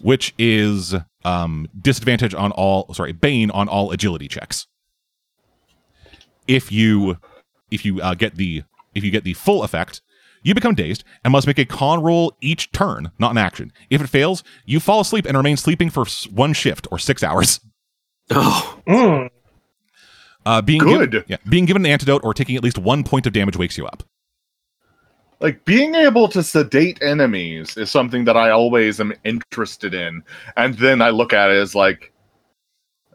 [0.00, 0.94] which is
[1.26, 4.66] um disadvantage on all sorry bane on all agility checks
[6.46, 7.18] if you
[7.70, 8.62] if you uh, get the
[8.94, 10.00] if you get the full effect
[10.46, 13.72] you become dazed and must make a con roll each turn, not an action.
[13.90, 17.58] If it fails, you fall asleep and remain sleeping for one shift or six hours.
[18.30, 18.80] Oh.
[18.86, 19.30] Mm.
[20.44, 21.10] Uh, being Good.
[21.10, 23.76] Given, yeah, being given an antidote or taking at least one point of damage wakes
[23.76, 24.04] you up.
[25.40, 30.22] Like being able to sedate enemies is something that I always am interested in,
[30.56, 32.12] and then I look at it as like,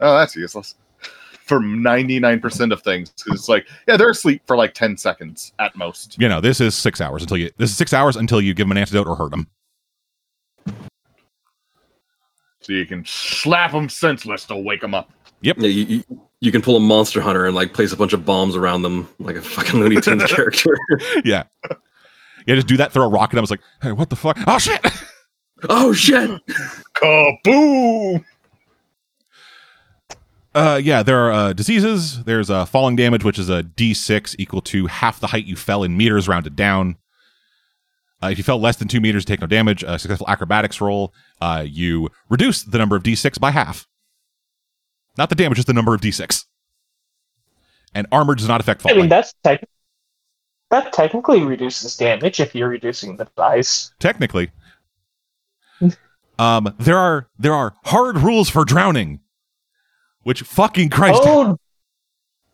[0.01, 0.75] oh, that's useless.
[1.45, 4.95] For ninety nine percent of things, 'Cause it's like, yeah, they're asleep for like ten
[4.95, 6.15] seconds at most.
[6.19, 7.49] You know, this is six hours until you.
[7.57, 9.47] This is six hours until you give them an antidote or hurt them.
[12.61, 15.09] So you can slap them senseless to wake them up.
[15.41, 16.03] Yeah, you, you,
[16.39, 19.09] you can pull a monster hunter and like place a bunch of bombs around them
[19.19, 20.77] like a fucking Looney Tunes character.
[21.25, 21.43] yeah,
[22.45, 22.55] yeah.
[22.55, 22.91] Just do that.
[22.91, 23.37] Throw a rocket.
[23.37, 24.37] I was like, hey, what the fuck?
[24.47, 24.81] Oh shit!
[25.69, 26.41] Oh shit!
[26.95, 28.25] Kaboom!
[30.53, 32.23] Uh, yeah, there are uh, diseases.
[32.23, 35.83] There's uh, falling damage, which is a d6 equal to half the height you fell
[35.83, 36.97] in meters rounded down.
[38.23, 39.83] Uh, if you fell less than two meters, take no damage.
[39.83, 43.87] A successful acrobatics roll, uh, you reduce the number of d6 by half.
[45.17, 46.45] Not the damage, just the number of d6.
[47.93, 48.97] And armor does not affect falling.
[48.97, 49.67] I mean, that's tech-
[50.71, 53.91] that technically reduces damage if you're reducing the dice.
[53.99, 54.51] Technically,
[56.39, 59.19] um, there are there are hard rules for drowning.
[60.23, 61.21] Which fucking Christ!
[61.23, 61.57] Oh,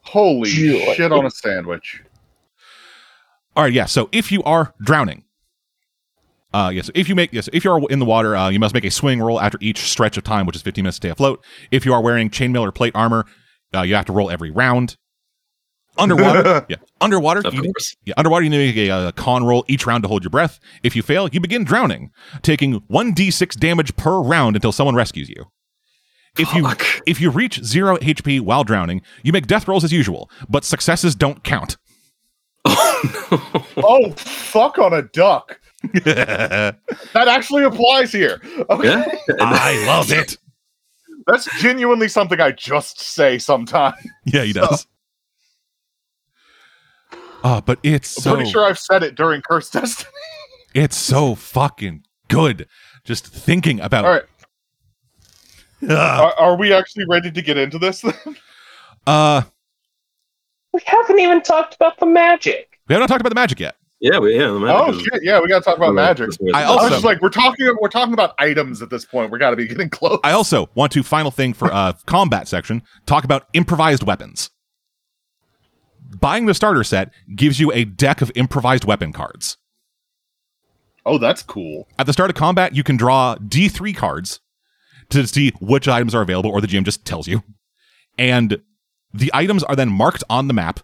[0.02, 0.94] Holy Joy.
[0.94, 2.02] shit on a sandwich.
[3.56, 3.86] All right, yeah.
[3.86, 5.26] So if you are drowning,
[6.54, 8.74] uh, yes, if you make yes, if you are in the water, uh, you must
[8.74, 11.10] make a swing roll after each stretch of time, which is 15 minutes to stay
[11.10, 11.44] afloat.
[11.72, 13.26] If you are wearing chainmail or plate armor,
[13.76, 14.96] uh, you have to roll every round.
[15.98, 17.96] Underwater, yeah, underwater, Of you, course.
[18.06, 20.30] yeah, underwater, you need to make a, uh con roll each round to hold your
[20.32, 20.60] breath.
[20.84, 22.12] If you fail, you begin drowning,
[22.42, 25.46] taking one d6 damage per round until someone rescues you.
[26.38, 26.68] If you
[27.08, 31.16] if you reach zero HP while drowning, you make death rolls as usual, but successes
[31.16, 31.78] don't count.
[33.78, 35.60] Oh, fuck on a duck.
[36.04, 38.42] That actually applies here.
[38.70, 39.04] Okay.
[39.30, 39.86] yeah.
[39.88, 40.38] love it.
[41.28, 43.96] That's genuinely something I just say sometimes.
[44.26, 44.88] Yeah, he does.
[47.48, 50.10] Uh, but it's I'm so pretty sure I've said it during Curse Destiny.
[50.76, 52.68] it's so fucking good.
[53.06, 54.24] Just thinking about All right.
[55.84, 55.92] Ugh.
[55.92, 58.04] Are, are we actually ready to get into this?
[59.08, 59.42] uh
[60.74, 62.80] we haven't even talked about the magic.
[62.90, 63.76] we haven't talked about the magic yet.
[64.02, 64.48] Yeah, we, yeah.
[64.48, 65.24] The magic oh is- shit!
[65.24, 66.30] Yeah, we gotta talk about magic.
[66.54, 69.32] I I also- was just like, we're talking, we're talking about items at this point.
[69.32, 70.20] We got to be getting close.
[70.26, 74.50] I also want to final thing for uh combat section, talk about improvised weapons.
[76.20, 79.58] Buying the starter set gives you a deck of improvised weapon cards.
[81.06, 81.88] oh, that's cool.
[82.00, 84.40] At the start of combat, you can draw D3 cards
[85.10, 87.44] to see which items are available, or the GM just tells you.
[88.18, 88.62] And
[89.14, 90.82] the items are then marked on the map,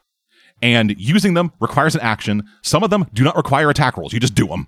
[0.61, 2.43] and using them requires an action.
[2.61, 4.68] Some of them do not require attack rolls, you just do them.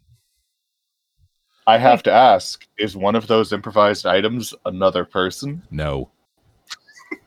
[1.68, 5.64] I have to ask: Is one of those improvised items another person?
[5.72, 6.12] No.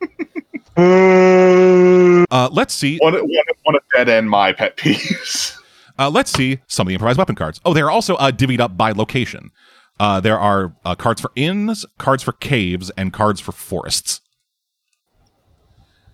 [0.79, 2.97] Mm, Uh, let's see.
[2.99, 3.23] One, one,
[3.63, 5.55] one of dead end my pet peeves.
[5.99, 7.59] Uh, let's see some of the improvised weapon cards.
[7.65, 9.51] Oh, they're also uh, divvied up by location.
[9.99, 14.21] Uh, there are uh, cards for inns, cards for caves, and cards for forests.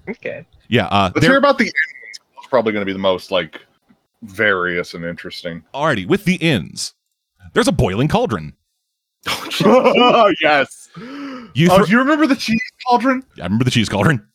[0.10, 0.48] okay.
[0.70, 1.66] Yeah, uh, Let's they're- hear about the.
[1.66, 3.62] It's probably going to be the most like
[4.24, 5.64] various and interesting.
[5.72, 6.94] alrighty with the inns.
[7.54, 8.54] There's a boiling cauldron.
[9.28, 10.90] oh You yes.
[10.98, 11.48] oh,
[11.86, 13.24] do you remember the cheese cauldron?
[13.40, 14.26] I remember the cheese cauldron.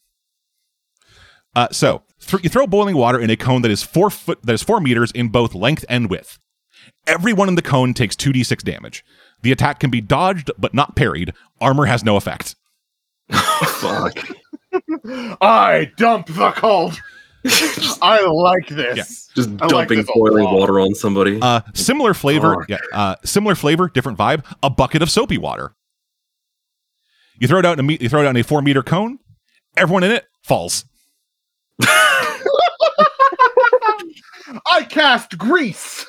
[1.55, 4.52] Uh, so th- you throw boiling water in a cone that is four foot that
[4.52, 6.39] is four meters in both length and width.
[7.06, 9.05] Everyone in the cone takes two d six damage.
[9.43, 11.32] The attack can be dodged but not parried.
[11.60, 12.55] Armor has no effect.
[13.31, 14.18] Fuck.
[15.40, 17.02] I dump the cauldron.
[18.02, 19.28] I like this.
[19.35, 21.39] Just I like dumping this boiling water on somebody.
[21.40, 22.68] Uh, similar flavor, Fuck.
[22.68, 22.78] yeah.
[22.93, 24.44] Uh, similar flavor, different vibe.
[24.62, 25.74] A bucket of soapy water.
[27.39, 28.82] You throw it out in a me- you throw it out in a four meter
[28.82, 29.18] cone.
[29.77, 30.85] Everyone in it falls.
[34.66, 36.07] I cast grease.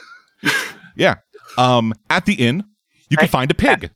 [0.96, 1.16] Yeah.
[1.58, 2.64] Um, at the inn,
[3.10, 3.92] you can I- find a pig.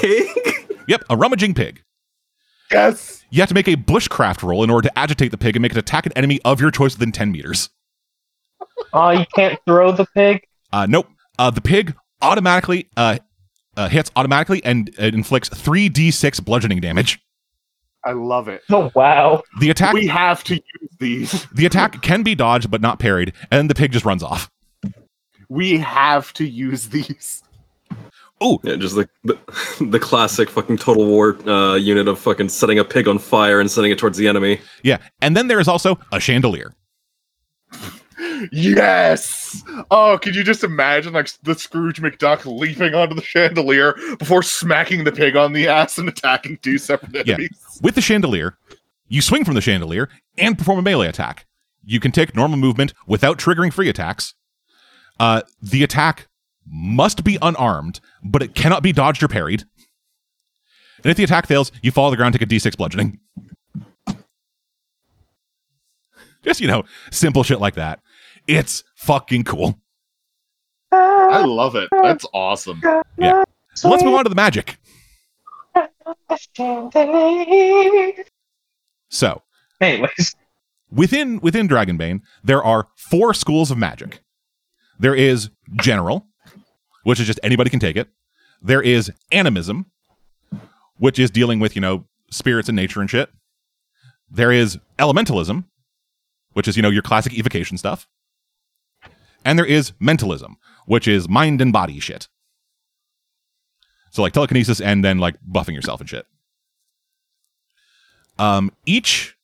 [0.00, 0.28] Pig?
[0.88, 1.82] Yep, a rummaging pig.
[2.70, 3.24] Yes.
[3.30, 5.72] You have to make a bushcraft roll in order to agitate the pig and make
[5.72, 7.70] it attack an enemy of your choice within 10 meters.
[8.92, 10.46] Oh, you can't throw the pig.
[10.72, 11.08] Uh, nope.
[11.38, 13.18] Uh, the pig automatically uh,
[13.76, 17.20] uh, hits automatically and it inflicts 3d6 bludgeoning damage.
[18.04, 18.62] I love it.
[18.70, 19.42] Oh wow.
[19.60, 21.46] The attack We have to use these.
[21.54, 24.50] the attack can be dodged but not parried, and the pig just runs off.
[25.48, 27.42] We have to use these.
[28.40, 29.36] Oh, yeah, just like the,
[29.90, 33.70] the classic fucking Total War uh, unit of fucking setting a pig on fire and
[33.70, 34.60] sending it towards the enemy.
[34.82, 36.74] Yeah, and then there is also a chandelier.
[38.52, 39.62] Yes.
[39.90, 45.04] Oh, could you just imagine like the Scrooge McDuck leaping onto the chandelier before smacking
[45.04, 47.50] the pig on the ass and attacking two separate enemies?
[47.52, 47.78] Yeah.
[47.82, 48.56] With the chandelier,
[49.08, 51.46] you swing from the chandelier and perform a melee attack.
[51.84, 54.34] You can take normal movement without triggering free attacks.
[55.18, 56.28] Uh, the attack
[56.66, 59.64] must be unarmed, but it cannot be dodged or parried.
[61.02, 63.20] And if the attack fails, you fall to the ground, take a d6 bludgeoning.
[66.42, 68.00] Just, you know, simple shit like that.
[68.48, 69.78] It's fucking cool.
[70.90, 71.88] I love it.
[72.02, 72.80] That's awesome.
[73.18, 73.44] Yeah.
[73.74, 74.78] So let's move on to the magic.
[79.10, 79.42] So,
[79.80, 80.34] Anyways,
[80.90, 84.20] within within Dragonbane, there are four schools of magic.
[84.98, 86.26] There is general,
[87.04, 88.08] which is just anybody can take it.
[88.60, 89.86] There is animism,
[90.96, 93.30] which is dealing with, you know, spirits and nature and shit.
[94.30, 95.64] There is elementalism,
[96.54, 98.08] which is, you know, your classic evocation stuff.
[99.44, 100.56] And there is mentalism,
[100.86, 102.28] which is mind and body shit.
[104.10, 106.26] So like telekinesis and then like buffing yourself and shit.
[108.38, 109.36] Um, each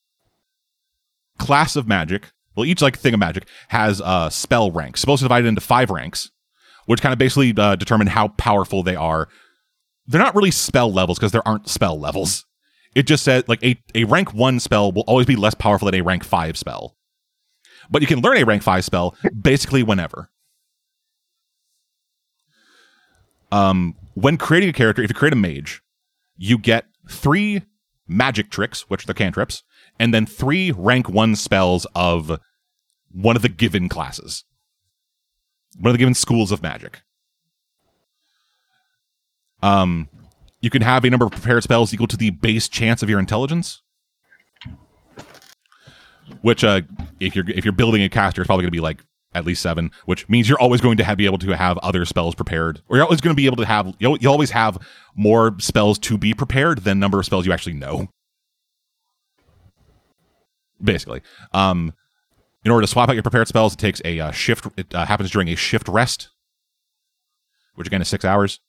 [1.38, 4.96] class of magic, well, each like thing of magic has a spell rank.
[4.96, 6.30] Supposed to divide it into five ranks,
[6.86, 9.28] which kind of basically uh, determine how powerful they are.
[10.06, 12.44] They're not really spell levels because there aren't spell levels.
[12.94, 15.96] It just said like a, a rank one spell will always be less powerful than
[15.96, 16.96] a rank five spell.
[17.90, 20.30] But you can learn a rank five spell basically whenever.
[23.52, 25.82] Um, when creating a character, if you create a mage,
[26.36, 27.62] you get three
[28.08, 29.62] magic tricks, which are cantrips,
[29.98, 32.40] and then three rank one spells of
[33.12, 34.44] one of the given classes,
[35.78, 37.02] one of the given schools of magic.
[39.62, 40.08] Um,
[40.60, 43.20] you can have a number of prepared spells equal to the base chance of your
[43.20, 43.82] intelligence.
[46.42, 46.82] Which, uh,
[47.20, 49.62] if you're if you're building a caster, it's probably going to be like at least
[49.62, 52.80] seven, which means you're always going to have, be able to have other spells prepared,
[52.88, 54.78] or you're always going to be able to have you'll, you always have
[55.14, 58.08] more spells to be prepared than number of spells you actually know.
[60.82, 61.22] Basically,
[61.52, 61.92] um,
[62.64, 64.66] in order to swap out your prepared spells, it takes a uh, shift.
[64.76, 66.30] It uh, happens during a shift rest,
[67.74, 68.60] which again is six hours.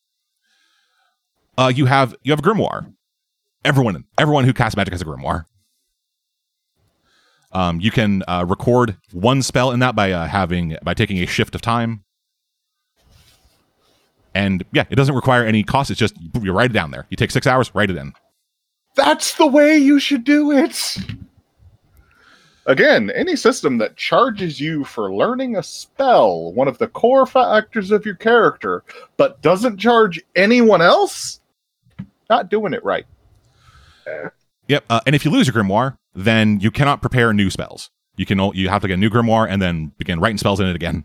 [1.58, 2.92] Uh, you have you have a grimoire.
[3.64, 5.46] Everyone everyone who casts magic has a grimoire.
[7.56, 11.26] Um, you can uh, record one spell in that by uh, having by taking a
[11.26, 12.04] shift of time,
[14.34, 15.90] and yeah, it doesn't require any cost.
[15.90, 17.08] It's just you write it down there.
[17.10, 18.12] You take six hours, write it in.
[18.96, 20.98] That's the way you should do it.
[22.66, 27.90] Again, any system that charges you for learning a spell, one of the core factors
[27.90, 28.84] of your character,
[29.16, 31.40] but doesn't charge anyone else,
[32.30, 33.06] not doing it right.
[34.68, 34.84] Yep.
[34.90, 37.92] Uh, and if you lose your grimoire, then you cannot prepare new spells.
[38.16, 40.68] You can you have to get a new grimoire and then begin writing spells in
[40.68, 41.04] it again.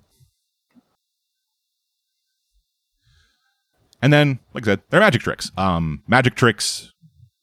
[4.02, 5.50] And then, like I said, they're magic tricks.
[5.58, 6.92] Um, magic tricks,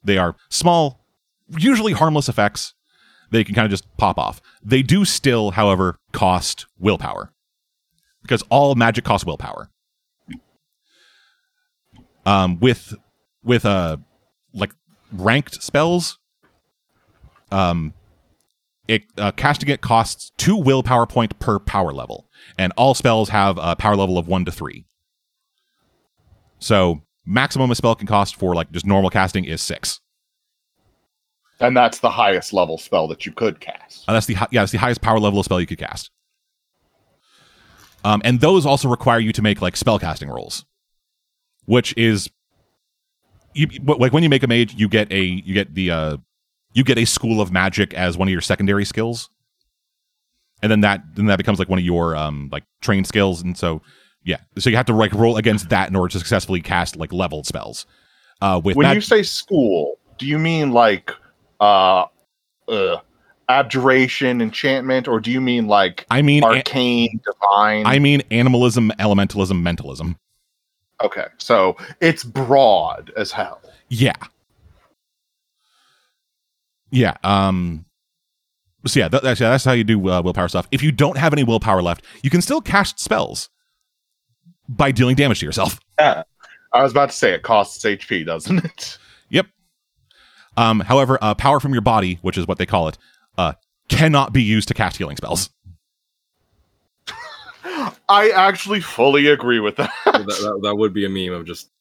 [0.03, 1.05] they are small,
[1.49, 2.73] usually harmless effects.
[3.29, 4.41] They can kind of just pop off.
[4.63, 7.33] They do still, however, cost willpower
[8.21, 9.69] because all magic costs willpower.
[12.25, 12.93] Um, with
[13.43, 13.97] with uh
[14.53, 14.71] like
[15.11, 16.19] ranked spells,
[17.51, 17.93] um,
[18.87, 23.57] it uh, casting it costs two willpower point per power level, and all spells have
[23.61, 24.85] a power level of one to three.
[26.59, 29.99] So maximum a spell can cost for like just normal casting is six.
[31.59, 34.07] And that's the highest level spell that you could cast.
[34.07, 36.11] Uh, that's the hi- yeah, that's the highest power level of spell you could cast.
[38.03, 40.65] Um, and those also require you to make like spell casting rolls,
[41.65, 42.29] which is
[43.53, 46.17] you like when you make a mage, you get a you get the uh
[46.77, 49.31] you get a school of magic as one of your secondary skills,
[50.61, 53.57] and then that then that becomes like one of your um like trained skills, and
[53.57, 53.81] so
[54.23, 57.11] yeah, so you have to like roll against that in order to successfully cast like
[57.11, 57.87] leveled spells.
[58.41, 61.11] Uh, with When mag- you say school, do you mean like
[61.59, 62.05] uh,
[62.67, 62.97] uh
[63.49, 67.87] abjuration, enchantment, or do you mean like I mean arcane, divine?
[67.87, 70.15] I mean animalism, elementalism, mentalism.
[71.03, 73.61] okay, so it's broad as hell.
[73.89, 74.13] Yeah.
[76.91, 77.15] Yeah.
[77.23, 77.85] Um.
[78.85, 80.67] So yeah, that, that's yeah, that's how you do uh, willpower stuff.
[80.71, 83.49] If you don't have any willpower left, you can still cast spells
[84.69, 85.79] by dealing damage to yourself.
[85.99, 86.23] Yeah.
[86.73, 88.99] I was about to say it costs HP, doesn't it?
[89.31, 89.47] Yep.
[90.57, 90.81] Um.
[90.81, 92.99] However, uh, power from your body, which is what they call it,
[93.37, 93.53] uh,
[93.89, 95.49] cannot be used to cast healing spells.
[98.09, 99.91] I actually fully agree with that.
[100.05, 101.71] that, that, that would be a meme of just,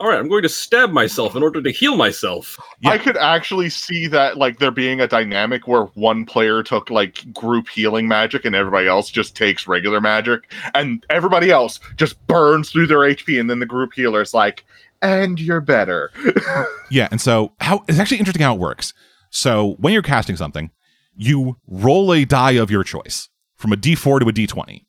[0.00, 2.58] all right, I'm going to stab myself in order to heal myself.
[2.80, 2.90] Yeah.
[2.90, 7.32] I could actually see that like there being a dynamic where one player took like
[7.32, 12.70] group healing magic and everybody else just takes regular magic and everybody else just burns
[12.70, 14.64] through their HP and then the group healer's like,
[15.02, 16.10] and you're better.
[16.90, 18.92] Yeah, and so how it's actually interesting how it works.
[19.30, 20.70] So when you're casting something,
[21.16, 24.84] you roll a die of your choice from a D4 to a D20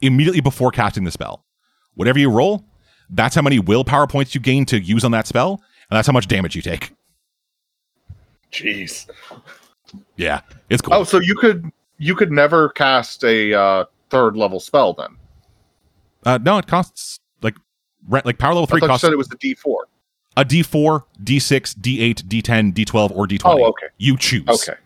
[0.00, 1.44] immediately before casting the spell.
[1.94, 2.64] Whatever you roll,
[3.12, 6.12] that's how many willpower points you gain to use on that spell, and that's how
[6.12, 6.92] much damage you take.
[8.50, 9.08] Jeez.
[10.16, 10.94] Yeah, it's cool.
[10.94, 15.16] Oh, so you could you could never cast a uh, third level spell then?
[16.24, 17.56] Uh, no, it costs like
[18.24, 18.78] like power level three.
[18.78, 19.86] I thought you costs said it was the D four.
[20.36, 23.40] A D four, D6, D8, D10, D12, or D20.
[23.44, 23.88] Oh, okay.
[23.98, 24.48] You choose.
[24.48, 24.78] Okay.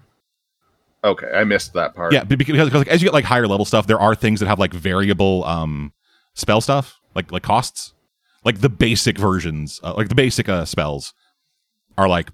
[1.05, 2.13] Okay, I missed that part.
[2.13, 4.47] Yeah, because, because like, as you get like higher level stuff, there are things that
[4.47, 5.93] have like variable um
[6.35, 7.95] spell stuff, like like costs.
[8.47, 11.13] Like the basic versions, uh, like the basic uh, spells,
[11.99, 12.31] are like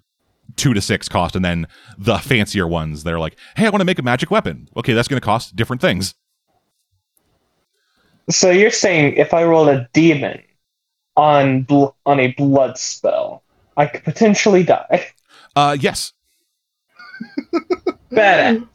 [0.57, 1.67] two to six cost, and then
[1.97, 4.69] the fancier ones they're like, hey, I want to make a magic weapon.
[4.77, 6.15] Okay, that's going to cost different things.
[8.29, 10.43] So you're saying if I roll a demon
[11.17, 13.43] on bl- on a blood spell,
[13.79, 15.07] I could potentially die.
[15.57, 16.13] Uh, yes.
[18.11, 18.67] Bad.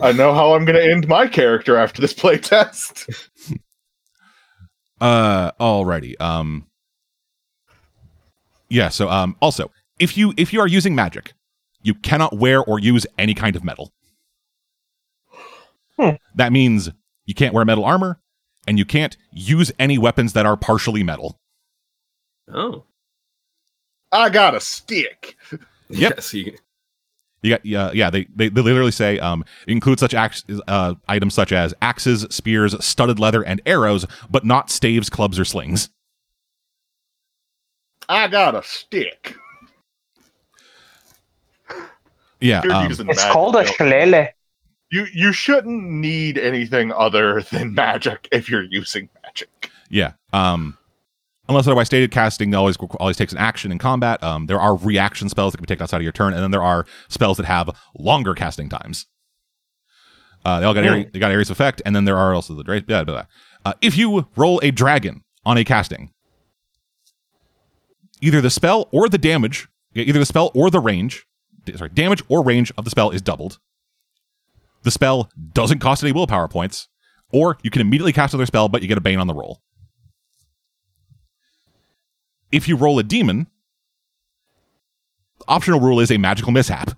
[0.00, 3.28] I know how I'm going to end my character after this playtest.
[5.00, 6.20] Uh, alrighty.
[6.20, 6.66] Um,
[8.68, 8.88] yeah.
[8.88, 11.32] So, um, also, if you if you are using magic,
[11.82, 13.92] you cannot wear or use any kind of metal.
[15.98, 16.10] Hmm.
[16.34, 16.90] That means
[17.26, 18.20] you can't wear metal armor,
[18.66, 21.38] and you can't use any weapons that are partially metal.
[22.52, 22.84] Oh.
[24.10, 25.36] I got a stick.
[25.90, 26.12] Yep.
[26.16, 26.34] Yes.
[26.34, 26.54] You,
[27.42, 28.10] You got yeah, yeah.
[28.10, 32.74] They, they they literally say um include such ax- uh, items such as axes, spears,
[32.84, 35.90] studded leather, and arrows, but not staves, clubs, or slings.
[38.08, 39.36] I got a stick.
[42.40, 43.64] Yeah, You're um, It's called a though.
[43.64, 44.28] shillelagh.
[44.90, 49.70] You you shouldn't need anything other than magic if you're using magic.
[49.90, 50.12] yeah.
[50.32, 50.78] Um,
[51.48, 54.22] unless otherwise stated, casting always always takes an action in combat.
[54.22, 56.50] Um, there are reaction spells that can be taken outside of your turn, and then
[56.50, 59.06] there are spells that have longer casting times.
[60.44, 62.54] Uh, they all got area, they got areas of effect, and then there are also
[62.54, 63.26] the blah, blah, blah.
[63.64, 66.12] Uh, if you roll a dragon on a casting,
[68.20, 71.26] either the spell or the damage, either the spell or the range,
[71.74, 73.58] sorry, damage or range of the spell is doubled.
[74.84, 76.88] The spell doesn't cost any willpower points,
[77.30, 79.60] or you can immediately cast another spell, but you get a bane on the roll.
[82.50, 83.46] If you roll a demon,
[85.46, 86.90] optional rule is a magical mishap,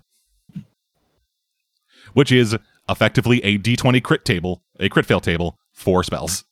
[2.13, 2.55] which is
[2.89, 6.45] effectively a d20 crit table, a crit fail table for spells,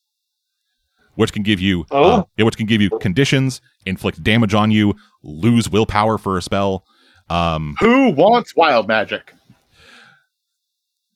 [1.16, 2.04] which can give you, Oh.
[2.04, 6.42] uh, yeah, which can give you conditions, inflict damage on you, lose willpower for a
[6.42, 6.86] spell.
[7.30, 9.34] Um, Who wants wild magic?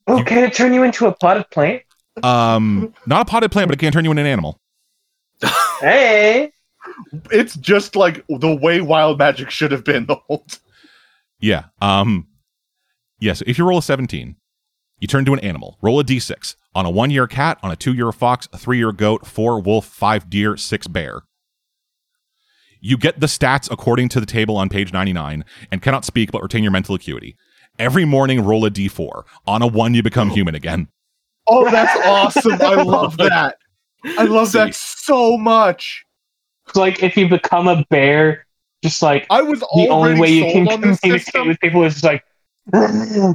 [0.06, 1.82] Oh, You- can it turn you into a potted plant?
[2.22, 4.60] um, not a potted plant, but it can turn you into an animal.
[5.80, 6.52] Hey.
[7.30, 10.60] It's just like the way wild magic should have been the whole time.
[11.40, 11.64] Yeah.
[11.80, 12.26] Um
[13.20, 14.36] yes, if you roll a 17,
[15.00, 15.78] you turn to an animal.
[15.82, 16.56] Roll a d6.
[16.74, 19.60] On a 1 year cat, on a 2 year fox, a 3 year goat, 4
[19.60, 21.22] wolf, 5 deer, 6 bear.
[22.80, 26.42] You get the stats according to the table on page 99 and cannot speak but
[26.42, 27.36] retain your mental acuity.
[27.78, 29.22] Every morning roll a d4.
[29.46, 30.88] On a 1 you become human again.
[31.46, 32.60] Oh, that's awesome.
[32.60, 33.56] I love that.
[34.18, 36.03] I love that so much.
[36.66, 38.46] It's like if you become a bear,
[38.82, 41.48] just like I was the only way you can communicate system.
[41.48, 42.24] with people is just like.
[42.72, 43.34] I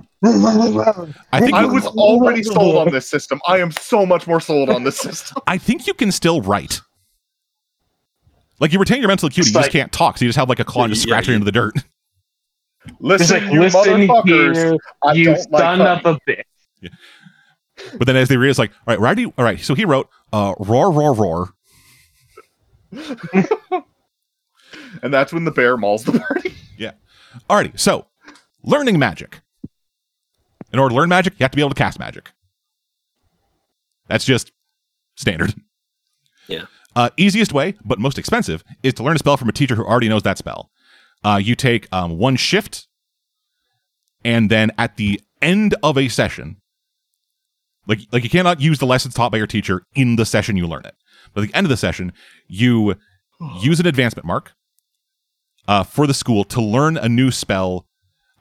[1.40, 3.40] think I was already sold on this system.
[3.48, 5.38] I am so much more sold on this system.
[5.48, 6.82] I think you can still write.
[8.60, 10.38] Like you retain your mental acuity, It's you just like- can't talk, so you just
[10.40, 11.76] have like a claw and just Yeah, scratch it into the dirt.
[13.00, 14.56] Listen, like, you listen motherfuckers.
[14.56, 16.18] here, I you don't like son of honey.
[16.28, 17.98] a bitch.
[17.98, 19.86] But then as they realize, like, all right, where do you, all right, so he
[19.86, 21.50] wrote, uh, roar, roar, roar.
[25.02, 26.53] And that's when the bear mauls the party.
[26.78, 26.91] Yeah.
[27.49, 28.07] Alrighty, so
[28.64, 29.41] learning magic.
[30.72, 32.32] In order to learn magic, you have to be able to cast magic.
[34.07, 34.52] That's just
[35.16, 35.53] standard.
[36.48, 36.66] Yeah.
[36.95, 39.86] Uh, easiest way, but most expensive, is to learn a spell from a teacher who
[39.86, 40.70] already knows that spell.
[41.24, 42.88] Uh, you take um, one shift,
[44.24, 46.57] and then at the end of a session,
[47.88, 50.68] like like you cannot use the lessons taught by your teacher in the session you
[50.68, 50.95] learn it.
[51.34, 52.14] But at the end of the session,
[52.48, 52.96] you
[53.62, 54.54] use an advancement mark
[55.68, 57.88] uh, for the school to learn a new spell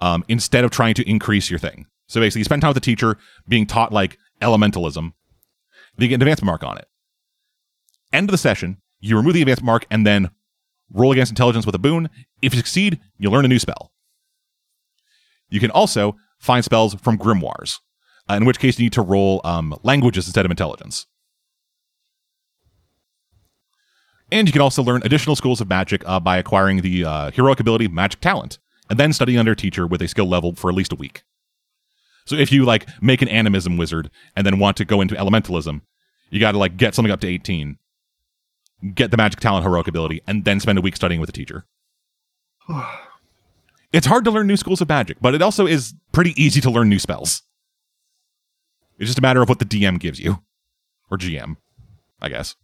[0.01, 1.87] um, instead of trying to increase your thing.
[2.07, 5.13] So basically, you spend time with the teacher being taught like elementalism.
[5.97, 6.87] Then you get an advancement mark on it.
[8.13, 10.31] End of the session, you remove the advancement mark and then
[10.91, 12.09] roll against intelligence with a boon.
[12.41, 13.93] If you succeed, you learn a new spell.
[15.51, 17.79] You can also find spells from grimoires,
[18.31, 21.07] uh, in which case you need to roll um, languages instead of intelligence.
[24.31, 27.61] And you can also learn additional schools of magic uh, by acquiring the uh, heroic
[27.61, 28.59] ability Magic Talent,
[28.91, 31.23] and then studying under a teacher with a skill level for at least a week.
[32.27, 35.81] So if you like make an animism wizard and then want to go into elementalism,
[36.31, 37.79] you got to like get something up to 18,
[38.95, 41.65] get the Magic Talent heroic ability, and then spend a week studying with a teacher.
[43.91, 46.71] It's hard to learn new schools of magic, but it also is pretty easy to
[46.71, 47.41] learn new spells.
[48.99, 50.43] It's just a matter of what the DM gives you,
[51.11, 51.57] or GM,
[52.21, 52.55] I guess.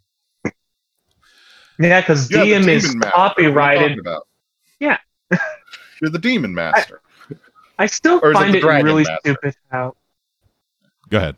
[1.78, 3.10] Yeah, because You have DM is master.
[3.18, 3.98] What are you copyrighted.
[4.80, 4.98] Yeah.
[6.00, 7.00] You're the demon master.
[7.78, 9.18] I still Or is it find it, really master?
[9.22, 9.96] stupid how
[11.08, 11.36] Go ahead.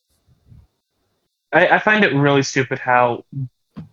[1.53, 3.25] I, I find it really stupid how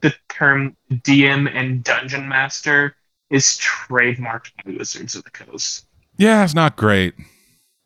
[0.02, 2.96] the term DM and Dungeon Master
[3.30, 5.86] is trademarked by Wizards of the Coast.
[6.18, 7.14] Yeah, it's not great.
[7.18, 7.24] I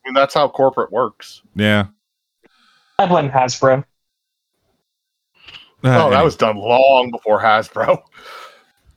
[0.04, 1.42] mean, that's how corporate works.
[1.54, 1.86] Yeah.
[2.98, 3.84] I blame Hasbro.
[5.84, 8.02] Uh, oh, that was done long before Hasbro.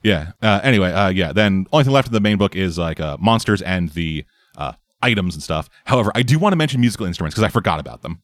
[0.04, 0.32] Yeah.
[0.42, 1.32] Uh, anyway, uh, yeah.
[1.34, 4.26] Then only thing left in the main book is like uh, monsters and the
[4.58, 5.70] uh, items and stuff.
[5.86, 8.22] However, I do want to mention musical instruments because I forgot about them.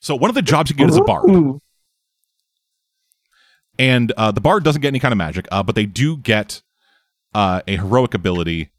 [0.00, 1.24] So one of the jobs you get is a bard,
[3.78, 6.62] and uh, the bard doesn't get any kind of magic, uh, but they do get
[7.34, 8.70] uh, a heroic ability,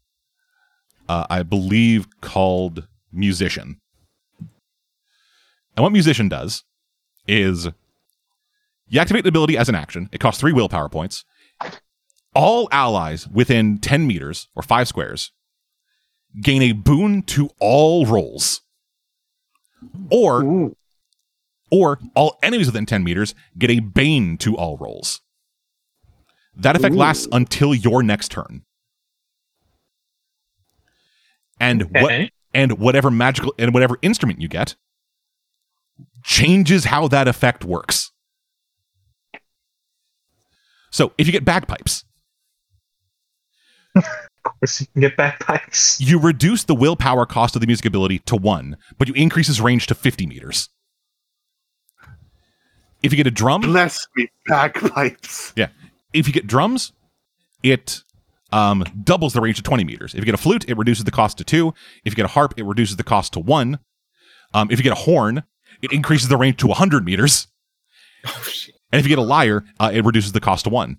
[1.08, 3.80] uh, I believe called musician.
[5.76, 6.64] And what musician does
[7.28, 7.68] is
[8.88, 10.08] you activate the ability as an action.
[10.12, 11.24] It costs three willpower points.
[12.34, 15.32] All allies within 10 meters or five squares
[16.40, 18.62] gain a boon to all rolls.
[20.10, 20.76] Or Ooh.
[21.70, 25.22] or all enemies within 10 meters get a bane to all rolls.
[26.54, 26.98] That effect Ooh.
[26.98, 28.64] lasts until your next turn.
[31.58, 34.76] And what and whatever magical and whatever instrument you get
[36.22, 38.12] changes how that effect works.
[40.90, 42.04] So, if you get bagpipes,
[43.94, 44.04] Of
[44.44, 46.00] course, you can get bagpipes.
[46.00, 49.60] you reduce the willpower cost of the music ability to 1, but you increase its
[49.60, 50.68] range to 50 meters.
[53.02, 55.52] If you get a drum, Bless me, bagpipes.
[55.56, 55.68] Yeah.
[56.12, 56.92] If you get drums,
[57.62, 58.02] it
[58.52, 60.14] um, doubles the range to 20 meters.
[60.14, 61.68] If you get a flute, it reduces the cost to 2.
[62.04, 63.78] If you get a harp, it reduces the cost to 1.
[64.52, 65.44] Um, if you get a horn,
[65.82, 67.46] it increases the range to 100 meters.
[68.26, 68.74] Oh shit.
[68.92, 70.98] And if you get a lyre, uh, it reduces the cost to 1.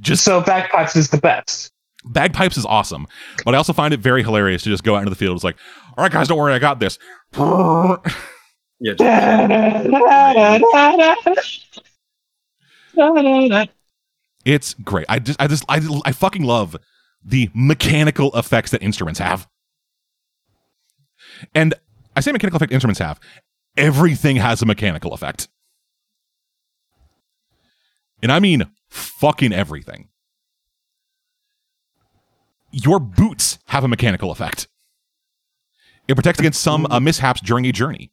[0.00, 1.72] Just So bagpipes is the best.
[2.04, 3.06] bagpipes is awesome,
[3.44, 5.34] but I also find it very hilarious to just go out into the field.
[5.36, 5.56] It's like,
[5.96, 6.98] all right, guys, don't worry, I got this.
[8.80, 8.94] Yeah.
[8.94, 9.08] just-
[14.44, 15.06] It's great.
[15.08, 16.76] I just, I just, I, I fucking love
[17.24, 19.48] the mechanical effects that instruments have.
[21.54, 21.74] And
[22.16, 23.20] I say mechanical effect instruments have.
[23.76, 25.48] Everything has a mechanical effect.
[28.22, 30.08] And I mean fucking everything.
[32.70, 34.68] Your boots have a mechanical effect.
[36.06, 38.10] It protects against some uh, mishaps during a journey.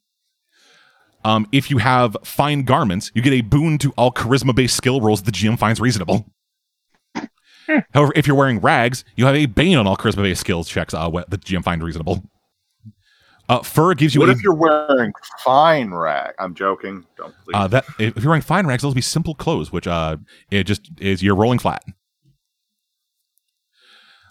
[1.24, 5.00] Um, if you have fine garments, you get a boon to all charisma based skill
[5.00, 6.26] rolls the GM finds reasonable.
[7.92, 10.94] However, if you're wearing rags, you have a bane on all charisma based skills checks
[10.94, 12.22] uh, the GM finds reasonable.
[13.48, 15.12] Uh, fur gives you What a if you're wearing
[15.44, 16.34] fine rag?
[16.38, 17.06] I'm joking.
[17.16, 17.54] Don't please.
[17.54, 20.16] uh, that if you're wearing fine rags, those will be simple clothes, which uh,
[20.50, 21.84] it just is you're rolling flat.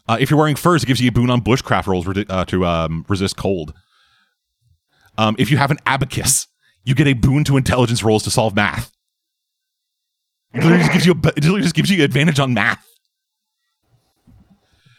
[0.08, 2.46] Uh, if you're wearing furs, it gives you a boon on bushcraft rolls redi- uh,
[2.46, 3.74] to um, resist cold.
[5.18, 6.48] Um, if you have an abacus,
[6.84, 8.92] you get a boon to intelligence rolls to solve math.
[10.54, 12.86] It literally just gives you a, it literally just gives you advantage on math.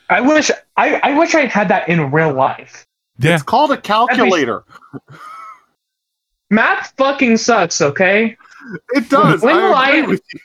[0.09, 2.87] I wish I, I wish I had that in real life.
[3.19, 4.65] Yeah, It's called a calculator.
[6.51, 8.37] Math fucking sucks, okay?
[8.91, 9.43] It does.
[9.43, 10.41] When will I agree I- with you.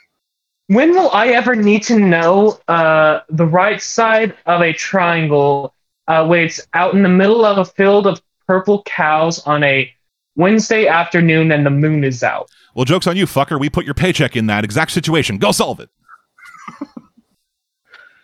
[0.67, 5.73] When will I ever need to know uh, the right side of a triangle
[6.07, 9.91] uh, when it's out in the middle of a field of purple cows on a
[10.37, 12.49] Wednesday afternoon and the moon is out?
[12.73, 13.59] well, jokes on you, fucker.
[13.59, 15.37] We put your paycheck in that exact situation.
[15.39, 15.89] Go solve it.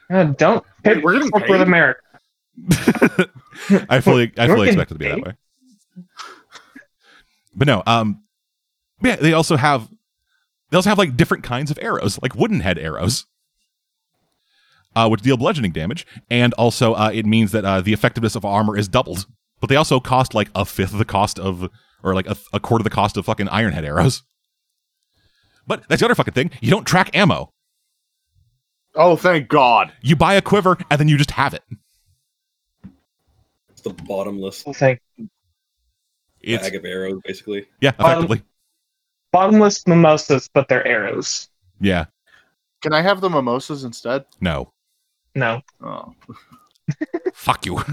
[0.10, 1.61] Uh, don't Wait, hit we're getting corporate paid?
[1.68, 1.99] America.
[3.89, 5.34] I fully, I fully expect it to be that way.
[7.55, 8.23] But no, um,
[9.01, 9.89] yeah, they also have,
[10.69, 13.25] they also have like different kinds of arrows, like wooden head arrows,
[14.95, 18.45] uh, which deal bludgeoning damage, and also uh, it means that uh, the effectiveness of
[18.45, 19.25] armor is doubled.
[19.59, 21.69] But they also cost like a fifth of the cost of,
[22.03, 24.23] or like a, a quarter of the cost of fucking iron head arrows.
[25.65, 26.51] But that's the other fucking thing.
[26.61, 27.51] You don't track ammo.
[28.95, 29.91] Oh, thank God.
[30.01, 31.63] You buy a quiver and then you just have it.
[33.89, 34.99] It's the bottomless Thank
[36.41, 37.65] It's bag of arrows, basically.
[37.81, 38.41] yeah, effectively.
[39.31, 41.49] bottomless mimosas, but they're arrows.
[41.80, 42.05] yeah,
[42.81, 44.26] Can I have the mimosas instead?
[44.41, 44.72] no,
[45.35, 46.14] No, Oh.
[47.34, 47.80] fuck you.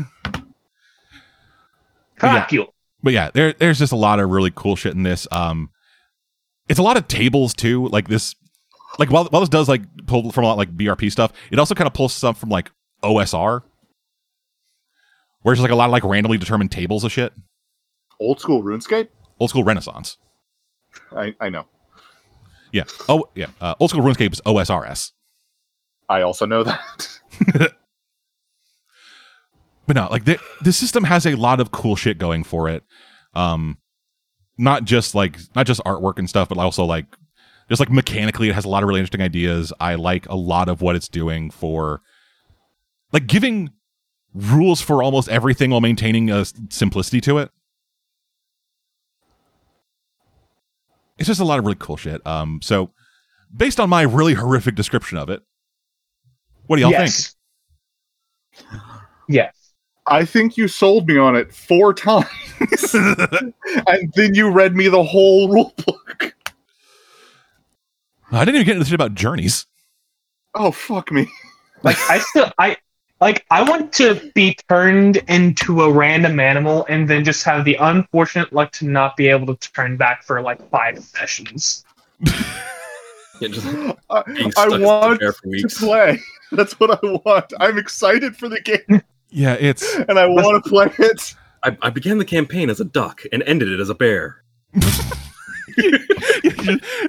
[2.19, 2.66] fuck you.
[3.03, 5.27] but yeah, there there's just a lot of really cool shit in this.
[5.33, 5.71] Um,
[6.69, 7.89] it's a lot of tables too.
[7.89, 8.35] Like this,
[8.99, 11.75] like while while this does like pull from a lot like BRP stuff, it also
[11.75, 12.71] kind of pulls stuff from like
[13.03, 13.62] OSR,
[15.45, 17.33] where it's like a lot of like randomly determined tables of shit.
[18.19, 19.09] Old school RuneScape?
[19.39, 20.16] Old school Renaissance.
[21.12, 21.66] I, I know.
[22.73, 22.85] Yeah.
[23.09, 23.47] Oh yeah.
[23.61, 25.12] Uh, old school RuneScape is OSRS.
[26.09, 27.21] I also know that.
[29.87, 32.85] But no, like the the system has a lot of cool shit going for it.
[33.35, 33.79] Um,
[34.57, 37.07] not just like not just artwork and stuff, but also like
[37.69, 39.73] just like mechanically, it has a lot of really interesting ideas.
[39.81, 42.01] I like a lot of what it's doing for
[43.12, 43.71] like giving
[44.35, 47.51] rules for almost everything while maintaining a simplicity to it.
[51.19, 52.27] It's just a lot of really cool shit.
[52.27, 52.90] Um, so
[53.56, 55.43] based on my really horrific description of it,
[56.66, 57.36] what do y'all yes.
[59.28, 59.55] Yes.
[60.06, 62.28] I think you sold me on it four times,
[62.94, 66.35] and then you read me the whole rule book.
[68.31, 69.66] I didn't even get into the shit about journeys.
[70.55, 71.31] Oh fuck me!
[71.82, 72.77] Like I still I
[73.20, 77.77] like I want to be turned into a random animal and then just have the
[77.77, 81.85] unfortunate luck to not be able to turn back for like five sessions.
[83.41, 83.66] Yeah, just
[84.11, 86.20] I, being I stuck want chair for to play.
[86.53, 87.53] That's what I want.
[87.59, 91.35] I'm excited for the game, Yeah, it's and I want to play it.
[91.65, 94.45] I, I began the campaign as a duck and ended it as a bear.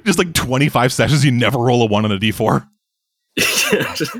[0.04, 2.66] just like 25 sessions, you never roll a one on a d4.
[3.36, 4.16] Yeah, just-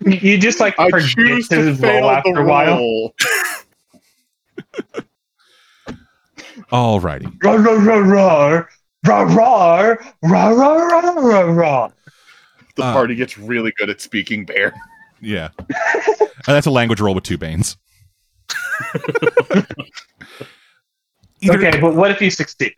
[0.00, 3.14] you just like I forget to, to roll after a while.
[6.70, 7.26] All righty.
[12.76, 14.72] The uh, party gets really good at speaking bear.
[15.20, 15.50] Yeah.
[15.58, 17.76] Uh, that's a language roll with two banes.
[21.40, 22.74] Either, okay, but what if you succeed?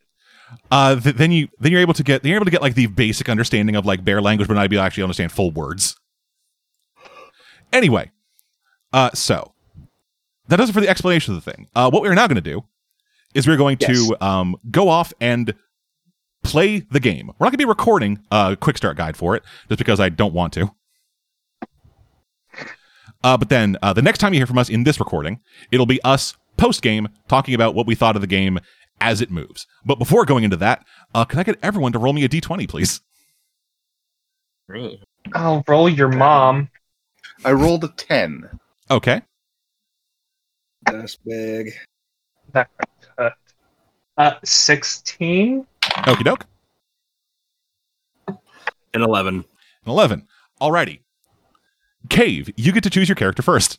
[0.70, 2.86] Uh, th- then you then you're able to get you're able to get like the
[2.86, 5.96] basic understanding of like bear language, but not be able to actually understand full words.
[7.72, 8.10] Anyway,
[8.92, 9.52] uh, so
[10.48, 11.68] that does it for the explanation of the thing.
[11.74, 12.64] Uh, what we're now going to do
[13.34, 14.08] is we're going Yes.
[14.08, 15.54] to um, go off and
[16.42, 17.28] play the game.
[17.38, 20.08] We're not going to be recording a quick start guide for it, just because I
[20.08, 20.72] don't want to.
[23.22, 25.40] Uh, but then uh, the next time you hear from us in this recording,
[25.70, 28.58] it'll be us post game talking about what we thought of the game
[29.00, 29.66] as it moves.
[29.84, 30.84] But before going into that,
[31.14, 33.00] uh, can I get everyone to roll me a d20, please?
[35.34, 36.70] I'll roll your mom.
[37.44, 38.48] I rolled a ten.
[38.90, 39.22] Okay.
[40.84, 41.72] That's big.
[42.52, 42.68] That
[43.16, 43.34] cut.
[44.16, 45.66] Uh, sixteen.
[45.82, 46.46] Okie doke.
[48.92, 49.36] An 11.
[49.36, 49.44] An
[49.86, 50.26] 11.
[50.60, 51.00] Alrighty.
[52.08, 53.78] Cave, you get to choose your character first.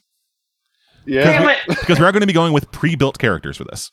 [1.05, 1.23] Yeah.
[1.23, 1.57] Damn it!
[1.67, 3.91] because we are going to be going with pre-built characters for this.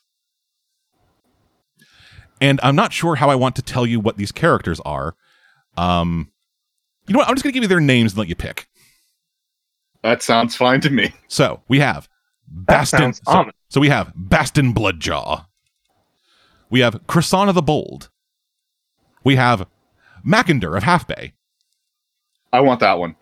[2.39, 5.15] And I'm not sure how I want to tell you what these characters are.
[5.75, 6.31] Um,
[7.07, 7.27] you know what?
[7.27, 8.67] I'm just going to give you their names and let you pick.
[10.03, 11.13] That sounds fine to me.
[11.27, 12.07] So we have
[12.67, 13.19] That Bastin.
[13.25, 15.45] So, so we have Bastin Bloodjaw.
[16.69, 18.09] We have Croissant of the Bold.
[19.23, 19.67] We have
[20.25, 21.33] Makander of Half Bay.
[22.53, 23.15] I want that one.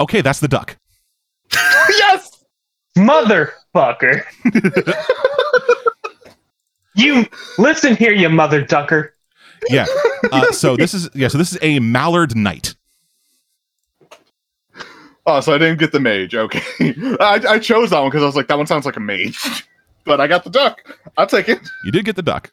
[0.00, 0.76] Okay, that's the duck.
[1.52, 2.44] yes.
[2.96, 4.24] Motherfucker!
[6.94, 7.26] you
[7.58, 9.14] listen here, you mother ducker.
[9.68, 9.86] Yeah.
[10.32, 11.28] Uh, so this is yeah.
[11.28, 12.74] So this is a Mallard Knight.
[15.26, 16.34] Oh, so I didn't get the mage.
[16.34, 16.62] Okay.
[17.20, 19.64] I, I chose that one because I was like, that one sounds like a mage.
[20.04, 20.96] but I got the duck.
[21.18, 21.58] I'll take it.
[21.84, 22.52] You did get the duck.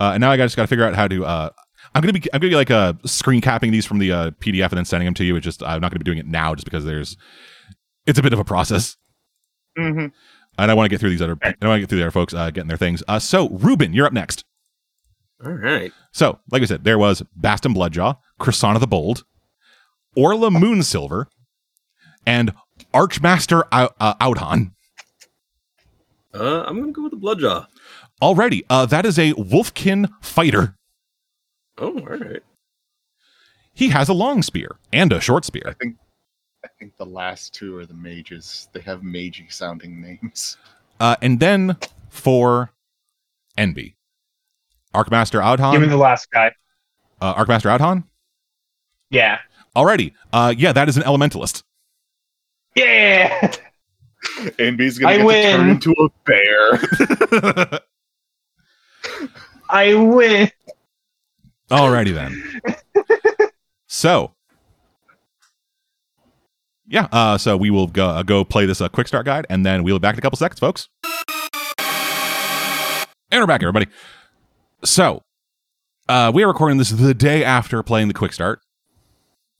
[0.00, 1.24] Uh, and now I just got to figure out how to.
[1.24, 1.50] Uh,
[1.94, 4.70] I'm gonna be I'm gonna be like uh, screen capping these from the uh, PDF
[4.70, 5.36] and then sending them to you.
[5.36, 7.16] It's just I'm not gonna be doing it now just because there's
[8.06, 8.96] it's a bit of a process,
[9.76, 10.06] hmm
[10.58, 12.10] and I want to get through these other I want to get through the other
[12.10, 13.02] folks uh, getting their things.
[13.08, 14.44] Uh, so Ruben, you're up next.
[15.44, 15.92] All right.
[16.12, 19.24] So like I said, there was Bastin Bloodjaw, Croissant of the Bold,
[20.16, 21.26] Orla Moonsilver,
[22.26, 22.52] and
[22.94, 24.72] Archmaster Ou- uh, Aodhan.
[26.34, 27.66] Uh, I'm going to go with the Bloodjaw.
[28.22, 30.76] Alrighty, uh, that is a Wolfkin fighter.
[31.78, 32.42] Oh, all right.
[33.74, 35.62] He has a long spear and a short spear.
[35.66, 35.76] I spear.
[35.80, 35.96] think
[36.64, 38.68] I think the last two are the mages.
[38.72, 40.56] They have magey sounding names.
[41.00, 41.76] Uh, and then
[42.08, 42.70] for
[43.58, 43.94] Enby,
[44.94, 46.52] Archmaster Give me the last guy.
[47.20, 48.04] Uh, Archmaster Aodhan.
[49.10, 49.38] Yeah.
[49.74, 51.62] Alrighty, uh, yeah, that is an elementalist.
[52.74, 53.52] Yeah.
[54.58, 55.50] Enby's gonna I get win.
[55.52, 57.80] to turn into a bear.
[59.68, 60.50] I win.
[61.70, 62.42] Alrighty then.
[63.94, 64.32] So,
[66.86, 69.66] yeah, uh, so we will go uh, go play this uh, quick start guide, and
[69.66, 70.88] then we'll be back in a couple seconds, folks.
[73.30, 73.88] And we're back, everybody.
[74.82, 75.22] So,
[76.08, 78.60] uh, we are recording this the day after playing the quick start.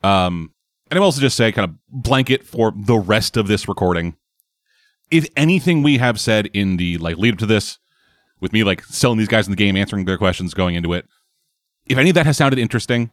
[0.02, 0.54] Um,
[0.92, 4.14] and I will also just say, kind of blanket for the rest of this recording.
[5.10, 7.78] If anything we have said in the like lead up to this,
[8.40, 11.06] with me like selling these guys in the game, answering their questions, going into it,
[11.86, 13.10] if any of that has sounded interesting,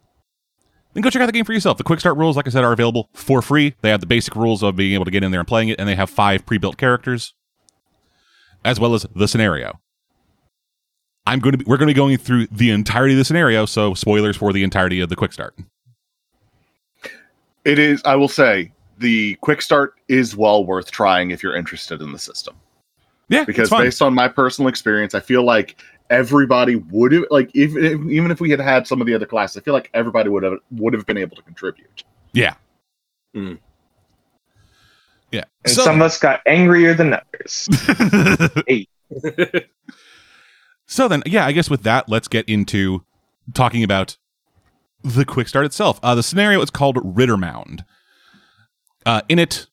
[0.92, 1.78] then go check out the game for yourself.
[1.78, 3.74] The quick start rules, like I said, are available for free.
[3.80, 5.80] They have the basic rules of being able to get in there and playing it,
[5.80, 7.32] and they have five pre-built characters,
[8.62, 9.80] as well as the scenario.
[11.24, 13.64] I'm going to be, we're going to be going through the entirety of the scenario.
[13.64, 15.56] So spoilers for the entirety of the quick start.
[17.64, 18.00] It is.
[18.04, 22.18] I will say the quick start is well worth trying if you're interested in the
[22.18, 22.54] system.
[23.28, 23.82] Yeah, because it's fun.
[23.84, 25.80] based on my personal experience, I feel like
[26.10, 29.26] everybody would have like even if, even if we had had some of the other
[29.26, 32.02] classes, I feel like everybody would have would have been able to contribute.
[32.32, 32.54] yeah.
[33.36, 33.58] Mm.
[35.30, 35.44] Yeah.
[35.64, 37.68] And So- some of us got angrier than others.
[40.86, 43.04] So then, yeah, I guess with that, let's get into
[43.54, 44.16] talking about
[45.02, 45.98] the quick start itself.
[46.02, 47.84] Uh, the scenario is called Riddermound.
[49.06, 49.66] Uh, in it,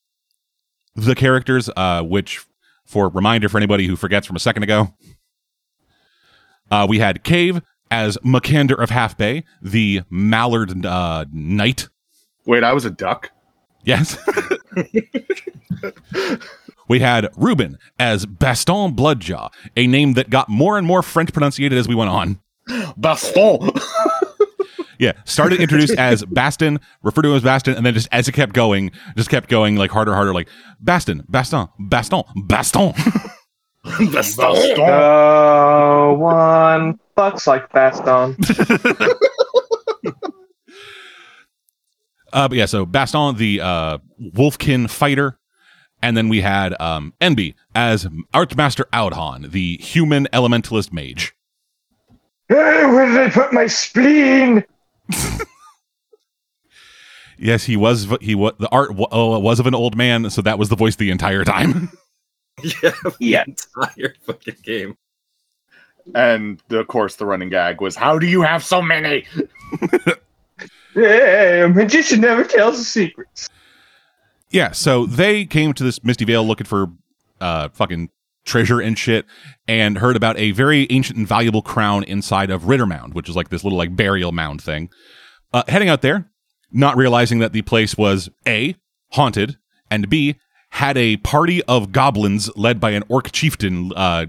[0.96, 2.46] the characters, uh, which,
[2.86, 4.94] for reminder for anybody who forgets from a second ago,
[6.72, 11.90] uh, we had Cave as Makander of Half Bay, the Mallard uh, Knight.
[12.46, 13.32] Wait, I was a duck.
[13.84, 14.18] Yes.
[16.88, 21.78] we had Ruben as Baston Bloodjaw, a name that got more and more French pronunciated
[21.78, 22.40] as we went on.
[22.98, 23.72] Baston.
[25.00, 28.34] Yeah, started introduced as Baston, referred to him as Baston, and then just as it
[28.34, 30.50] kept going, just kept going like harder, harder, like
[30.80, 32.94] Baston, Baston, Baston, Baston.
[34.12, 34.78] Baston.
[34.78, 38.36] No one fucks like Baston.
[42.34, 45.40] uh, but yeah, so Baston, the uh, Wolfkin fighter,
[46.02, 51.34] and then we had um, Enby as Archmaster Aodhan, the human elementalist mage.
[52.50, 54.64] Hey, where did I put my spleen?
[57.40, 58.08] Yes, he was.
[58.20, 60.76] He was the art wa- uh, was of an old man, so that was the
[60.76, 61.92] voice the entire time.
[62.82, 63.44] yeah, Yeah.
[63.46, 64.98] entire fucking game.
[66.16, 69.26] And of course, the running gag was, "How do you have so many?"
[70.96, 73.50] Hey, a magician never tells his secrets.
[74.50, 76.88] Yeah, so they came to this Misty Vale looking for
[77.40, 78.10] uh fucking
[78.48, 79.26] treasure and shit
[79.68, 83.50] and heard about a very ancient and valuable crown inside of Riddermound, which is like
[83.50, 84.90] this little like burial mound thing.
[85.54, 86.32] Uh heading out there,
[86.72, 88.76] not realizing that the place was A,
[89.12, 89.58] haunted,
[89.92, 90.36] and B,
[90.70, 94.26] had a party of goblins led by an orc chieftain uh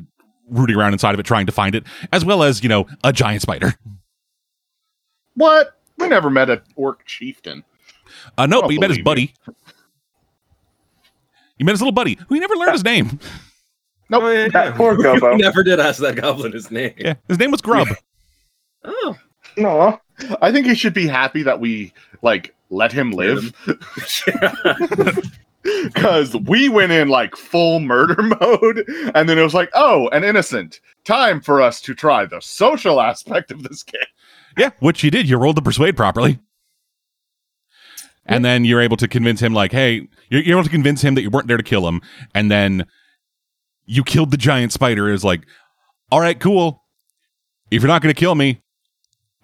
[0.51, 3.13] rooting around inside of it trying to find it, as well as, you know, a
[3.13, 3.75] giant spider.
[5.35, 5.79] What?
[5.99, 7.65] We never met an orc chieftain.
[8.37, 9.35] Uh no, but you met his buddy.
[11.59, 13.19] You met his little buddy, who he never learned his name.
[14.11, 14.23] Nope.
[14.25, 14.71] Oh, yeah, yeah.
[14.73, 15.33] poor Gobo.
[15.33, 16.95] We never did ask that goblin his name.
[16.97, 17.89] Yeah, his name was Grub.
[18.85, 19.17] Oh,
[19.57, 20.01] No.
[20.43, 23.55] I think he should be happy that we like let him live
[25.63, 30.25] because we went in like full murder mode, and then it was like, oh, an
[30.25, 30.81] innocent.
[31.05, 34.01] Time for us to try the social aspect of this game.
[34.57, 35.29] Yeah, which you did.
[35.29, 36.39] You rolled the persuade properly.
[38.27, 41.15] And then you're able to convince him, like, hey, you're, you're able to convince him
[41.15, 42.03] that you weren't there to kill him.
[42.35, 42.85] And then
[43.89, 45.09] you killed the giant spider.
[45.09, 45.47] Is like,
[46.13, 46.85] all right, cool.
[47.71, 48.63] If you're not going to kill me,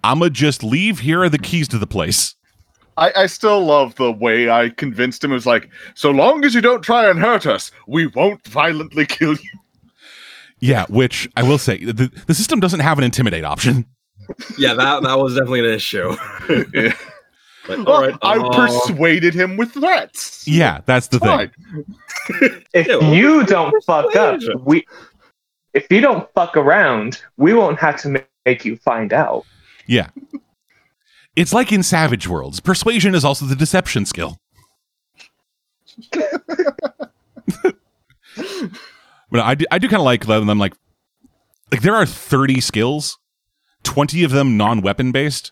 [0.03, 0.99] I'm going to just leave.
[0.99, 2.35] Here are the keys to the place.
[2.97, 5.31] I, I still love the way I convinced him.
[5.31, 9.05] It was like, so long as you don't try and hurt us, we won't violently
[9.09, 9.59] kill you.
[10.59, 13.85] Yeah, which I will say, the, the system doesn't have an intimidate option.
[14.57, 16.15] yeah, that that was definitely an issue.
[16.73, 16.93] Yeah.
[17.67, 20.47] Like, Well, all right, I uh, persuaded him with threats.
[20.47, 21.51] Yeah, that's the thing.
[22.73, 24.85] If Yeah, well, you don't fuck up, we.
[25.73, 29.45] If you don't fuck around, we won't have to make you find out.
[29.87, 30.09] Yeah.
[31.35, 32.61] It's like in Savage Worlds.
[32.61, 34.37] Persuasion is also the deception skill.
[36.11, 37.75] but
[39.33, 40.47] I do, I do kind of like them.
[40.57, 40.75] Like,
[41.71, 43.17] like there are thirty skills,
[43.83, 45.51] twenty of them non-weapon based,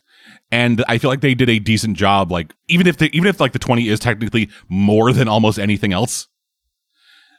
[0.54, 2.32] and I feel like they did a decent job.
[2.32, 5.94] Like, even if they, even if like the twenty is technically more than almost anything
[5.94, 6.28] else,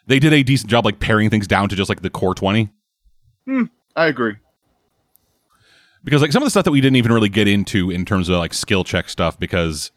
[0.08, 2.70] they did a decent job like paring things down to just like the core twenty.
[3.46, 3.64] Hmm,
[3.94, 4.34] I agree.
[6.02, 8.28] because like some of the stuff that we didn't even really get into in terms
[8.28, 9.92] of like skill check stuff because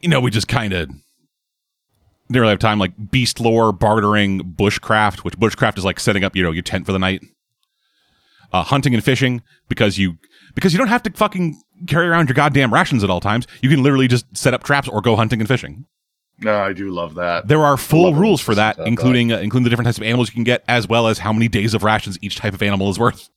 [0.00, 5.18] you know we just kind of didn't really have time like beast lore bartering bushcraft
[5.18, 7.22] which bushcraft is like setting up you know your tent for the night
[8.52, 10.16] uh, hunting and fishing because you
[10.54, 13.68] because you don't have to fucking carry around your goddamn rations at all times you
[13.70, 15.84] can literally just set up traps or go hunting and fishing
[16.38, 17.48] No, I do love that.
[17.48, 19.98] there are full Love it when rules for that including uh, including the different types
[19.98, 22.54] of animals you can get as well as how many days of rations each type
[22.54, 23.28] of animal is worth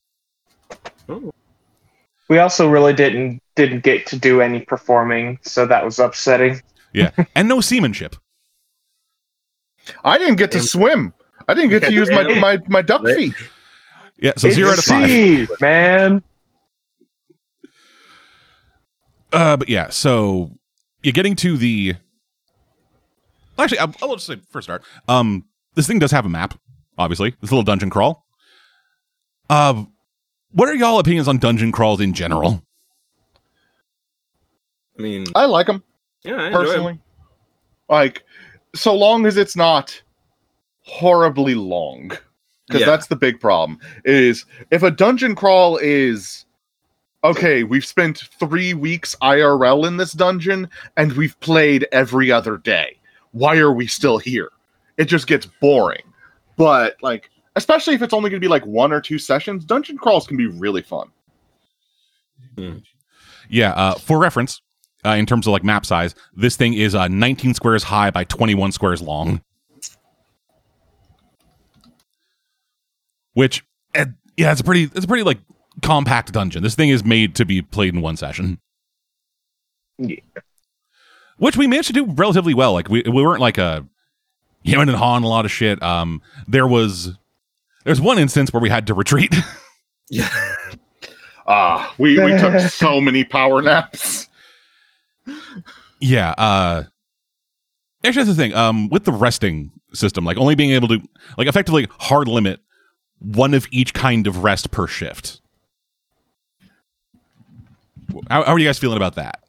[2.30, 6.62] We also really didn't didn't get to do any performing, so that was upsetting.
[6.94, 8.16] yeah and no seamanship
[10.04, 11.14] I didn't get to swim.
[11.48, 13.34] I didn't get to use my my, my duck feet.
[14.18, 16.22] yeah so It's zero to five sea, man.
[19.38, 20.52] Uh, but yeah, so
[21.04, 21.94] you're getting to the.
[23.60, 24.84] Actually, I'll, I'll just say first start.
[25.08, 25.46] Um,
[25.76, 26.58] this thing does have a map,
[26.98, 27.36] obviously.
[27.42, 28.26] This little dungeon crawl.
[29.48, 29.84] Uh,
[30.54, 32.64] what are y'all opinions on dungeon crawls in general?
[34.98, 35.84] I mean, I like them
[36.24, 36.66] yeah, I enjoy 'em.
[36.66, 37.00] personally.
[37.90, 38.24] Like,
[38.74, 40.02] so long as it's not
[40.82, 42.08] horribly long,
[42.68, 42.88] because Yeah.
[42.88, 43.78] that's the big problem.
[44.04, 46.46] Is if a dungeon crawl is
[47.28, 52.98] okay, we've spent three weeks IRL in this dungeon and we've played every other day.
[53.32, 54.50] Why are we still here?
[54.96, 56.04] It just gets boring.
[56.56, 59.98] But like, especially if it's only going to be like one or two sessions, dungeon
[59.98, 61.10] crawls can be really fun.
[63.50, 64.62] Yeah, uh, for reference,
[65.06, 68.24] uh, in terms of like map size, this thing is uh, 19 squares high by
[68.24, 69.42] 21 squares long.
[73.34, 73.64] Which,
[73.94, 74.06] eh,
[74.38, 75.38] yeah, it's a pretty, it's a pretty like
[75.82, 76.64] compact dungeon.
[76.64, 78.60] This thing is made to be played in one session.
[79.98, 80.20] Yeah.
[81.38, 82.74] Which we managed to do relatively well.
[82.74, 83.86] Like we, we weren't like a
[84.66, 85.82] hemming and hawing a lot of shit.
[85.84, 87.18] Um, there was,
[87.86, 89.34] there's one instance where we had to retreat.
[90.10, 90.30] Yeah.
[91.50, 94.28] Ah, we, we took so many power naps.
[96.02, 96.32] Yeah.
[96.38, 96.84] Uh
[98.04, 98.54] actually that's the thing.
[98.54, 101.00] Um with the resting system, like only being able to
[101.38, 102.60] like effectively hard limit
[103.20, 105.40] one of each kind of rest per shift.
[108.30, 109.44] How, how are you guys feeling about that?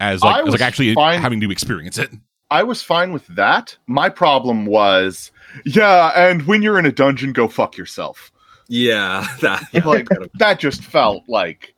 [0.00, 2.10] As like, as like actually fine- having to experience it.
[2.50, 3.76] I was fine with that.
[3.86, 5.32] My problem was,
[5.66, 8.30] yeah, and when you're in a dungeon, go fuck yourself.
[8.68, 9.26] Yeah.
[9.40, 9.62] That.
[9.84, 10.08] Like
[10.38, 11.74] that just felt like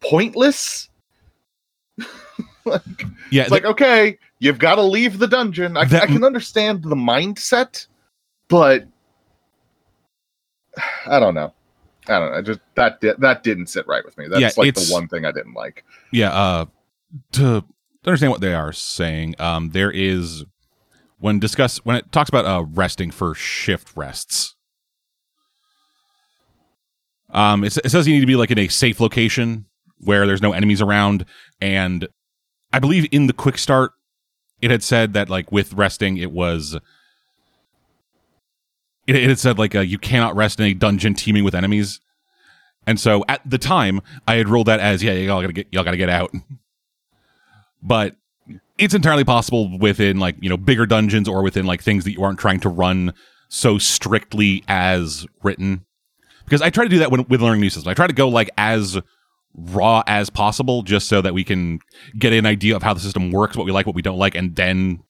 [0.00, 0.88] pointless.
[2.64, 2.82] like,
[3.30, 5.76] Yeah, it's like okay, you've got to leave the dungeon.
[5.76, 7.86] I, That- I can understand the mindset,
[8.48, 8.86] but
[11.06, 11.52] I don't know.
[12.10, 12.38] I don't know.
[12.38, 14.26] I just that di- that didn't sit right with me.
[14.28, 15.84] That's Yeah, like the one thing I didn't like.
[16.12, 16.66] yeah uh
[17.32, 17.64] to
[18.04, 20.44] understand what they are saying um there is
[21.18, 24.54] when discuss when it talks about uh resting for shift rests
[27.30, 29.66] um it, it says you need to be like in a safe location
[29.98, 31.24] where there's no enemies around
[31.60, 32.08] and
[32.72, 33.92] i believe in the quick start
[34.62, 36.76] it had said that like with resting it was
[39.10, 42.00] it, it had said like uh, you cannot rest in a dungeon teeming with enemies
[42.86, 45.84] and so at the time, I had ruled that as yeah, y'all gotta get y'all
[45.84, 46.32] gotta get out.
[47.82, 48.16] But
[48.76, 52.22] it's entirely possible within like you know bigger dungeons or within like things that you
[52.22, 53.14] aren't trying to run
[53.48, 55.86] so strictly as written.
[56.44, 57.86] Because I try to do that when, with learning new systems.
[57.86, 58.98] I try to go like as
[59.54, 61.78] raw as possible, just so that we can
[62.18, 64.34] get an idea of how the system works, what we like, what we don't like,
[64.34, 65.02] and then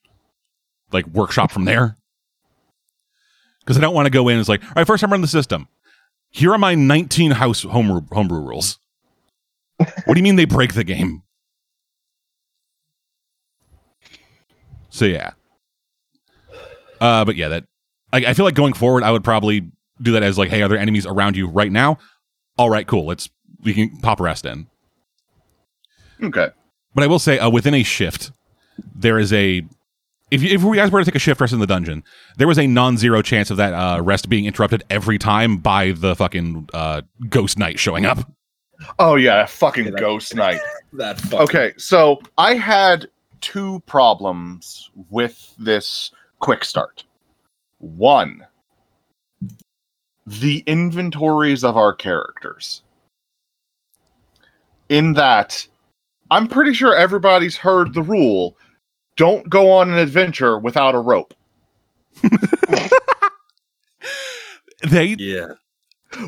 [0.92, 1.96] like workshop from there.
[3.70, 5.22] Because I don't want to go in and it's like, all right, first time running
[5.22, 5.68] the system
[6.30, 8.78] here are my 19 house homebrew, homebrew rules.
[9.76, 11.22] what do you mean they break the game?
[14.88, 15.32] So yeah.
[17.00, 17.64] Uh, but yeah, that
[18.12, 19.70] I, I feel like going forward, I would probably
[20.02, 21.98] do that as like, hey, are there enemies around you right now?
[22.58, 23.06] All right, cool.
[23.06, 23.30] Let's
[23.62, 24.66] we can pop rest in.
[26.20, 26.48] Okay.
[26.92, 28.32] But I will say, uh, within a shift,
[28.94, 29.62] there is a.
[30.30, 32.04] If you, if we guys were to take a shift rest in the dungeon,
[32.36, 36.14] there was a non-zero chance of that uh, rest being interrupted every time by the
[36.14, 38.18] fucking uh, ghost knight showing up.
[38.98, 40.60] Oh yeah, that fucking Yeah, that- ghost knight.
[40.94, 41.20] That.
[41.20, 43.08] Fucking, Okay, so I had
[43.40, 47.04] two problems with this quick start.
[47.78, 48.44] One,
[50.26, 52.82] the inventories of our characters.
[54.88, 55.64] In that,
[56.32, 58.56] I'm pretty sure everybody's heard the rule
[59.20, 61.34] don't go on an adventure without a rope.
[64.82, 65.52] They Yeah.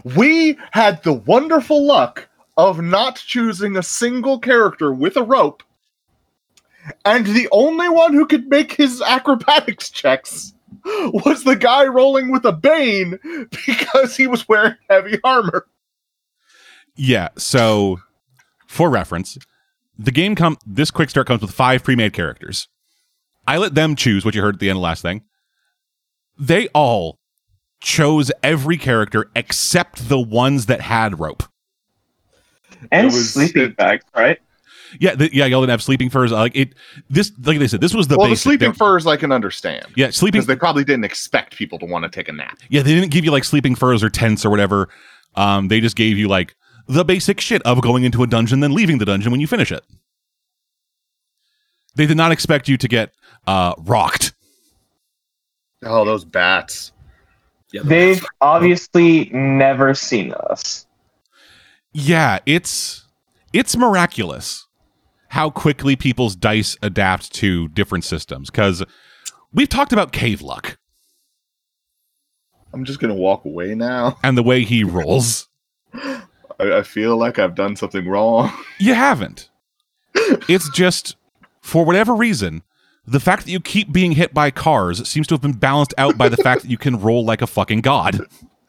[0.04, 2.28] We had the wonderful luck
[2.58, 5.62] of not choosing a single character with a rope,
[7.06, 10.52] and the only one who could make his acrobatics checks
[10.84, 13.18] was the guy rolling with a bane
[13.66, 15.66] because he was wearing heavy armor.
[16.94, 17.30] Yeah.
[17.38, 18.00] So,
[18.66, 19.38] for reference,
[19.98, 22.68] the game come this quick start comes with five pre-made characters.
[23.46, 25.22] I let them choose what you heard at the end of the last thing.
[26.38, 27.18] They all
[27.80, 31.42] chose every character except the ones that had rope.
[32.90, 34.38] and was- sleeping it- bags, right?
[35.00, 36.32] Yeah, the, yeah, y'all didn't have sleeping furs.
[36.32, 36.74] Like it,
[37.08, 39.86] this, like they said, this was the well, the sleeping They- furs I can understand
[39.96, 40.40] yeah, sleeping.
[40.40, 42.58] because they probably didn't expect people to want to take a nap.
[42.68, 44.90] Yeah, they didn't give you like sleeping furs or tents or whatever.
[45.34, 46.54] Um, they just gave you like
[46.88, 49.72] the basic shit of going into a dungeon, then leaving the dungeon when you finish
[49.72, 49.82] it.
[51.94, 53.14] They did not expect you to get
[53.46, 54.32] uh, rocked.
[55.84, 56.92] Oh, those bats!
[57.72, 57.82] Yeah.
[57.82, 60.86] the- They've obviously never seen us.
[61.92, 63.06] Yeah, it's
[63.52, 64.66] it's miraculous
[65.28, 68.50] how quickly people's dice adapt to different systems.
[68.50, 68.82] Because
[69.52, 70.78] we've talked about cave luck
[72.74, 74.18] I'm just gonna walk away now.
[74.22, 75.48] and the way he rolls.
[75.94, 76.22] I,
[76.58, 78.50] I feel like I've done something wrong.
[78.78, 79.50] You haven't.
[80.48, 81.16] It's just
[81.60, 82.62] for whatever reason,
[83.06, 86.16] the fact that you keep being hit by cars seems to have been balanced out
[86.16, 88.20] by the fact that you can roll like a fucking god.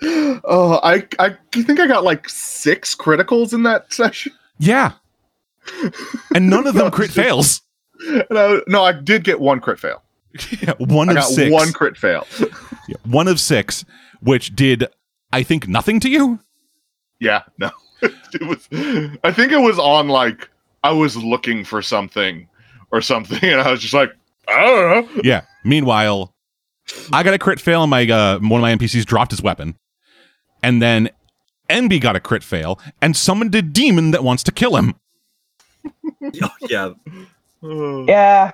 [0.04, 4.34] Oh, I I think I got like six criticals in that session.
[4.60, 4.94] Yeah.
[6.36, 7.62] And none of them crit fails.
[8.06, 10.02] And I, no, I did get one crit fail.
[10.62, 11.50] Yeah, one I of six.
[11.54, 12.28] one crit fail.
[12.90, 13.86] Yeah, one of six,
[14.20, 14.86] which did
[15.32, 16.40] I think nothing to you.
[17.22, 17.72] Yeah, no.
[18.02, 18.68] it was
[19.24, 20.50] I think it was on like
[20.84, 22.50] I was looking for something
[22.92, 24.12] or something and I was just like,
[24.48, 25.22] I don't know.
[25.24, 25.42] Yeah.
[25.64, 26.34] Meanwhile,
[27.12, 29.78] I got a crit fail and my uh, one of my NPCs dropped his weapon,
[30.62, 31.10] and then
[31.70, 34.96] Enby got a crit fail and summoned a demon that wants to kill him
[36.70, 36.90] yeah,
[37.62, 38.52] Yeah,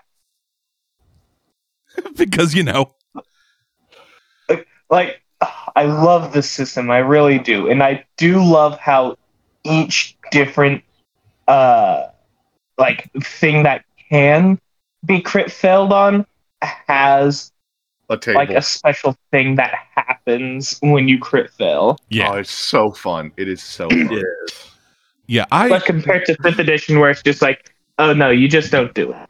[2.15, 2.93] because you know.
[4.89, 5.21] like
[5.75, 6.91] I love this system.
[6.91, 9.17] I really do, and I do love how
[9.63, 10.83] each different
[11.47, 12.07] uh
[12.77, 14.59] like thing that can
[15.05, 16.25] be crit failed on
[16.61, 17.51] has
[18.09, 18.39] A table.
[18.39, 21.97] like a special thing that happens when you crit fail.
[22.09, 22.31] Yeah.
[22.31, 23.31] Oh, it's so fun.
[23.37, 24.11] It is so fun.
[24.11, 24.21] yeah.
[25.27, 25.45] Yeah.
[25.51, 28.93] I But compared to fifth edition, where it's just like, oh no, you just don't
[28.93, 29.29] do it.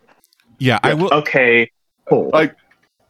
[0.58, 0.80] yeah.
[0.84, 1.14] I will.
[1.14, 1.70] Okay,
[2.10, 2.30] cool.
[2.34, 2.56] Like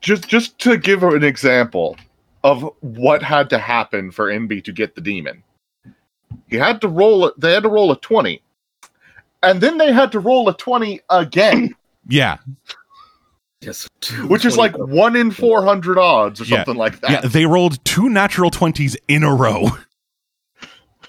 [0.01, 1.95] just just to give an example
[2.43, 5.43] of what had to happen for Enby to get the demon.
[6.47, 8.41] He had to roll it they had to roll a 20.
[9.43, 11.73] And then they had to roll a 20 again,
[12.09, 12.37] Yeah.
[13.61, 13.87] Yes.
[14.27, 16.57] which is like 1 in 400 odds or Yeah.
[16.57, 17.11] something like that.
[17.11, 17.21] Yeah.
[17.21, 19.69] They rolled two natural twenties in a row.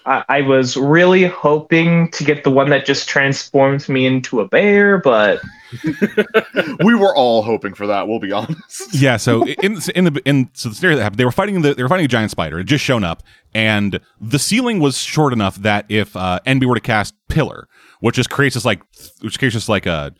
[0.05, 4.47] I, I was really hoping to get the one that just transforms me into a
[4.47, 5.39] bear, but
[6.83, 8.93] we were all hoping for that, we'll be honest.
[8.95, 9.17] yeah.
[9.17, 11.83] So in in the in so the scenario that happened, they were fighting the they
[11.83, 12.59] were fighting a giant spider.
[12.59, 13.21] It just shown up,
[13.53, 17.67] and the ceiling was short enough that if uh, Enby were to cast pillar,
[17.99, 18.81] which just creates this like
[19.21, 20.13] which creates just like a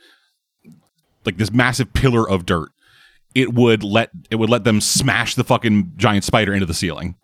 [1.25, 2.69] like this massive pillar of dirt,
[3.35, 7.15] it would let it would let them smash the fucking giant spider into the ceiling.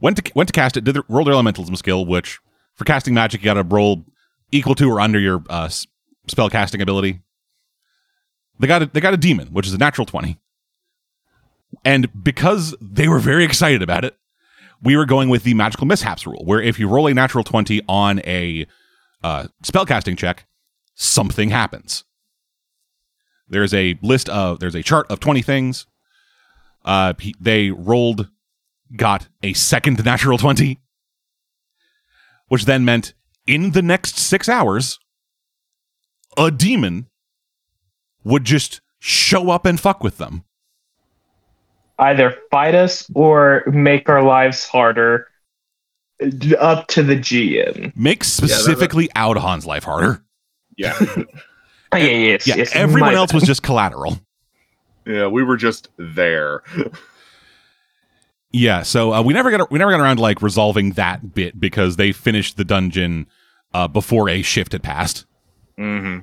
[0.00, 0.84] Went to went to cast it.
[0.84, 2.38] Did the, roll their elementalism skill, which
[2.74, 4.04] for casting magic you got to roll
[4.52, 5.68] equal to or under your uh,
[6.26, 7.20] spell casting ability.
[8.60, 10.38] They got a, they got a demon, which is a natural twenty,
[11.84, 14.16] and because they were very excited about it,
[14.82, 17.82] we were going with the magical mishaps rule, where if you roll a natural twenty
[17.88, 18.66] on a
[19.22, 20.46] uh, spell casting check,
[20.94, 22.04] something happens.
[23.48, 25.86] There's a list of there's a chart of twenty things.
[26.84, 28.28] Uh, he- they rolled,
[28.96, 30.80] got a second natural twenty,
[32.48, 33.14] which then meant
[33.46, 34.98] in the next six hours,
[36.36, 37.06] a demon
[38.24, 40.44] would just show up and fuck with them.
[42.00, 45.26] either fight us or make our lives harder.
[46.58, 47.92] Up to the GM.
[47.96, 50.22] Make specifically Aodhan's life harder.
[50.76, 50.98] Yeah.
[51.92, 52.74] Oh, yeah, yes, Yeah, yes.
[52.74, 54.18] everyone else was just collateral.
[55.06, 56.62] yeah, we were just there.
[58.50, 61.60] Yeah, so uh, we never got we never got around to like resolving that bit
[61.60, 63.26] because they finished the dungeon
[63.74, 65.26] uh, before a shift had passed.
[65.78, 66.20] Mm-hmm.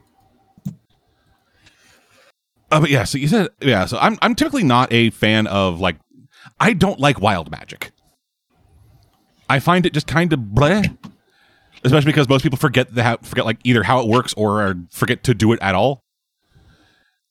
[2.71, 3.85] Uh, but yeah, so you said yeah.
[3.85, 5.97] So I'm I'm typically not a fan of like
[6.59, 7.91] I don't like wild magic.
[9.47, 10.97] I find it just kind of bleh,
[11.85, 15.23] especially because most people forget the how, forget like either how it works or forget
[15.23, 16.01] to do it at all.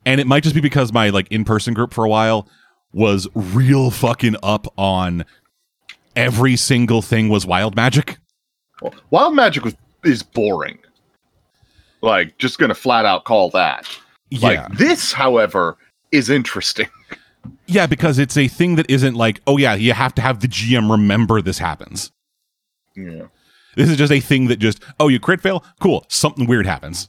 [0.06, 2.48] And it might just be because my like in person group for a while
[2.92, 5.24] was real fucking up on
[6.14, 8.18] every single thing was wild magic.
[8.80, 9.74] Well, wild magic was,
[10.04, 10.78] is boring.
[12.00, 13.88] Like, just gonna flat out call that.
[14.30, 15.76] Yeah, Like this, however,
[16.12, 16.88] is interesting.
[17.66, 20.48] yeah, because it's a thing that isn't like oh yeah, you have to have the
[20.48, 22.12] GM remember this happens.
[22.94, 23.24] Yeah.
[23.76, 25.64] This is just a thing that just, oh, you crit fail?
[25.80, 26.04] Cool.
[26.08, 27.08] Something weird happens.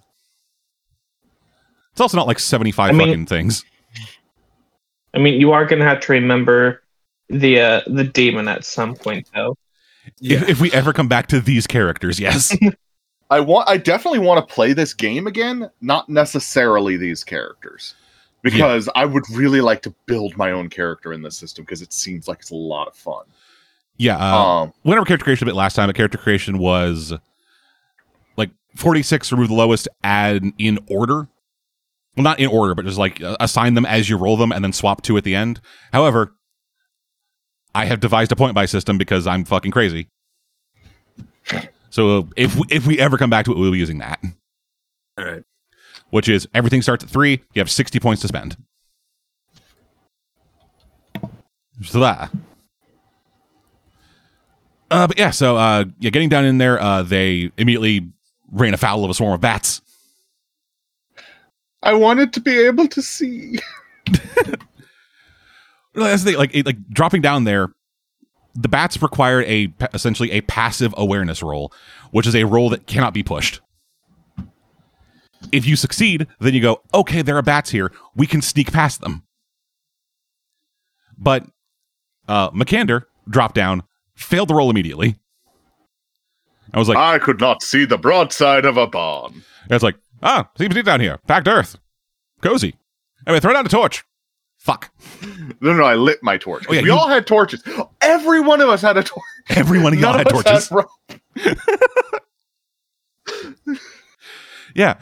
[1.91, 3.63] It's also not like 75 I mean- fucking things.
[5.13, 6.83] I mean, you are gonna have to remember
[7.29, 9.57] the uh, the demon at some point, though.
[10.19, 10.39] Yeah.
[10.39, 12.55] If, if we ever come back to these characters, yes.
[13.29, 17.95] I want I definitely want to play this game again, not necessarily these characters.
[18.43, 21.91] Because I would really like to build my own character in this system because it
[21.91, 23.23] seems like it's a lot of fun.
[23.97, 24.17] Yeah.
[24.17, 27.13] Uh, um whenever character creation a bit last time, a character creation was
[28.37, 31.27] like 46, remove the lowest, add in order.
[32.15, 34.63] Well, not in order, but just like uh, assign them as you roll them and
[34.63, 35.59] then swap two at the end.
[35.91, 36.33] However,
[37.73, 40.07] I have devised a point buy system because I'm fucking crazy.
[41.89, 44.19] So if we, if we ever come back to it, we'll be using that.
[45.17, 45.43] All right.
[46.09, 47.41] which is everything starts at three.
[47.53, 48.57] You have 60 points to spend.
[51.83, 52.31] So that.
[54.91, 58.07] Uh, but yeah, so uh, yeah, getting down in there, uh, they immediately
[58.51, 59.81] ran afoul of a swarm of bats.
[61.83, 63.59] I wanted to be able to see.
[65.93, 67.69] That's the thing, like it, like dropping down there.
[68.55, 71.73] The bats required a essentially a passive awareness roll,
[72.11, 73.61] which is a roll that cannot be pushed.
[75.51, 77.91] If you succeed, then you go, okay, there are bats here.
[78.15, 79.23] We can sneak past them.
[81.17, 81.45] But
[82.27, 83.83] uh, Makander dropped down,
[84.15, 85.17] failed the roll immediately.
[86.73, 89.43] I was like, I could not see the broadside of a barn.
[89.69, 91.19] it's like, ah, seems deep down here.
[91.27, 91.77] Packed earth.
[92.41, 92.75] Cozy.
[93.25, 94.03] Anyway, throw down a torch.
[94.57, 94.91] Fuck.
[95.61, 96.65] No, no, I lit my torch.
[96.67, 97.63] Oh, yeah, we you- all had torches.
[98.01, 99.23] Every one of us had a torch.
[99.49, 100.71] Every one of y'all had torches.
[100.71, 100.89] rope.
[104.75, 104.95] Yeah.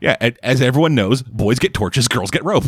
[0.00, 2.64] Yeah, as everyone knows, boys get torches, girls get rope.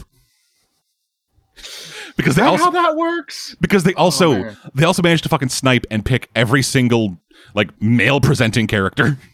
[2.17, 3.57] Because Is they that also how that works?
[3.61, 7.19] because they also Oh, they also managed to fucking snipe and pick every single
[7.55, 9.19] like male presenting character.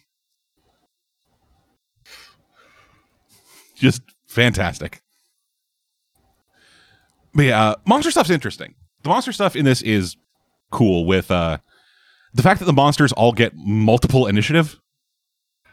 [3.77, 5.01] Just fantastic.
[7.35, 8.74] But yeah, uh, monster stuff's interesting.
[9.02, 10.16] The monster stuff in this is
[10.70, 11.59] cool with uh
[12.32, 14.78] the fact that the monsters all get multiple initiative.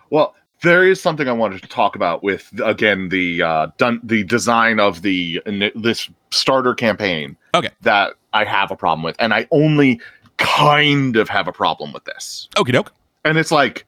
[0.09, 4.23] Well, there is something I wanted to talk about with again the uh, done the
[4.23, 5.41] design of the
[5.75, 7.35] this starter campaign.
[7.55, 7.69] Okay.
[7.81, 9.99] that I have a problem with, and I only
[10.37, 12.49] kind of have a problem with this.
[12.55, 12.93] Okie doke.
[13.25, 13.85] And it's like,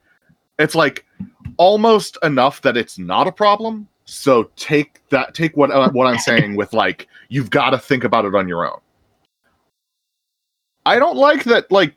[0.58, 1.06] it's like
[1.56, 3.88] almost enough that it's not a problem.
[4.04, 8.02] So take that, take what uh, what I'm saying with like you've got to think
[8.02, 8.80] about it on your own.
[10.84, 11.70] I don't like that.
[11.70, 11.94] Like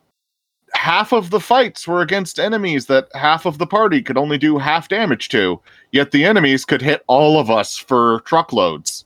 [0.76, 4.58] half of the fights were against enemies that half of the party could only do
[4.58, 5.60] half damage to,
[5.92, 9.06] yet the enemies could hit all of us for truckloads.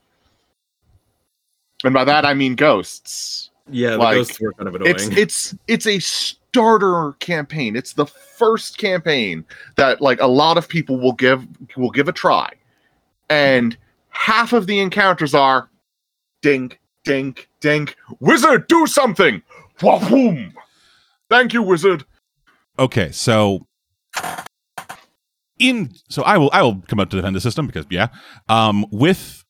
[1.83, 3.51] And by that I mean ghosts.
[3.69, 4.91] Yeah, the Like, ghosts were kind of annoying.
[4.91, 7.75] It's it's it's a starter campaign.
[7.75, 9.45] It's the first campaign
[9.75, 11.45] that like a lot of people will give
[11.75, 12.49] will give a try.
[13.29, 13.77] And
[14.09, 15.69] half of the encounters are
[16.41, 16.71] ding,
[17.03, 17.89] ding, ding.
[18.21, 19.41] Wizard, do something!
[19.81, 20.49] Wahoo!
[21.29, 22.05] Thank you, wizard.
[22.79, 23.67] Okay, so
[25.59, 28.07] in so I will I will come up to defend the system because yeah,
[28.49, 29.43] um, with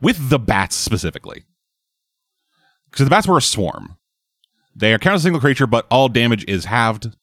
[0.00, 1.44] with the bats specifically,
[2.90, 3.96] because the bats were a swarm.
[4.74, 7.14] They are counted as a single creature, but all damage is halved.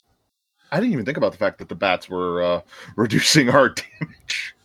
[0.71, 2.61] I didn't even think about the fact that the bats were uh,
[2.95, 4.55] reducing our damage.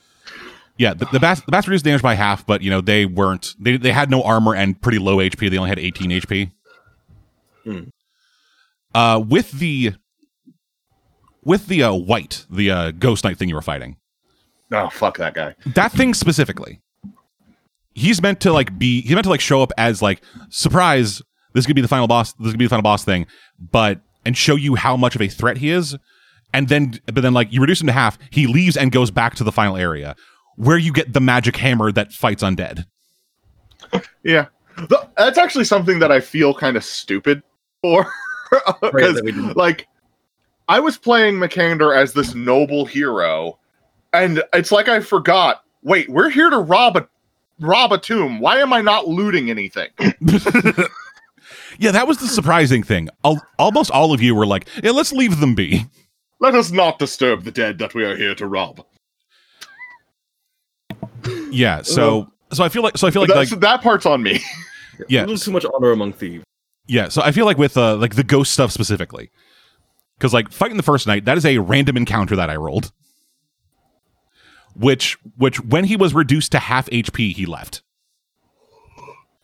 [0.77, 3.55] Yeah, the, the bats the bats reduced damage by half, but you know they weren't
[3.59, 5.51] they they had no armor and pretty low HP.
[5.51, 6.51] They only had 18 HP.
[7.62, 7.85] Hmm.
[8.95, 9.93] Uh, with the
[11.45, 13.97] with the uh, wight the uh, ghost knight thing you were fighting.
[14.73, 15.55] Oh, fuck that guy.
[15.66, 16.81] that thing specifically
[17.93, 21.23] he's meant to like be he's meant to like show up as like surprise
[21.53, 23.25] this could be the final boss this could be the final boss thing
[23.71, 25.97] but and show you how much of a threat he is
[26.53, 29.37] and then but then like you reduce him to half he leaves and goes back
[29.37, 30.16] to the final area
[30.57, 32.85] where you get the magic hammer that fights undead
[34.25, 34.47] Yeah.
[35.16, 37.43] That's actually something that I feel kind of stupid
[37.81, 38.11] for.
[38.53, 39.87] Right, Because, that we didn't- like,
[40.69, 43.59] I was playing Makander as this noble hero,
[44.12, 47.09] and it's like I forgot wait, we're here to rob a.
[47.61, 48.41] Rob a tomb.
[48.41, 49.89] Why am I not looting anything?
[51.79, 55.12] yeah that was the surprising thing Al- almost all of you were like yeah let's
[55.12, 55.85] leave them be
[56.41, 58.85] Let us not disturb the dead that we are here to rob.
[61.51, 64.41] yeah so so i feel like so i feel like, like that part's on me.
[65.09, 66.45] yeah a little too much honor among thieves.
[66.86, 69.31] Yeah, so I feel like with uh, like the ghost stuff specifically,
[70.19, 72.93] because like fighting the first knight, that is a random encounter that I rolled.
[74.77, 77.82] Which, which when he was reduced to half HP, he left.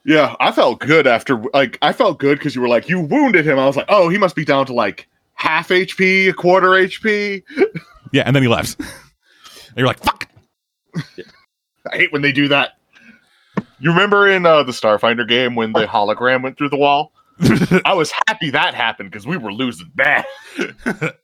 [0.04, 3.46] Yeah, I felt good after like I felt good because you were like you wounded
[3.46, 3.58] him.
[3.58, 7.42] I was like, oh, he must be down to like half HP, a quarter HP.
[8.12, 8.76] Yeah, and then he left.
[8.80, 10.26] and you're like, fuck.
[10.96, 12.70] I hate when they do that.
[13.78, 17.12] You remember in uh, the Starfinder game when the hologram went through the wall?
[17.84, 20.24] I was happy that happened because we were losing bad.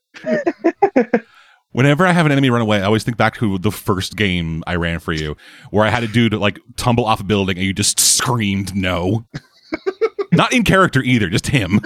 [1.73, 4.65] Whenever I have an enemy run away, I always think back to the first game
[4.67, 5.37] I ran for you,
[5.71, 9.27] where I had a dude like tumble off a building and you just screamed no.
[10.33, 11.81] Not in character either, just him.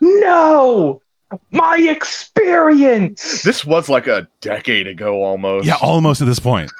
[0.00, 1.00] No!
[1.50, 3.42] My experience!
[3.42, 5.66] This was like a decade ago almost.
[5.66, 6.70] Yeah, almost at this point.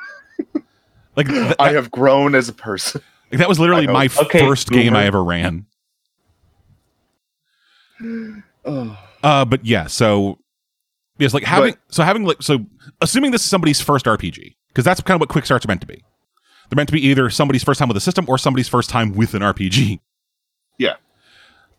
[1.17, 3.03] Like th- I have grown as a person.
[3.33, 4.09] Like, that was literally my.
[4.21, 4.95] Okay, first game.
[4.95, 5.67] I ever ran.
[8.65, 8.99] Oh.
[9.23, 10.37] Uh, but yeah, so
[11.19, 12.67] yes, like having so having like so
[13.01, 15.81] assuming this is somebody's first RPG because that's kind of what quick starts are meant
[15.83, 16.03] to be.
[16.69, 19.15] They're meant to be either somebody's first time with a system or somebody's first time
[19.15, 20.01] with an RPG.
[20.77, 20.95] Yeah.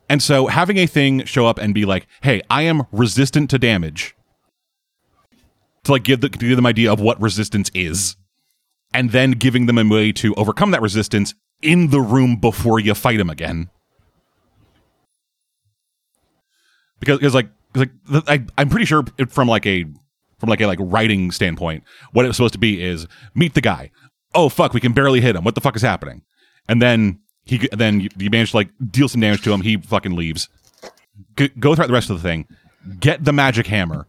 [0.07, 3.59] And so having a thing show up and be like, "Hey, I am resistant to
[3.59, 4.15] damage,"
[5.83, 8.15] to like give the to give them idea of what resistance is,
[8.93, 11.33] and then giving them a way to overcome that resistance
[11.63, 13.69] in the room before you fight him again.
[16.99, 19.85] Because, because like, 'cause, like the, I, I'm pretty sure it, from like a
[20.39, 23.91] from like a like writing standpoint, what it's supposed to be is meet the guy.
[24.35, 25.43] Oh fuck, we can barely hit him.
[25.43, 26.21] What the fuck is happening?
[26.67, 29.61] And then he then you, you manage to like deal some damage to him.
[29.61, 30.49] He fucking leaves.
[31.37, 32.47] G- go throughout the rest of the thing.
[32.99, 34.07] Get the magic hammer.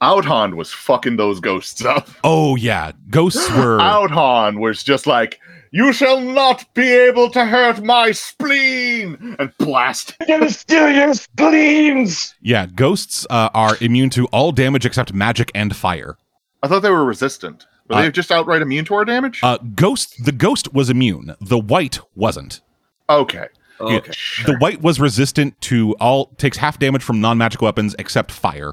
[0.00, 2.08] Aodhan was fucking those ghosts up.
[2.24, 3.78] Oh yeah, ghosts were.
[3.80, 5.38] Aodhan was just like,
[5.76, 10.14] "You shall not be able to hurt my spleen," and blast.
[10.20, 12.34] I'm gonna steal your spleens.
[12.40, 16.16] Yeah, ghosts uh, are immune to all damage except magic and fire.
[16.62, 17.66] I thought they were resistant.
[17.88, 19.40] Were Uh, they just outright immune to our damage?
[19.42, 21.34] Uh, ghost, the ghost was immune.
[21.40, 22.60] The wight wasn't.
[23.08, 23.46] okay.
[23.78, 24.12] Okay.
[24.46, 28.72] The wight was resistant to all takes half damage from non-magic weapons except fire.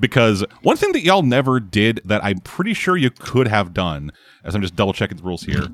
[0.00, 4.10] Because one thing that y'all never did that I'm pretty sure you could have done,
[4.44, 5.66] as I'm just double checking the rules here.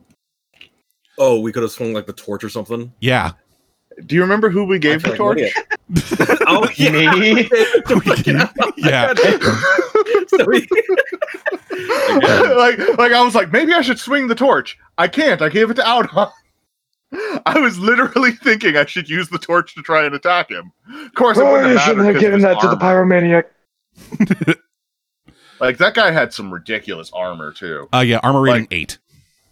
[1.18, 2.92] Oh, we could have swung like the torch or something.
[3.00, 3.32] Yeah,
[4.06, 5.40] Do you remember who we oh, gave the Like, torch?
[5.40, 5.52] yeah.
[6.46, 6.62] oh
[7.18, 7.48] Me?
[8.76, 9.12] yeah.
[10.28, 10.66] So we-
[12.56, 14.78] like, like I was like, maybe I should swing the torch.
[14.98, 15.42] I can't.
[15.42, 16.30] I gave it to Aodhan.
[17.44, 20.72] I was literally thinking I should use the torch to try and attack him.
[21.06, 22.60] Of course, it Oh, wouldn't you have shouldn't mattered have 'cause of given his that
[22.60, 22.76] to the
[24.36, 24.60] pyromaniac.
[25.60, 27.88] Like that guy had some ridiculous armor too.
[27.92, 28.98] Uh, yeah, armor rating Like- eight.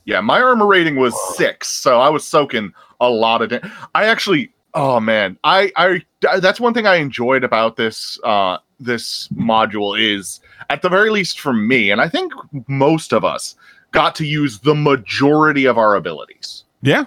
[0.05, 3.51] Yeah, my armor rating was six, so I was soaking a lot of.
[3.51, 6.03] Da- I actually, oh man, I, I,
[6.39, 10.41] that's one thing I enjoyed about this, uh, this module is,
[10.71, 12.33] at the very least for me, and I think
[12.69, 13.55] most of us
[13.93, 17.05] got to use the majority of our abilities, Yeah,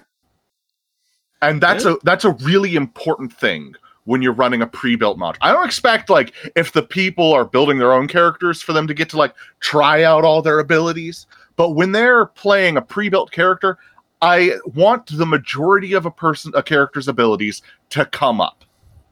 [1.41, 3.73] and that's a that's a really important thing
[4.06, 5.38] when you're running a pre-built module.
[5.41, 8.94] I don't expect like if the people are building their own characters for them to
[8.94, 13.78] get to like try out all their abilities, but when they're playing a pre-built character,
[14.22, 17.61] I want the majority of a person a character's abilities
[17.91, 18.64] to come up.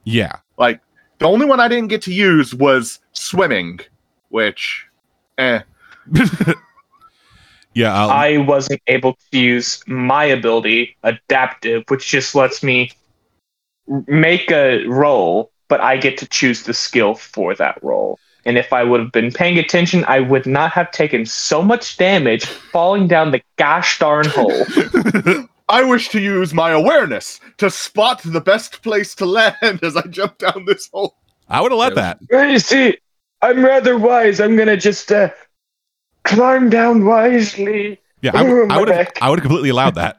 [0.03, 0.38] yeah.
[0.57, 0.82] Like
[1.20, 3.80] the only one I didn't get to use was swimming,
[4.30, 4.88] which
[5.38, 5.61] eh.
[7.76, 12.91] Yeah, uh, I wasn't able to use my ability, adaptive, which just lets me
[14.07, 18.20] make a roll, but I get to choose the skill for that roll.
[18.45, 21.98] And if I would have been paying attention, I would not have taken so much
[21.98, 24.66] damage falling down the gosh darn hole.
[25.70, 30.02] I wish to use my awareness to spot the best place to land as I
[30.03, 31.16] jump down this hole.
[31.48, 32.20] I would have let that.
[32.32, 32.98] you see,
[33.41, 34.40] I'm rather wise.
[34.40, 35.30] I'm gonna just uh,
[36.24, 37.99] climb down wisely.
[38.22, 39.11] Yeah, I, would- I my would have.
[39.22, 40.18] I would have completely allowed that.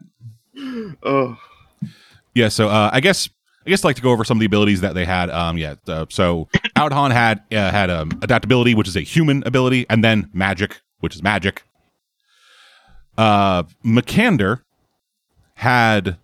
[1.03, 1.37] Oh,
[2.35, 3.29] Yeah, so uh, I guess
[3.71, 5.31] I guess I'd like to go over some of the abilities that they had.
[5.31, 9.87] Um, yeah, uh, so Aodhan had uh, had um, adaptability, which is a human ability,
[9.89, 11.63] and then magic, which is magic.
[13.17, 14.63] Uh, Makander
[15.55, 16.17] had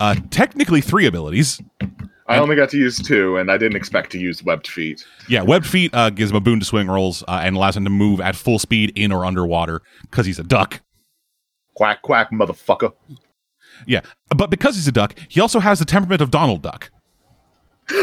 [0.00, 1.62] uh, technically three abilities.
[2.26, 5.06] I only got to use two, and I didn't expect to use webbed feet.
[5.30, 7.84] Yeah, webbed feet uh, gives him a boon to swing rolls uh, and allows him
[7.84, 10.82] to move at full speed in or underwater because he's a duck.
[11.72, 12.92] Quack quack, motherfucker.
[13.86, 14.00] Yeah,
[14.36, 16.90] but because he's a duck, he also has the temperament of Donald Duck.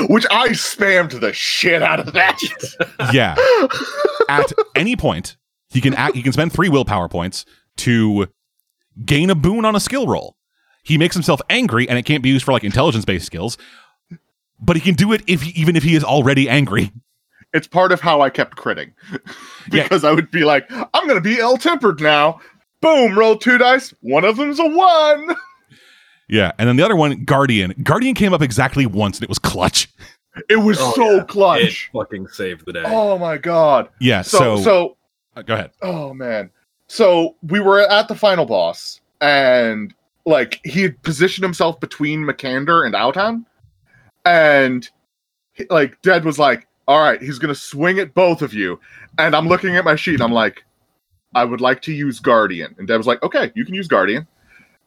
[0.10, 2.38] Which I spammed the shit out of that.
[3.14, 3.36] Yeah.
[4.28, 5.38] At any point,
[5.70, 7.46] he can act, he can spend three willpower points
[7.78, 8.28] to
[9.06, 10.36] gain a boon on a skill roll.
[10.84, 13.58] He makes himself angry, and it can't be used for like intelligence based skills.
[14.60, 16.92] But he can do it if even if he is already angry.
[17.54, 18.92] it's part of how I kept critting.
[19.72, 19.84] Yeah.
[19.84, 22.40] because I would be like, I'm gonna be ill tempered now.
[22.82, 23.94] Boom, roll two dice.
[24.02, 25.36] One of them's a one.
[26.30, 27.74] Yeah, and then the other one, Guardian.
[27.84, 29.88] Guardian came up exactly once, and it was clutch.
[30.48, 31.22] It was Oh, so yeah.
[31.22, 31.90] It clutch.
[31.92, 32.84] fucking saved the day.
[32.86, 33.90] Oh my god.
[34.00, 34.98] Yeah, So so, so
[35.36, 35.72] uh, go ahead.
[35.82, 36.50] oh man.
[36.88, 39.94] So we were at the final boss, and
[40.26, 43.44] like he had positioned himself between Makander and Aodhan,
[44.26, 44.88] and
[45.54, 48.80] he- like Dead was like, "All right, he's gonna swing at both of you,"
[49.18, 50.64] and I'm looking at my sheet, and I'm like,
[51.36, 54.28] "I would like to use Guardian," and Dead was like, "Okay, you can use Guardian."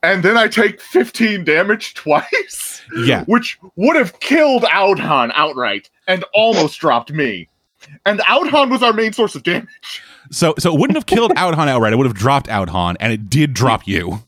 [0.03, 6.24] And then I take 15 damage twice, Yeah, which would have killed Aodhan outright and
[6.35, 7.49] almost dropped me.
[8.05, 10.03] And Aodhan was our main source of damage.
[10.31, 11.93] so so it wouldn't have killed Aodhan outright.
[11.93, 14.23] It would have dropped Aodhan, and it did drop you.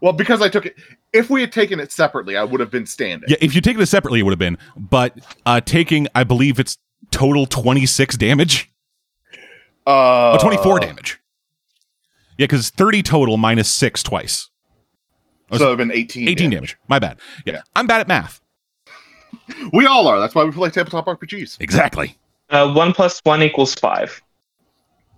[0.00, 0.76] Well, because I took it.
[1.12, 3.28] If we had taken it separately, I would have been standing.
[3.28, 4.56] Yeah, if you take it separately, it would have been.
[4.76, 6.76] But uh taking, I believe it's
[7.10, 8.70] total twenty six damage.
[9.86, 11.18] Uh, Oh, 24 damage.
[12.38, 14.48] Yeah, because 30 total minus 6 twice.
[15.52, 16.28] Oh, so it'd been 18.
[16.28, 16.76] 18 damage.
[16.88, 17.18] My bad.
[17.44, 17.54] Yeah.
[17.54, 17.62] Yeah.
[17.76, 18.40] I'm bad at math.
[19.72, 20.20] We all are.
[20.20, 21.60] That's why we play tabletop RPGs.
[21.60, 22.16] Exactly.
[22.50, 24.22] Uh, one plus one equals five.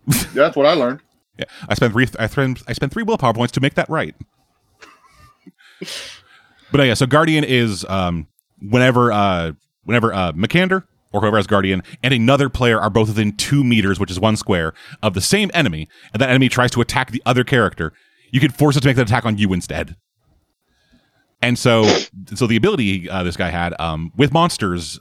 [0.06, 1.00] Yeah, that's what I learned.
[1.38, 1.44] Yeah.
[1.68, 4.14] I spent three I spent I spent three willpower points to make that right.
[6.70, 8.28] but uh, yeah, so Guardian is um
[8.60, 9.52] whenever uh
[9.84, 13.98] whenever uh Makander or whoever has Guardian and another player are both within two meters,
[14.00, 17.22] which is one square, of the same enemy, and that enemy tries to attack the
[17.26, 17.92] other character,
[18.30, 19.96] you can force it to make that attack on you instead.
[21.44, 21.84] And so,
[22.34, 24.98] so the ability uh, this guy had um, with monsters,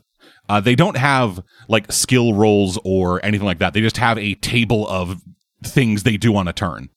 [0.49, 3.73] uh, they don't have like skill rolls or anything like that.
[3.73, 5.21] They just have a table of
[5.63, 6.89] things they do on a turn.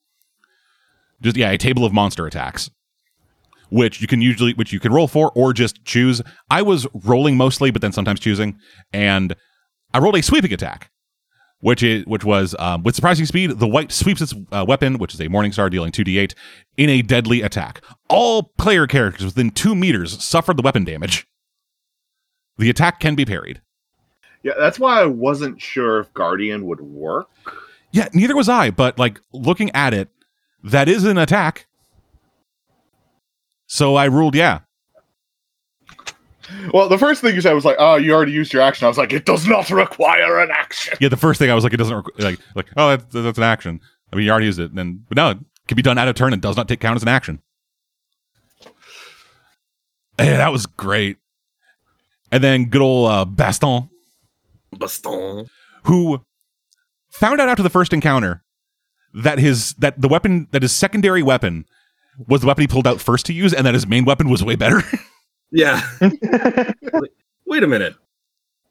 [1.22, 2.70] Just yeah, a table of monster attacks,
[3.70, 6.20] which you can usually which you can roll for or just choose.
[6.50, 8.58] I was rolling mostly, but then sometimes choosing,
[8.92, 9.36] and
[9.94, 10.90] I rolled a sweeping attack,
[11.60, 13.58] which is which was um, with surprising speed.
[13.58, 16.34] The wight sweeps its uh, weapon, which is a Morning Star dealing two d8
[16.76, 17.82] in a deadly attack.
[18.08, 21.26] All player characters within two meters suffered the weapon damage.
[22.58, 23.60] The attack can be parried.
[24.42, 27.28] Yeah, that's why I wasn't sure if Guardian would work.
[27.90, 30.08] Yeah, neither was I, but like looking at it,
[30.62, 31.66] that is an attack.
[33.66, 34.60] So I ruled yeah.
[36.72, 38.88] Well, the first thing you said was like, "Oh, you already used your action." I
[38.88, 41.72] was like, "It does not require an action." Yeah, the first thing I was like,
[41.72, 43.80] it doesn't requ- like like oh that's, that's an action.
[44.12, 46.08] I mean, you already used it, and then but no, it can be done out
[46.08, 47.40] of turn and does not take count as an action.
[50.18, 51.18] And that was great.
[52.32, 53.88] And then good old uh, Baston,
[54.76, 55.46] Baston.
[55.84, 56.20] who
[57.10, 58.42] found out after the first encounter
[59.14, 61.66] that his that the weapon that his secondary weapon
[62.26, 64.42] was the weapon he pulled out first to use, and that his main weapon was
[64.42, 64.82] way better.
[65.50, 65.80] Yeah.
[66.92, 67.12] Like,
[67.46, 67.94] Wait a minute.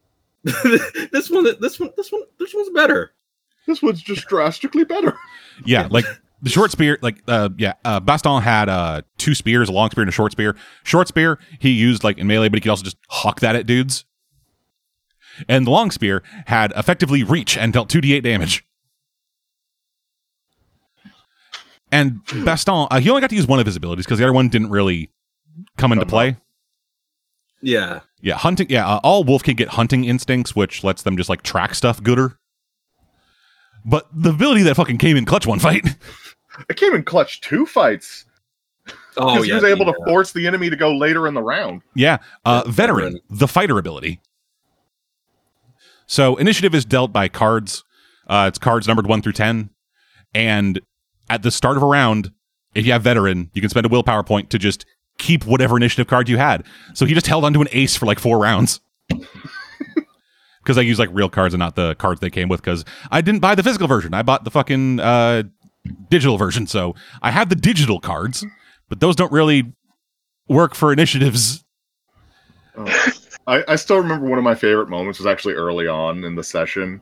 [0.43, 3.13] this one, this one, this one, this one's better.
[3.67, 5.17] This one's just drastically better.
[5.65, 6.05] Yeah, like
[6.41, 10.03] the short spear, like uh yeah, uh Baston had uh two spears, a long spear
[10.03, 10.55] and a short spear.
[10.83, 13.65] Short spear he used like in melee, but he could also just huck that at
[13.65, 14.05] dudes.
[15.49, 18.65] And the long spear had effectively reach and dealt 2d8 damage.
[21.91, 24.33] And Baston, uh, he only got to use one of his abilities because the other
[24.33, 25.09] one didn't really
[25.77, 26.37] come into play.
[27.65, 28.01] Yeah.
[28.21, 28.67] Yeah, hunting.
[28.69, 32.01] Yeah, uh, all wolf can get hunting instincts, which lets them just like track stuff
[32.01, 32.37] gooder.
[33.83, 35.85] But the ability that fucking came in clutch one fight.
[36.69, 38.23] It came in clutch two fights
[39.17, 39.45] Oh because yeah.
[39.45, 41.81] he was able the, to force the enemy to go later in the round.
[41.95, 43.21] Yeah, uh, Yeah, veteran, veteran.
[43.29, 44.21] the fighter ability.
[46.07, 47.83] So initiative is dealt by cards.
[48.27, 49.69] Uh, it's cards numbered one through ten,
[50.33, 50.79] and
[51.29, 52.31] at the start of a round,
[52.73, 54.85] if you have veteran, you can spend a willpower point to just
[55.17, 56.65] keep whatever initiative card you had.
[56.93, 58.79] So he just held onto an ace for like four rounds.
[60.63, 62.59] Because I use like real cards and not the cards they came with.
[62.59, 64.15] Because I didn't buy the physical version.
[64.15, 65.43] I bought the fucking uh,
[66.09, 66.65] digital version.
[66.65, 68.43] So I have the digital cards,
[68.89, 69.73] but those don't really
[70.47, 71.63] work for initiatives
[72.77, 73.11] Oh.
[73.47, 76.43] I, I still remember one of my favorite moments was actually early on in the
[76.43, 77.01] session.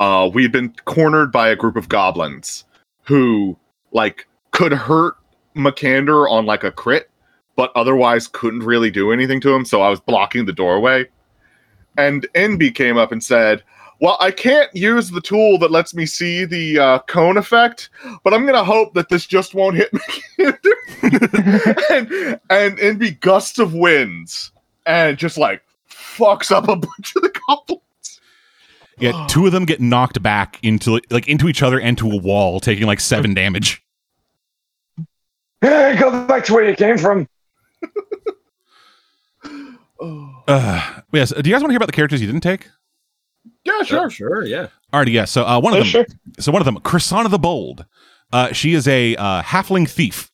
[0.00, 2.64] Uh, we had been cornered by a group of goblins
[3.04, 3.56] who
[3.92, 5.16] like could hurt
[5.54, 7.08] Makander on like a crit,
[7.56, 9.64] but otherwise couldn't really do anything to him.
[9.64, 11.06] So I was blocking the doorway,
[11.96, 13.62] and Enby came up and said,
[14.00, 17.90] "Well, I can't use the tool that lets me see the uh, cone effect,
[18.22, 20.72] but I'm gonna hope that this just won't hit Makander."
[21.90, 24.52] and and Enby gusts of winds
[24.84, 27.80] and just like fucks up a bunch of the goblins.
[28.98, 32.16] Yeah, two of them get knocked back into like into each other and to a
[32.16, 33.82] wall, taking like seven damage.
[35.60, 37.28] Hey, go back to where you came from.
[40.00, 40.42] Oh.
[40.46, 41.30] Uh, yes.
[41.32, 42.68] Do you guys want to hear about the characters you didn't take?
[43.64, 44.10] Yeah, Sure, sure.
[44.10, 44.68] sure, yeah.
[44.92, 45.24] Alrighty, yeah.
[45.24, 45.86] So uh, one of Oh, them.
[45.88, 46.06] sure.
[46.38, 47.84] So one of them, Chrysana the Bold.
[48.32, 50.30] Uh, she is a uh, halfling thief.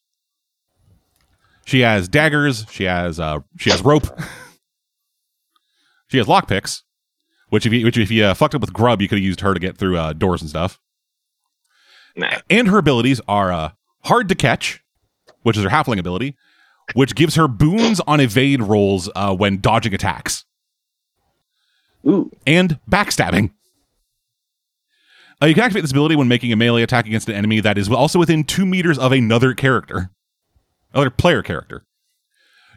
[1.64, 2.66] She has daggers.
[2.70, 4.06] She has uh, she has rope.
[6.08, 6.82] she has lockpicks,
[7.50, 9.40] which if you which if you uh, fucked up with grub, you could have used
[9.40, 10.80] her to get through uh, doors and stuff.
[12.16, 12.38] Nah.
[12.50, 13.70] And her abilities are uh,
[14.04, 14.82] hard to catch,
[15.42, 16.36] which is her halfling ability,
[16.94, 20.44] which gives her boons on evade rolls uh, when dodging attacks,
[22.06, 22.30] Ooh.
[22.46, 23.52] and backstabbing.
[25.40, 27.76] Uh, you can activate this ability when making a melee attack against an enemy that
[27.76, 30.10] is also within two meters of another character,
[30.92, 31.84] another player character.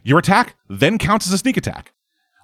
[0.04, 1.94] Your attack then counts as a sneak attack,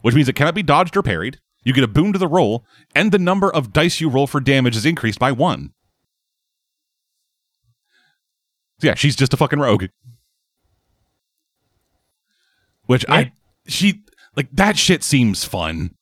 [0.02, 1.40] which means it cannot be dodged or parried.
[1.64, 2.66] You get a boon to the roll,
[2.96, 5.74] and the number of dice you roll for damage is increased by one.
[8.80, 9.86] So yeah, she's just a fucking rogue.
[12.92, 13.32] Which I
[13.68, 14.04] she
[14.36, 15.96] like that shit seems fun.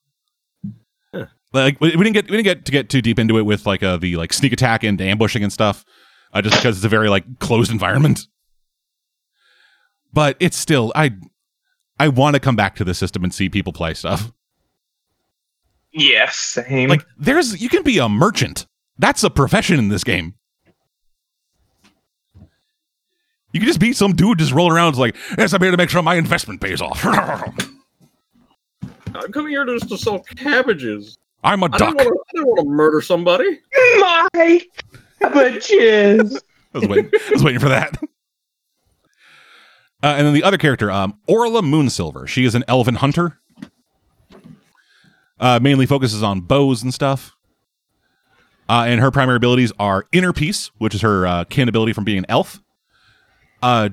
[1.13, 1.27] Huh.
[1.53, 3.67] Like we we didn't get we didn't get to get too deep into it with
[3.67, 5.85] like uh, the like sneak attack and ambushing and stuff,
[6.33, 8.25] uh, just because it's a very like closed environment.
[10.11, 11.11] but it's still I
[11.99, 14.31] I want to come back to the system and see people play stuff.
[15.91, 16.89] Yeah, same.
[16.89, 18.65] Like there's you can be a merchant.
[18.97, 20.33] That's a profession in this game.
[23.51, 25.89] You can just be some dude just rolling around like, yes, I'm here to make
[25.89, 27.03] sure my investment pays off.
[29.15, 31.17] I'm coming here just to sell cabbages.
[31.43, 31.79] I'm a I duck.
[31.79, 32.13] don't want to.
[32.13, 33.59] I don't want to murder somebody.
[33.99, 34.61] my
[35.19, 36.41] cabbages.
[36.73, 37.97] I was waiting, I was waiting for that.
[40.01, 42.27] Uh, and then the other character, um, Orla Moonsilver.
[42.27, 43.39] She is an elven hunter.
[45.39, 47.35] Uh, mainly focuses on bows and stuff.
[48.69, 52.03] Uh, and her primary abilities are Inner Peace, which is her uh, kin ability from
[52.03, 52.61] being an elf.
[53.61, 53.89] Uh,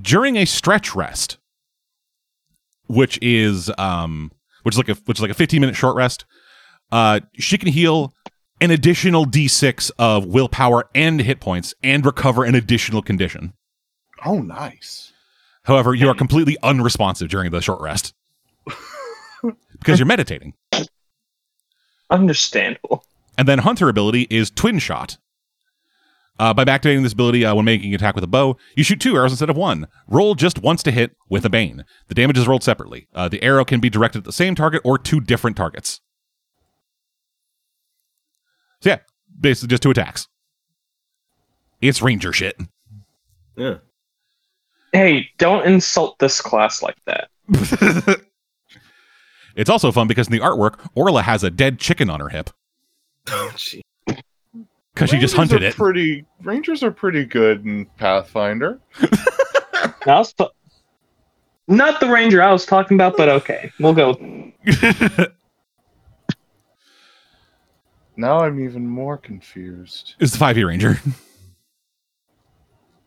[0.00, 1.38] during a stretch rest,
[2.86, 4.32] which is um,
[4.62, 6.24] which is like a which is like a 15 minute short rest,
[6.92, 8.12] uh, she can heal
[8.60, 13.52] an additional d6 of willpower and hit points and recover an additional condition.
[14.24, 15.12] Oh, nice.
[15.64, 18.14] However, you are completely unresponsive during the short rest
[19.78, 20.54] because you're meditating.
[22.10, 23.04] Understandable.
[23.36, 25.18] And then Hunter ability is Twin Shot.
[26.38, 29.00] Uh, by activating this ability uh, when making an attack with a bow, you shoot
[29.00, 29.86] two arrows instead of one.
[30.06, 31.84] Roll just once to hit with a bane.
[32.08, 33.08] The damage is rolled separately.
[33.14, 36.00] Uh, the arrow can be directed at the same target or two different targets.
[38.80, 38.98] So yeah,
[39.40, 40.28] basically just two attacks.
[41.80, 42.60] It's ranger shit.
[43.56, 43.76] Yeah.
[44.92, 47.28] Hey, don't insult this class like that.
[49.56, 52.50] it's also fun because in the artwork, Orla has a dead chicken on her hip
[53.28, 53.82] Oh, gee.
[54.96, 55.76] Because she just Rangers hunted are it.
[55.76, 58.80] Pretty Rangers are pretty good in Pathfinder.
[60.06, 60.46] I was t-
[61.68, 64.14] not the ranger I was talking about, but okay, we'll go.
[68.18, 70.14] Now I'm even more confused.
[70.18, 70.98] it's the five E ranger.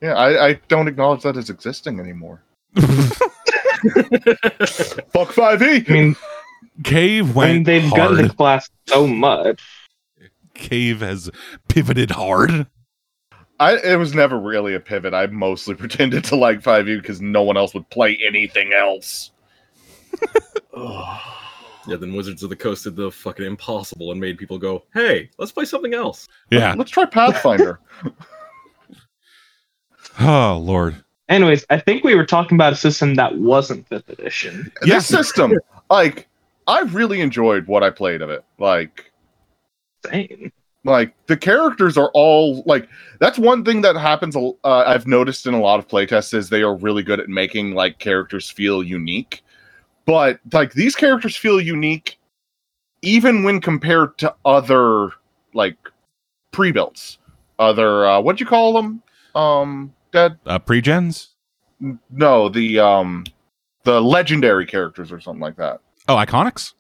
[0.01, 2.41] Yeah, I, I don't acknowledge that as existing anymore.
[2.75, 2.93] Fuck
[5.33, 5.83] five E.
[5.85, 6.15] I mean,
[6.85, 7.97] Cave I mean went they've hard.
[7.97, 9.61] gotten the class so much.
[10.59, 11.29] Cave has
[11.67, 12.67] pivoted hard.
[13.59, 15.13] I it was never really a pivot.
[15.13, 19.31] I mostly pretended to like five E because no one else would play anything else.
[21.87, 21.95] Yeah.
[21.95, 25.51] Then Wizards of the Coast did the fucking impossible and made people go, "Hey, let's
[25.51, 26.75] play something else." Yeah.
[26.77, 27.79] Let's try Pathfinder.
[30.19, 31.03] Oh Lord.
[31.29, 34.71] Anyways, I think we were talking about a system that wasn't fifth edition.
[34.83, 34.95] Yeah.
[34.95, 35.53] This system,
[35.89, 36.27] like,
[36.67, 38.43] I really enjoyed what I played of it.
[38.57, 39.08] Like,
[40.05, 40.51] Same.
[40.85, 42.87] like the characters are all like
[43.19, 46.61] that's one thing that happens uh, i've noticed in a lot of playtests is they
[46.61, 49.43] are really good at making like characters feel unique
[50.05, 52.17] but like these characters feel unique
[53.01, 55.09] even when compared to other
[55.53, 55.75] like
[56.51, 57.17] pre-builts
[57.59, 59.03] other uh what do you call them
[59.35, 61.35] um dead Uh, pre-gens?
[62.09, 63.25] no the um
[63.83, 66.73] the legendary characters or something like that Oh, iconics?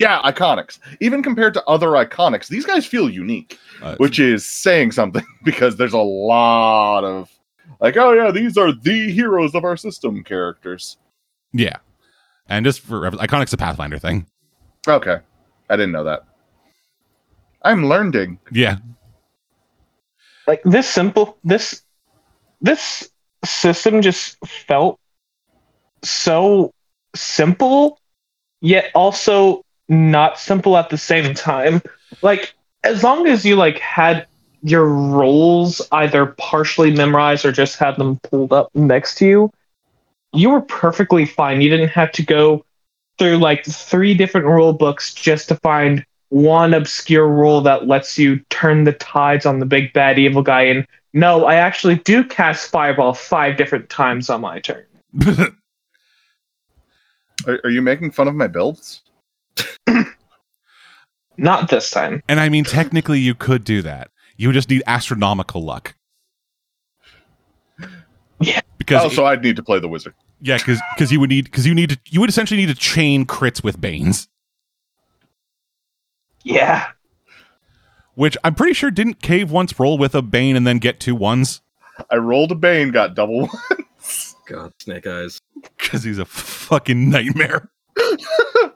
[0.00, 4.90] Yeah iconics even compared to other iconics these guys feel unique Uh, which is saying
[4.90, 7.30] something because there's a lot of
[7.80, 10.98] like, oh yeah, these are the heroes of our system characters.
[11.52, 11.76] yeah.
[12.46, 14.26] And just for iconics a Pathfinder thing.
[14.86, 15.18] Okay,
[15.70, 16.24] I didn't know that.
[17.62, 18.38] I'm learning.
[18.50, 18.78] Yeah.
[20.46, 21.82] Like this simple this
[22.60, 23.08] this
[23.44, 24.98] system just felt
[26.02, 26.74] so
[27.14, 27.98] simple
[28.60, 31.82] yet also not simple at the same time.
[32.22, 32.54] Like
[32.84, 34.26] as long as you like had
[34.62, 39.52] your roles either partially memorized or just had them pulled up next to you,
[40.32, 41.60] you were perfectly fine.
[41.60, 42.64] You didn't have to go
[43.18, 48.38] through like three different rule books just to find one obscure rule that lets you
[48.50, 52.70] turn the tides on the big bad evil guy and no, I actually do cast
[52.70, 54.84] fireball five different times on my turn.
[57.46, 59.00] Are, are you making fun of my builds?
[61.36, 62.22] Not this time.
[62.28, 64.10] and I mean, technically, you could do that.
[64.36, 65.94] You would just need astronomical luck.
[68.40, 68.60] Yeah.
[68.78, 70.14] Because oh, so I'd need to play the wizard.
[70.40, 73.24] yeah, because you would need because you need to you would essentially need to chain
[73.26, 74.28] crits with banes,
[76.42, 76.88] Yeah.
[78.14, 81.14] which I'm pretty sure didn't Cave once roll with a bane and then get two
[81.14, 81.60] ones
[82.10, 83.50] I rolled a bane, got double one.
[84.48, 85.38] God, Snake Eyes.
[85.76, 87.68] because he's a fucking nightmare.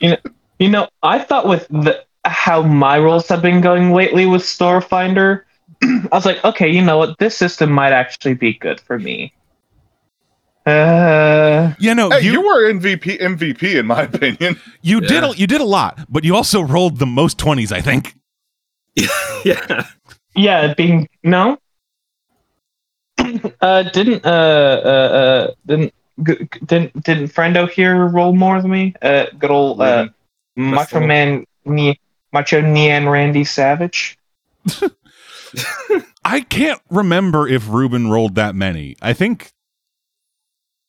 [0.00, 0.16] You know,
[0.58, 5.42] you know, I thought with the how my rolls have been going lately with Starfinder,
[5.82, 7.18] I was like, okay, you know what?
[7.18, 9.32] This system might actually be good for me.
[10.66, 14.60] Uh, Yeah, no, hey, you, you were MVP MVP in my opinion.
[14.82, 17.80] you did a, you did a lot, but you also rolled the most twenties, I
[17.80, 18.14] think.
[19.44, 19.86] yeah.
[20.34, 21.58] yeah, being no.
[23.60, 24.28] Uh, didn't uh
[24.84, 28.94] uh, uh didn't g- g- didn't didn't Friendo here roll more than me?
[29.02, 30.08] Uh, good old uh,
[30.56, 31.00] Macho Pistol.
[31.06, 32.00] Man, Ni-
[32.32, 34.18] Macho Nian Randy Savage.
[36.24, 38.96] I can't remember if Ruben rolled that many.
[39.00, 39.52] I think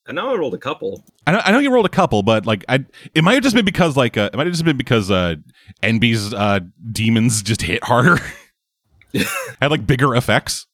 [0.06, 1.04] And now I rolled a couple.
[1.26, 2.84] I know, I know you rolled a couple, but like I,
[3.14, 5.36] it might have just been because like uh, it might have just been because uh,
[5.82, 6.60] Enby's uh,
[6.92, 8.18] demons just hit harder,
[9.62, 10.68] had like bigger effects.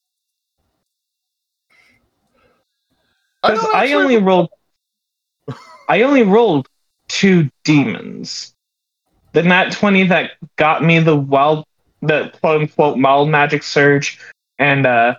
[3.45, 4.49] I, 'Cause don't I only rolled.
[5.90, 6.67] I only rolled
[7.07, 8.53] two demons.
[9.33, 11.65] The nat twenty that got me the wild,
[12.01, 14.19] the quote unquote mild magic surge,
[14.59, 15.15] and uh,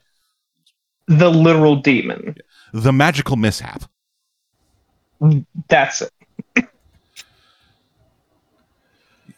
[1.06, 2.36] the literal demon.
[2.72, 3.82] The magical mishap.
[5.68, 6.12] That's it.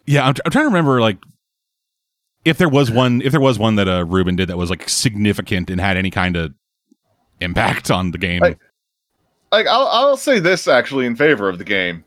[0.07, 1.19] Yeah, I'm, tr- I'm trying to remember like
[2.47, 4.89] if there was one if there was one that uh, Ruben did that was like
[4.89, 6.55] significant and had any kind of
[7.41, 8.43] impact on the game.
[8.43, 8.57] I-
[9.53, 12.05] like I'll, I'll say this actually in favor of the game.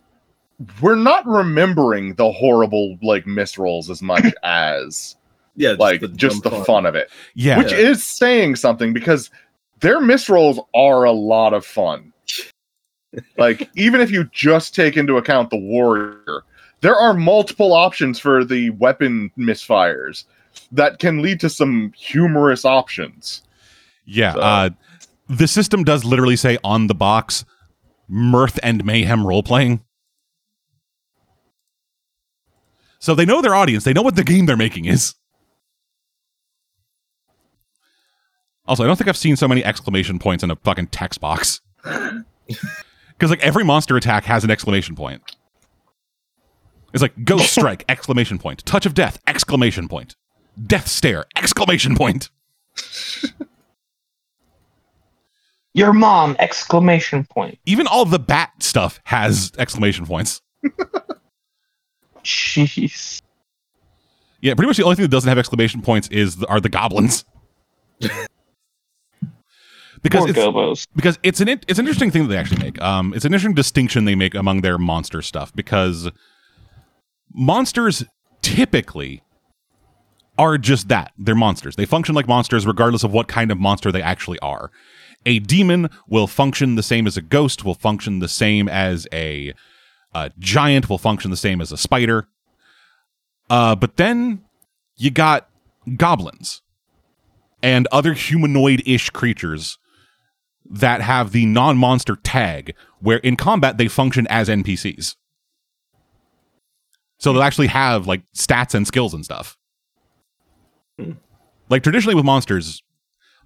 [0.82, 5.16] We're not remembering the horrible like misrolls as much as
[5.56, 7.10] Yeah, like just the dumb fun of it.
[7.34, 9.30] Yeah, which is saying something because
[9.80, 12.14] their misrolls are a lot of fun.
[13.38, 16.44] Like even if you just take into account the warrior
[16.80, 20.24] there are multiple options for the weapon misfires
[20.72, 23.44] that can lead to some humorous options.
[24.06, 24.34] Yeah.
[24.34, 24.70] So- Uh,
[25.32, 27.46] the system does literally say on the box,
[28.08, 29.84] mirth and mayhem role playing.
[33.00, 33.84] So they know their audience.
[33.84, 35.16] They know what the game they're making is.
[38.68, 41.62] Also, I don't think I've seen so many exclamation points in a fucking text box.
[43.22, 45.22] Because like every monster attack has an exclamation point.
[46.92, 50.16] It's like ghost strike exclamation point, touch of death exclamation point,
[50.66, 52.32] death stare exclamation point.
[55.74, 56.36] Your mom!
[56.40, 57.58] Exclamation point.
[57.66, 60.42] Even all the bat stuff has exclamation points.
[62.24, 63.22] Jeez.
[64.42, 66.70] Yeah, pretty much the only thing that doesn't have exclamation points is the, are the
[66.70, 67.26] goblins.
[70.02, 70.88] because it's, gobos.
[70.96, 72.82] because it's an it's an interesting thing that they actually make.
[72.82, 76.10] Um, it's an interesting distinction they make among their monster stuff because
[77.34, 78.04] monsters
[78.42, 79.22] typically
[80.38, 81.12] are just that.
[81.18, 81.76] They're monsters.
[81.76, 84.72] They function like monsters regardless of what kind of monster they actually are.
[85.26, 89.54] A demon will function the same as a ghost, will function the same as a,
[90.14, 92.28] a giant, will function the same as a spider.
[93.50, 94.44] Uh, but then
[94.98, 95.50] you got
[95.98, 96.62] goblins
[97.62, 99.78] and other humanoid-ish creatures
[100.70, 105.16] that have the non-monster tag where in combat they function as NPCs.
[107.18, 109.58] So they'll actually have like stats and skills and stuff.
[111.70, 112.82] Like traditionally with monsters,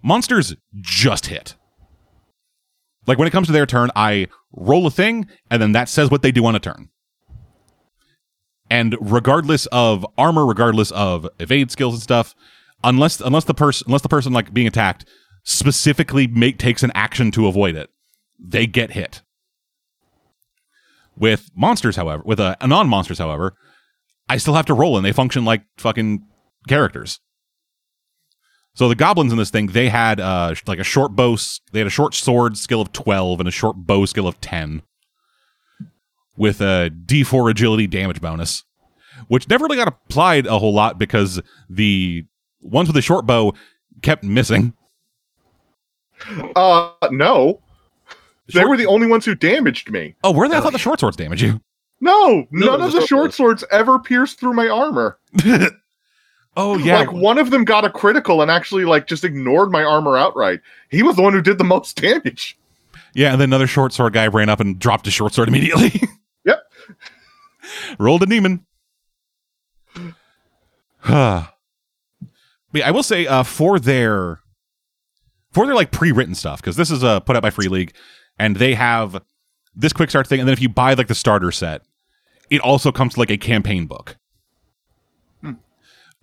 [0.02, 1.56] monsters just hit.
[3.08, 6.10] Like when it comes to their turn, I roll a thing and then that says
[6.10, 6.90] what they do on a turn.
[8.70, 12.34] And regardless of armor, regardless of evade skills and stuff,
[12.84, 15.06] unless unless the person unless the person like being attacked
[15.44, 17.90] specifically make takes an action to avoid it,
[18.40, 19.22] they get hit.
[21.16, 23.56] With monsters, however, with a, a non-monsters, however,
[24.28, 26.26] I still have to roll and they function like fucking
[26.68, 27.20] characters.
[28.76, 31.38] So the goblins in this thing, they had uh like a short bow,
[31.72, 34.82] they had a short sword skill of 12 and a short bow skill of 10
[36.38, 38.66] with a D4 agility damage bonus,
[39.30, 42.26] which never really got applied a whole lot because the
[42.62, 43.54] ones with the short bow
[44.02, 44.74] kept missing.
[46.56, 47.62] uh no.
[48.54, 50.16] They were the only ones who damaged me.
[50.24, 51.62] Oh, where the I thought the short swords damage you.
[52.02, 55.18] no, No, none of the short short swords ever pierced through my armor
[56.56, 59.84] oh yeah, Like one of them got a critical and actually like just ignored my
[59.84, 60.62] armor outright.
[60.90, 62.58] He was the one who did the most damage.
[63.14, 63.32] yeah.
[63.32, 66.02] And then another short sword guy ran up and dropped his short sword immediately.
[66.46, 66.60] Yep.
[67.98, 68.64] Rolled a demon.
[71.08, 71.50] but
[72.74, 74.40] yeah, I will say uh, for their
[75.52, 77.96] for their like pre-written stuff because this is uh, put out by Free League,
[78.38, 79.24] and they have
[79.76, 81.82] this quick start thing, and then if you buy like the starter set,
[82.50, 84.18] it also comes to like a campaign book.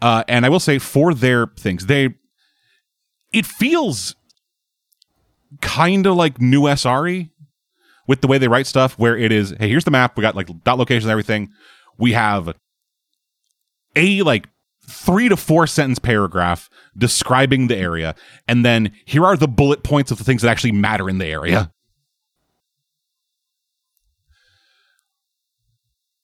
[0.03, 2.09] Uh, and I will say for their things, they
[3.33, 4.17] it feels
[5.61, 7.31] kind of like new SRE
[8.09, 10.35] with the way they write stuff, where it is, hey, here's the map, we got
[10.35, 11.51] like dot locations and everything.
[11.99, 12.53] We have
[13.95, 14.49] a like
[14.89, 18.17] three to four sentence paragraph describing the area,
[18.49, 21.27] and then here are the bullet points of the things that actually matter in the
[21.27, 21.71] area.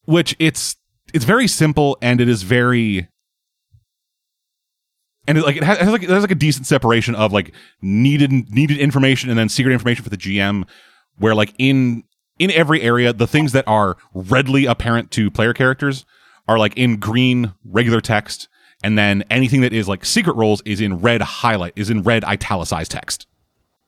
[0.04, 0.74] Which it's
[1.14, 3.08] it's very simple and it is very
[5.28, 7.52] and it, like it has, it has like there's like a decent separation of like
[7.82, 10.66] needed needed information and then secret information for the GM,
[11.18, 12.02] where like in
[12.38, 16.04] in every area the things that are readily apparent to player characters
[16.48, 18.48] are like in green regular text,
[18.82, 22.24] and then anything that is like secret roles is in red highlight is in red
[22.24, 23.26] italicized text.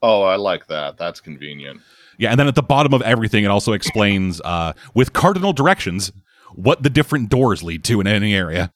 [0.03, 0.99] Oh, I like that.
[0.99, 1.81] That's convenient.
[2.19, 6.13] Yeah, and then at the bottom of everything, it also explains uh, with cardinal directions
[6.55, 8.73] what the different doors lead to in any area.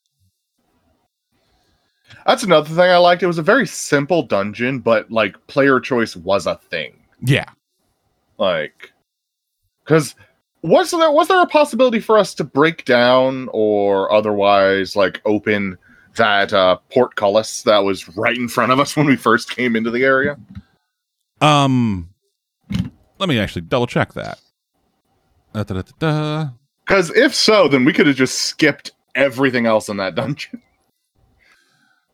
[2.27, 3.23] That's another thing I liked.
[3.23, 6.97] It was a very simple dungeon, but like player choice was a thing.
[7.21, 7.49] Yeah,
[8.39, 8.93] Like,
[9.85, 10.15] because
[10.63, 15.77] was there was there a possibility for us to break down or otherwise like open
[16.17, 19.91] that uh, portcullis that was right in front of us when we first came into
[19.91, 20.39] the area?
[21.41, 22.09] Um,
[23.19, 24.41] let me actually double check that.
[26.85, 30.63] Because if so, then we could have just skipped everything else in that dungeon.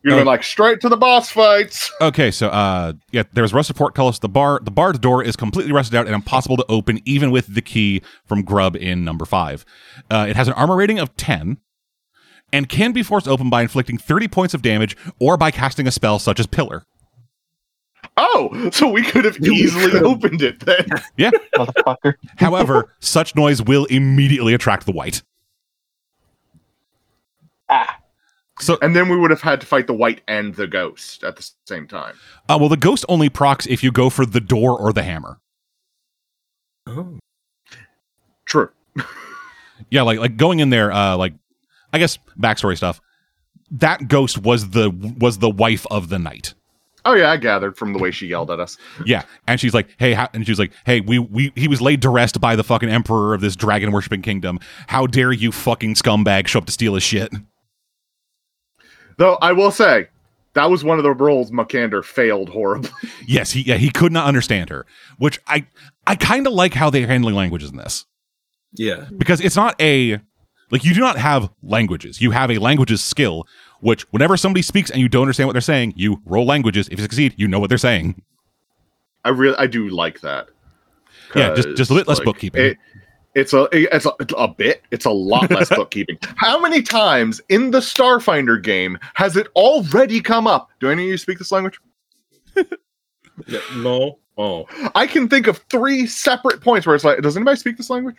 [0.03, 0.31] You'd have been Oh.
[0.31, 1.93] like straight to the boss fights.
[2.01, 4.19] Okay, so uh, yeah, there's rusted portcullis.
[4.19, 7.55] The bar, the barred door is completely rusted out and impossible to open, even with
[7.55, 9.65] the key from Grub in number five.
[10.11, 11.59] Uh, it has an armor rating of ten,
[12.53, 15.91] and can be forced open by inflicting thirty points of damage or by casting a
[15.91, 16.85] spell such as Pillar.
[18.17, 20.87] Oh, so we could have easily opened it then.
[21.19, 21.31] Yeah.
[21.55, 22.15] Motherfucker.
[22.39, 25.23] However, such noise will immediately attract the wight.
[27.69, 27.99] Ah.
[28.61, 31.37] So, And then we would have had to fight the wight and the ghost at
[31.37, 32.15] the same time.
[32.49, 35.39] uh, well, the ghost only procs if you go for the door or the hammer.
[36.87, 37.19] Oh.
[38.45, 38.71] True.
[39.91, 41.33] Yeah, like like going in there, uh, like
[41.93, 43.01] I guess backstory stuff.
[43.73, 46.55] That ghost was the was the wife of the knight.
[47.07, 48.77] Oh yeah, I gathered from the way she yelled at us.
[49.07, 52.03] Yeah, and she's like, "Hey," how, and she's like, "Hey, we we he was laid
[52.03, 54.61] to rest by the fucking emperor of this dragon worshipping kingdom.
[54.87, 57.33] How dare you, fucking scumbag, show up to steal his shit?"
[59.21, 60.09] Though I will say,
[60.55, 62.91] that was one of the rolls Makander failed horribly.
[63.27, 64.87] Yes, he yeah he could not understand her,
[65.19, 65.67] which I
[66.07, 68.07] I kind of like how they're handling languages in this
[68.73, 69.05] Yeah.
[69.19, 70.19] because it's not a
[70.71, 72.21] like you do not have languages.
[72.23, 73.47] You have a languages skill,
[73.81, 76.89] which whenever somebody speaks and you don't understand what they're saying, you roll languages.
[76.89, 78.23] If you succeed, you know what they're saying.
[79.25, 80.49] I really, I do like that.
[81.37, 82.65] Yeah, just- just a bit less 'Cause, bookkeeping.
[82.65, 82.79] It,
[83.35, 84.83] it's a, it's a, it's a bit.
[84.91, 86.19] It's a lot less bookkeeping.
[86.37, 90.71] How many times in the Starfinder game has it already come up?
[90.81, 91.81] Do any of you speak this language?
[93.47, 93.61] yeah.
[93.77, 94.19] No.
[94.37, 94.67] Oh.
[94.95, 98.17] I can think of three separate points where it's like, does anybody speak this language?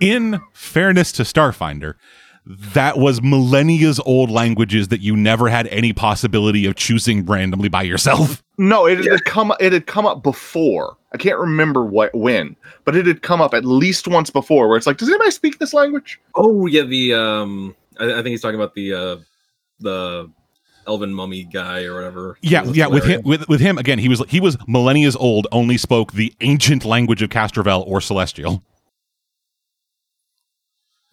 [0.00, 1.94] in fairness to Starfinder,
[2.74, 7.82] that was millennia's old languages that you never had any possibility of choosing randomly by
[7.82, 8.42] yourself.
[8.56, 9.12] No, it Yeah.
[9.12, 9.52] had come.
[9.60, 10.96] It had come up before.
[11.12, 14.66] I can't remember what when, but it had come up at least once before.
[14.68, 16.18] Where it's like, does anybody speak this language?
[16.34, 16.82] Oh yeah.
[16.82, 17.76] The um.
[18.00, 19.16] I, I think he's talking about the uh
[19.80, 20.30] the
[20.86, 22.38] elven mummy guy or whatever.
[22.40, 22.86] Yeah, That's yeah.
[22.86, 25.46] With him, with, with him again, he was he was millennia's old.
[25.52, 28.62] Only spoke the ancient language of Castrovel or Celestial.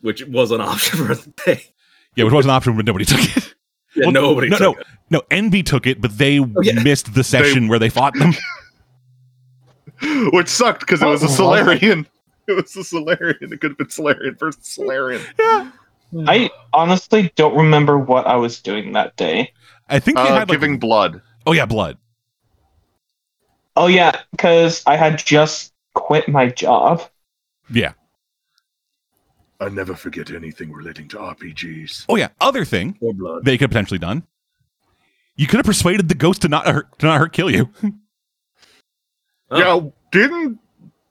[0.05, 1.63] Which was an option for the day.
[2.15, 3.55] Yeah, which was an option, but nobody took it.
[3.95, 4.03] Yeah.
[4.05, 4.49] Well, nobody.
[4.49, 4.87] No, took no, it.
[5.09, 5.21] no.
[5.31, 6.81] Enby took it, but they Oh, yeah.
[6.83, 8.33] missed the session where they fought them.
[10.33, 12.05] Which sucked because it was a Solarian.
[12.47, 13.51] It was a Solarian.
[13.53, 15.21] It could have been Solarian versus Solarian.
[15.39, 15.71] yeah,
[16.27, 19.51] I honestly don't remember what I was doing that day.
[19.89, 21.21] I think they Uh, had like, giving blood.
[21.47, 21.97] oh yeah, blood.
[23.75, 27.01] Oh yeah, because I had just quit my job.
[27.71, 27.93] Yeah.
[29.59, 32.05] I never forget anything relating to RPGs.
[32.09, 32.29] Oh yeah.
[32.41, 33.45] Other thing Or blood.
[33.45, 34.23] they could have potentially done.
[35.37, 37.69] You could have persuaded the ghost to not hurt, to not hurt kill you.
[39.51, 39.59] Oh.
[39.59, 40.59] Yeah, didn't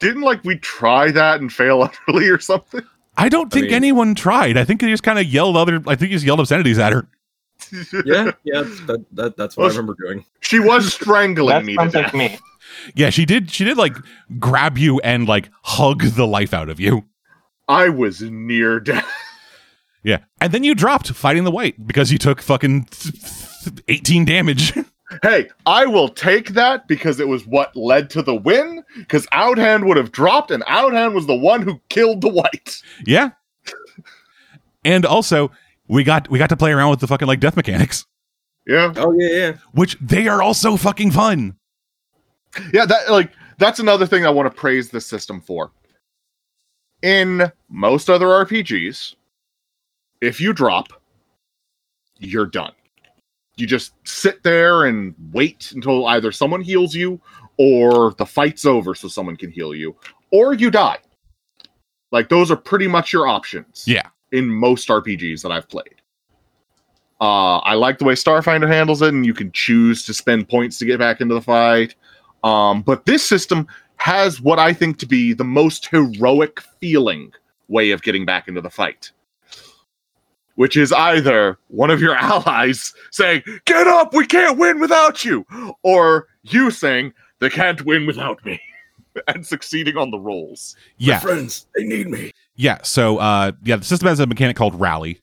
[0.00, 2.82] didn't like we try that and fail utterly or something?
[3.16, 4.56] I don't I think mean- anyone tried.
[4.56, 5.76] I think they just kind of yelled other.
[5.86, 7.06] I think he just yelled obscenities at her.
[8.04, 8.32] yeah.
[8.42, 8.62] Yeah.
[8.86, 10.24] That, that that's what Well, I remember doing.
[10.40, 12.04] She was strangling That me to sounds death.
[12.06, 12.38] like me.
[12.96, 13.52] Yeah, she did.
[13.52, 13.96] She did like
[14.40, 17.04] grab you and like hug the life out of you.
[17.68, 19.06] I was near death.
[20.02, 22.88] Yeah, and then you dropped fighting the wight because you took fucking
[23.88, 24.72] eighteen damage.
[25.22, 28.82] Hey, I will take that because it was what led to the win.
[28.96, 32.82] Because Aodhan would have dropped, and Aodhan was the one who killed the wight.
[33.06, 33.30] yeah,
[34.84, 35.52] and also
[35.86, 38.06] we got we got to play around with the fucking like death mechanics,
[38.66, 39.28] Yeah, Oh yeah.
[39.28, 39.52] Yeah.
[39.72, 41.54] which they are also fucking fun.
[42.72, 42.86] yeah.
[42.86, 45.70] That like that's another thing I want to praise the system for.
[47.04, 49.14] In most other RPGs,
[50.22, 50.88] if you drop,
[52.18, 52.72] you're done.
[53.56, 57.20] You just sit there and wait until either someone heals you
[57.58, 59.94] or the fight's over so someone can heal you,
[60.32, 60.96] or you die.
[62.10, 63.84] Like those are pretty much your options.
[63.86, 66.00] Yeah, in most RPGs that I've played.
[67.20, 70.78] Uh, I like the way Starfinder handles it, and you can choose to spend points
[70.78, 71.96] to get back into the fight.
[72.42, 73.66] Um, but this system
[74.04, 77.32] has what I think to be the most heroic feeling
[77.68, 79.10] way of getting back into the fight.
[80.56, 85.46] Which is either one of your allies saying, Get up, we can't win without you,
[85.82, 88.60] or you saying, They can't win without me,
[89.26, 90.76] and succeeding on the rolls.
[90.98, 92.30] Yeah, friends, they need me.
[92.56, 92.82] yeah.
[92.82, 95.22] So, uh, yeah, the system has a mechanic called rally,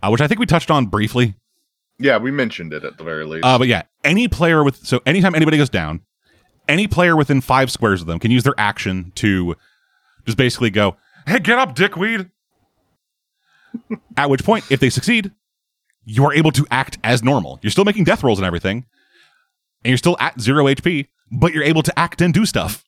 [0.00, 1.34] uh, which I think we touched on briefly.
[1.98, 3.44] Yeah, we mentioned it at the very least.
[3.44, 6.02] Uh, but yeah, any player with so anytime anybody goes down,
[6.68, 9.56] any player within five squares of them can use their action to
[10.24, 12.30] just basically go, "Hey, get up, dickweed!"
[14.16, 15.32] At which point, if they succeed,
[16.04, 17.58] you are able to act as normal.
[17.62, 18.86] You're still making death rolls and everything,
[19.84, 22.84] and you're still at zero HP, but you're able to act and do stuff.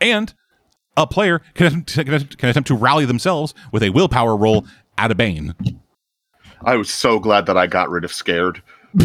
[0.00, 0.34] And
[0.96, 4.66] a player can attempt, can attempt to rally themselves with a willpower roll
[4.98, 5.54] at a bane.
[6.62, 8.62] I was so glad that I got rid of scared.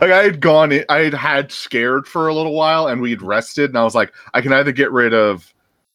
[0.00, 3.22] like I had gone, in, I had had scared for a little while, and we'd
[3.22, 5.52] rested, and I was like, I can either get rid of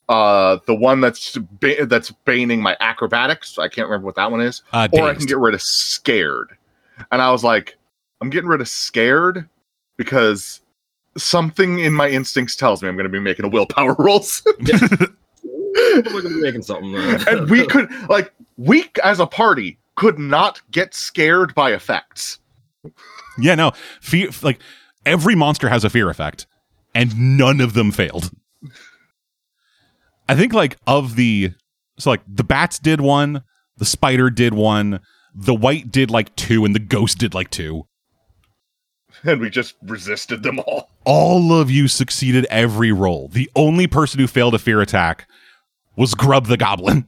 [0.10, 3.58] uh the one that's ba- that's baning my acrobatics.
[3.58, 6.58] I can't remember what that one is, Uh, or I can get rid of scared.
[7.12, 7.78] And I was like,
[8.20, 9.48] I'm getting rid of scared
[9.98, 10.62] because
[11.18, 14.44] something in my instincts tells me I'm going to be making a willpower rolls.
[15.44, 16.94] We're gonna be making something.
[17.28, 22.40] and we could like we as a party could not get scared by effects.
[23.38, 23.72] Yeah, no.
[24.02, 24.60] Fear like
[25.06, 26.48] every monster has a fear effect,
[26.94, 28.32] and none of them failed.
[30.28, 31.54] I think like of the
[31.98, 33.44] so like the bats did one,
[33.78, 35.00] the spider did one,
[35.34, 37.88] the wight did like two, and the ghost did like two.
[39.24, 40.90] And we just resisted them all.
[41.04, 43.28] All of you succeeded every roll.
[43.28, 45.28] The only person who failed a fear attack
[45.96, 47.08] was Grub the Goblin.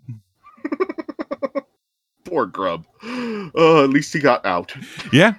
[2.26, 2.85] Poor Grub.
[3.03, 4.76] Uh, at least he got out.
[5.11, 5.35] Yeah,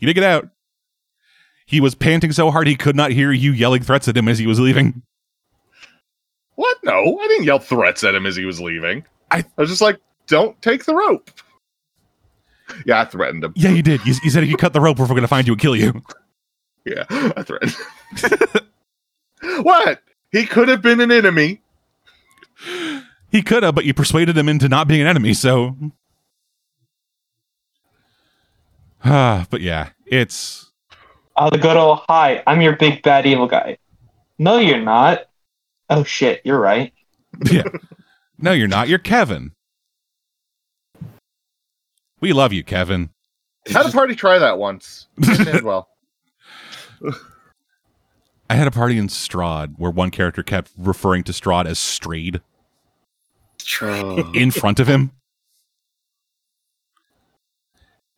[0.00, 0.48] he did get out.
[1.66, 4.38] He was panting so hard he could not hear you yelling threats at him as
[4.38, 5.02] he was leaving.
[6.56, 6.78] What?
[6.82, 9.04] No, I didn't yell threats at him as he was leaving.
[9.30, 11.30] I- I was just like, "Don't take the rope."
[12.86, 13.52] Yeah, I threatened him.
[13.56, 14.04] Yeah, you did.
[14.04, 15.76] You, you said if you cut the rope, we're going to find you and kill
[15.76, 16.02] you.
[16.84, 17.76] Yeah, I threatened.
[19.62, 20.02] what?
[20.32, 21.60] He could have been an enemy.
[23.30, 25.76] He could have, but you persuaded him into not being an enemy, so.
[29.04, 30.70] Ah, but yeah, it's.
[31.36, 33.78] Oh, the good old hi, I'm your big bad evil guy.
[34.38, 35.26] No, you're not.
[35.88, 36.92] Oh shit, you're right.
[37.50, 37.62] Yeah.
[38.38, 38.88] no, you're not.
[38.88, 39.52] You're Kevin.
[42.20, 43.10] We love you, Kevin.
[43.66, 45.06] Had a party try that once.
[45.18, 45.88] Didn't well.
[48.50, 52.40] I had a party in Strahd where one character kept referring to Strahd as Strayed
[54.34, 55.12] in front of him.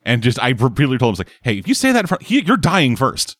[0.05, 2.41] And just, I repeatedly told him, like, hey, if you say that in front, he,
[2.41, 3.37] you're dying first.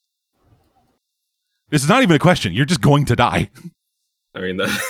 [1.69, 2.53] This is not even a question.
[2.53, 3.49] You're just going to die.
[4.35, 4.81] I mean that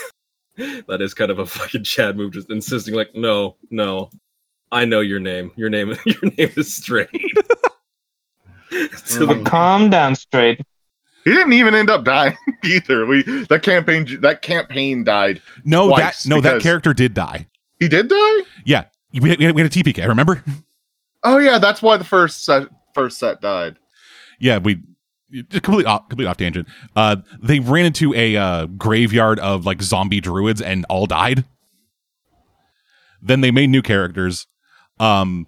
[0.87, 4.09] that is kind of a fucking Chad move, just insisting like, no, no,
[4.71, 5.51] I know your name.
[5.55, 7.09] Your name, your name is Straight.
[8.69, 10.59] to the Calm down, straight.
[11.23, 12.35] He didn't even end up dying
[12.65, 13.05] either.
[13.05, 15.41] We that campaign that campaign died.
[15.63, 17.47] No, that no, that character did die.
[17.79, 18.41] He did die.
[18.65, 20.05] Yeah, we had, we had a TPK.
[20.07, 20.43] Remember?
[21.23, 23.77] Oh yeah, that's why the first set first set died.
[24.39, 24.81] Yeah, we
[25.49, 26.67] complete off, complete off tangent.
[26.95, 31.45] Uh, they ran into a uh, graveyard of like zombie druids and all died.
[33.21, 34.47] Then they made new characters.
[34.99, 35.47] Um,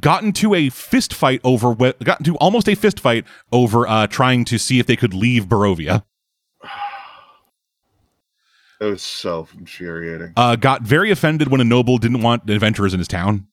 [0.00, 4.44] got into a fist fight over got into almost a fist fight over uh trying
[4.46, 6.04] to see if they could leave Barovia.
[8.80, 10.32] It was so infuriating.
[10.36, 13.46] Uh, got very offended when a noble didn't want adventurers in his town,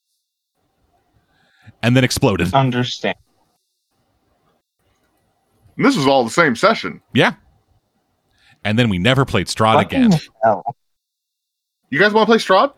[1.83, 2.53] and then exploded.
[2.53, 3.17] Understand.
[5.77, 7.01] And this was all the same session.
[7.13, 7.33] Yeah.
[8.63, 10.11] And then we never played Strahd again.
[10.43, 10.75] Hell.
[11.89, 12.73] You guys want to play Strahd?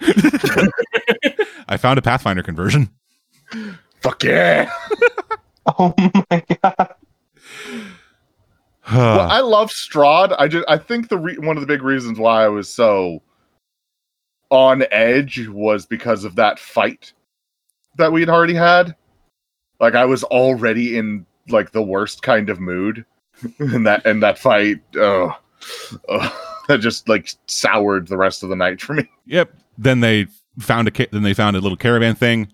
[1.68, 2.90] I found a Pathfinder conversion.
[4.02, 4.72] Fuck yeah!
[5.66, 5.94] Oh
[6.30, 6.94] my god.
[8.94, 10.36] well, I love Strahd.
[10.38, 13.22] I just I think the re- one of the big reasons why I was so
[14.50, 17.14] on edge was because of that fight
[17.98, 18.96] that we'd already had.
[19.80, 23.06] Like I was already in like the worst kind of mood,
[23.60, 25.38] and that and that fight, oh,
[26.68, 29.10] that just like soured the rest of the night for me.
[29.26, 29.54] Yep.
[29.78, 30.28] Then they
[30.60, 32.54] found a ca- then they found a little caravan thing.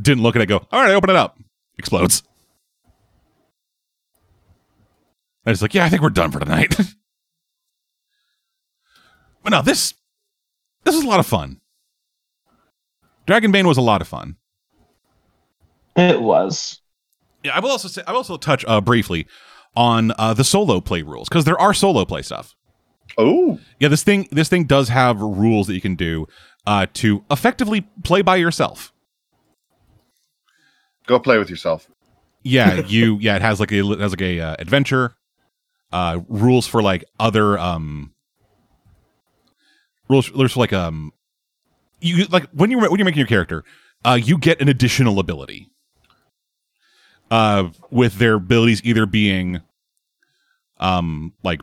[0.00, 0.46] Didn't look at it.
[0.46, 0.66] Go.
[0.70, 1.38] All right, I open it up.
[1.78, 2.22] Explodes.
[5.46, 6.76] I was like, yeah, I think we're done for tonight.
[9.42, 9.94] but now this
[10.84, 11.59] this was a lot of fun.
[13.26, 14.36] Dragonbane was a lot of fun.
[15.96, 16.80] It was.
[17.42, 19.26] Yeah, I will also say I will also touch uh, briefly
[19.76, 22.54] on uh, the solo play rules because there are solo play stuff.
[23.18, 26.26] Oh, Yeah, this thing this thing does have rules that you can do
[26.66, 28.92] uh, to effectively play by yourself.
[31.06, 31.88] go play with yourself.
[32.42, 35.14] Yeah, you yeah it has like a it has like a uh, adventure
[35.92, 38.12] uh, rules for like other um
[40.08, 41.12] rules rules for like um
[42.00, 43.64] you like when you when you're making your character
[44.04, 45.70] uh you get an additional ability
[47.30, 49.60] uh with their abilities either being
[50.78, 51.60] um like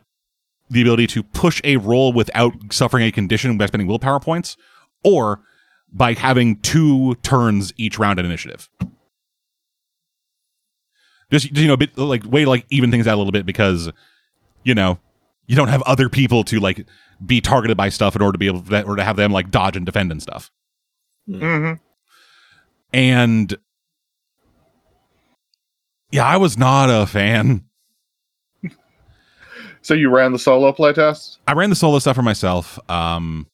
[0.70, 4.56] the ability to push a roll without suffering a condition by spending willpower points
[5.02, 5.40] or
[5.92, 8.68] by having two turns each round in initiative.
[11.30, 13.90] Just you know bit like way to like even things out a little bit because
[14.64, 14.98] you know
[15.48, 16.86] you don't have other people to like
[17.26, 19.50] be targeted by stuff in order to be able to, or to have them like
[19.50, 20.50] dodge and defend and stuff
[21.26, 21.72] hmm
[22.92, 23.56] and
[26.12, 27.64] yeah i was not a fan
[29.82, 31.38] So you ran the solo playtest?
[31.46, 33.46] i ran the solo stuff for myself um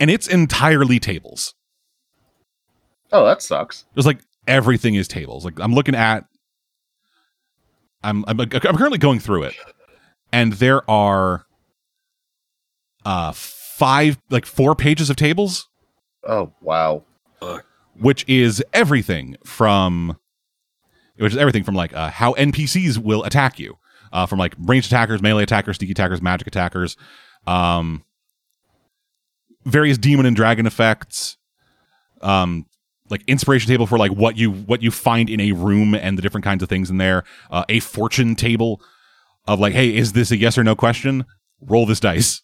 [0.00, 1.54] and it's entirely tables
[3.12, 3.84] Oh, that sucks.
[3.96, 5.44] It's like everything is tables.
[5.44, 6.26] Like I'm looking at,
[8.04, 9.54] I'm I'm, I'm currently going through it,
[10.32, 11.44] and there are
[13.04, 15.68] uh five like four pages of tables,
[16.28, 17.02] Oh, wow.
[17.98, 20.18] which is everything from,
[21.16, 23.76] which is everything from like uh, how NPCs will attack you,
[24.12, 26.96] uh, from like ranged attackers, melee attackers, sneaky attackers, magic attackers,
[27.46, 28.04] um,
[29.64, 31.38] various demon and dragon effects,
[32.20, 32.66] um,
[33.08, 36.22] like inspiration table for like what you what you find in a room and the
[36.22, 38.80] different kinds of things in there, uh, a fortune table
[39.50, 41.26] of like, hey, is this a yes or no question?
[41.60, 42.42] Roll this dice,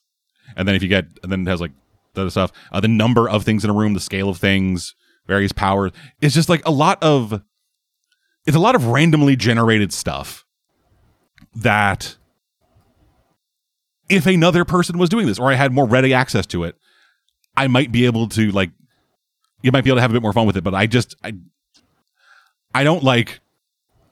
[0.56, 1.70] and then if you get, and then it has like
[2.14, 4.94] the other stuff, uh, the number of things in a room, the scale of things,
[5.26, 5.92] various powers.
[6.20, 7.40] It's just like a lot of,
[8.44, 10.44] it's a lot of randomly generated stuff
[11.54, 12.16] that
[14.08, 16.76] if another person was doing this or I had more ready access to it,
[17.56, 18.70] I might be able to like
[19.62, 21.14] you might be able to have a bit more fun with it, but I just
[21.22, 21.34] I
[22.74, 23.40] I don't like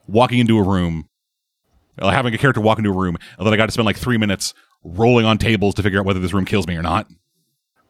[0.07, 1.09] walking into a room
[1.99, 3.97] uh, having a character walk into a room and then I got to spend like
[3.97, 7.07] 3 minutes rolling on tables to figure out whether this room kills me or not.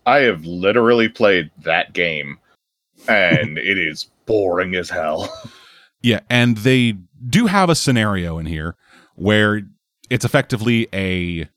[0.06, 2.40] I have literally played that game,
[3.08, 5.34] and it is boring as hell.
[6.02, 8.76] Yeah, and they do have a scenario in here
[9.16, 9.62] where
[10.10, 11.50] it's effectively a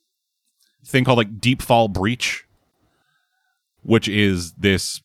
[0.85, 2.47] thing called like deep fall breach,
[3.83, 5.03] which is this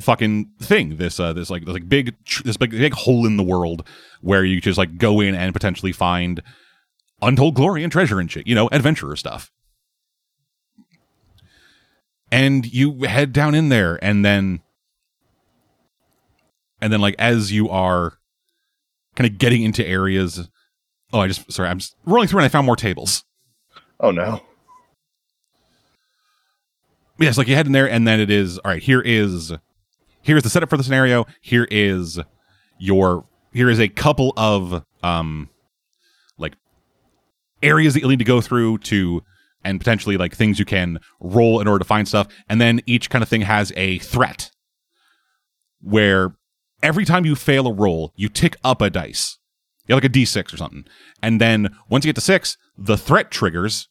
[0.00, 0.96] fucking thing.
[0.96, 2.14] This uh, this like this like big
[2.44, 3.86] this big big hole in the world
[4.20, 6.42] where you just like go in and potentially find
[7.22, 8.46] untold glory and treasure and shit.
[8.46, 9.50] You know, adventurer stuff.
[12.30, 14.60] And you head down in there, and then
[16.80, 18.18] and then like as you are
[19.16, 20.48] kind of getting into areas
[21.12, 23.22] oh i just sorry i'm just rolling through and i found more tables
[24.00, 24.40] Oh no.
[27.20, 29.52] yes like you head in there and then it is all right here is
[30.24, 31.26] here's the setup for the scenario.
[31.40, 32.18] Here is
[32.78, 35.48] your here is a couple of um
[36.36, 36.54] like
[37.62, 39.22] areas that you'll need to go through to
[39.62, 42.26] and potentially like things you can roll in order to find stuff.
[42.48, 44.50] And then each kind of thing has a threat
[45.80, 46.34] where
[46.82, 49.38] every time you fail a roll you tick up a dice.
[49.86, 50.86] You have like a d6 or something.
[51.22, 53.88] And then once you get to six the threat triggers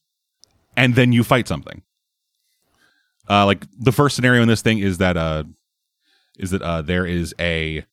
[0.76, 1.84] and then you fight something.
[3.30, 5.44] Uh like the first scenario in this thing is that uh
[6.38, 7.86] is that uh there is a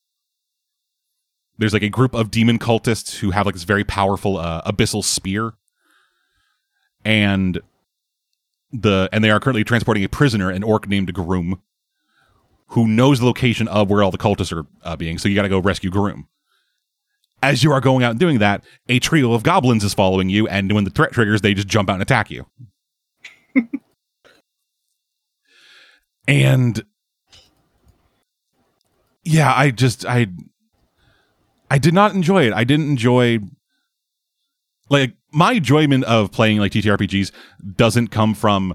[1.61, 5.05] there's like a group of demon cultists who have like this very powerful uh, abyssal
[5.05, 5.53] spear.
[7.05, 7.61] And
[8.73, 11.61] the and they are currently transporting a prisoner an orc named groom
[12.69, 15.19] who knows the location of where all the cultists are uh, being.
[15.19, 16.29] So you got to go rescue groom.
[17.43, 20.49] As you are going out and doing that a trio of goblins is following you
[20.49, 22.47] and when the threat triggers they just jump out and attack you.
[26.29, 26.85] And
[29.31, 30.27] yeah i just i
[31.71, 33.39] i did not enjoy it i didn't enjoy
[34.89, 37.31] like my enjoyment of playing like ttrpgs
[37.77, 38.75] doesn't come from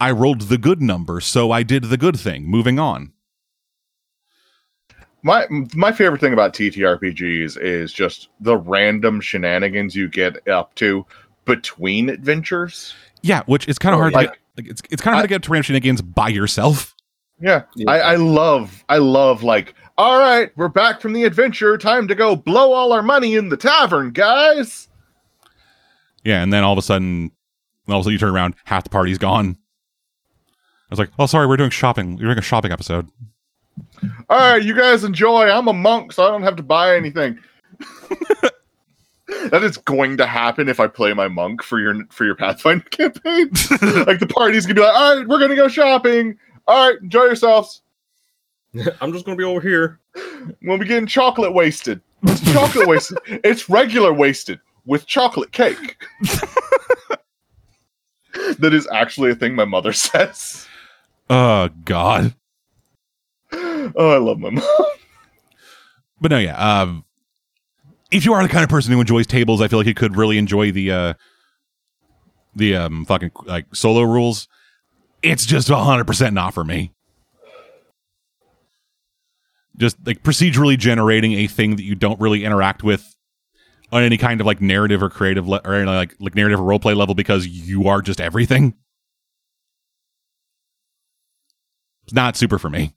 [0.00, 3.12] i rolled the good number so i did the good thing moving on
[5.22, 11.06] My my favorite thing about TTRPGs is just the random shenanigans you get up to
[11.46, 12.94] between adventures.
[13.22, 15.34] yeah which is kind of hard to get like it's, it's kind of hard to
[15.34, 16.94] get to random shenanigans by yourself
[17.40, 17.90] Yeah, Yeah.
[17.90, 21.78] I, I love I love like all right, we're back from the adventure.
[21.78, 24.88] Time to go blow all our money in the tavern, guys.
[26.24, 27.30] yeah and then all of a sudden
[27.88, 29.56] all of a sudden you turn around half the party's gone
[30.90, 32.16] I was like, "Oh, sorry, we're doing shopping.
[32.16, 33.08] We're doing a shopping episode."
[34.28, 35.48] All right, you guys enjoy.
[35.48, 37.38] I'm a monk, so I don't have to buy anything.
[39.50, 42.84] that is going to happen if I play my monk for your for your Pathfinder
[42.90, 43.48] campaign.
[44.06, 46.36] like the party's gonna be like, all right, we're gonna go shopping.
[46.68, 47.80] All right, enjoy yourselves.
[49.00, 50.00] I'm just gonna be over here.
[50.62, 52.00] We'll be getting chocolate wasted.
[52.22, 53.18] It's chocolate wasted.
[53.44, 56.02] It's regular wasted with chocolate cake.
[58.58, 60.66] that is actually a thing my mother says.
[61.30, 62.34] Oh God.
[63.52, 64.64] Oh, I love my mom.
[66.20, 66.56] But no, yeah.
[66.56, 67.04] Um,
[68.10, 70.16] if you are the kind of person who enjoys tables, I feel like you could
[70.16, 71.14] really enjoy the uh,
[72.54, 74.48] the um fucking like solo rules.
[75.22, 76.92] It's just hundred percent not for me.
[79.76, 83.16] Just like procedurally generating a thing that you don't really interact with
[83.90, 86.62] on any kind of like narrative or creative le- or any, like like narrative or
[86.64, 88.74] roleplay level because you are just everything.
[92.04, 92.94] It's not super for me.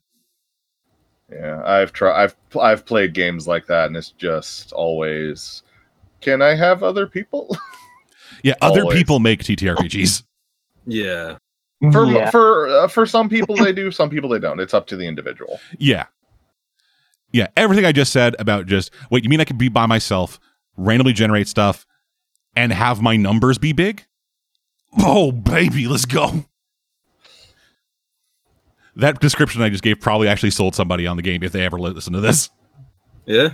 [1.30, 2.22] Yeah, I've tried.
[2.22, 5.62] I've I've played games like that, and it's just always.
[6.20, 7.56] Can I have other people?
[8.42, 8.98] Yeah, other Always.
[8.98, 10.22] people make TTRPGs.
[10.86, 11.38] Yeah.
[11.92, 12.30] for yeah.
[12.30, 14.60] for uh, for some people they do, some people they don't.
[14.60, 15.58] It's up to the individual.
[15.78, 16.06] Yeah.
[17.32, 17.48] Yeah.
[17.56, 20.38] Everything I just said about just, wait, you mean I could be by myself,
[20.76, 21.86] randomly generate stuff,
[22.56, 24.04] and have my numbers be big?
[24.98, 26.44] Oh, baby, let's go.
[28.96, 31.78] That description I just gave probably actually sold somebody on the game if they ever
[31.78, 32.50] listen to this.
[33.26, 33.50] Yeah.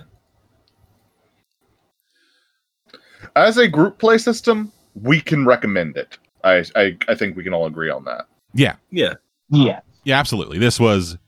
[3.36, 6.19] As a group play system, we can recommend it.
[6.44, 8.27] I I, I think we can all agree on that.
[8.55, 8.77] Yeah.
[8.91, 9.15] Yeah.
[9.51, 9.81] yeah.
[10.05, 10.59] Yeah, absolutely.
[10.59, 11.19] This was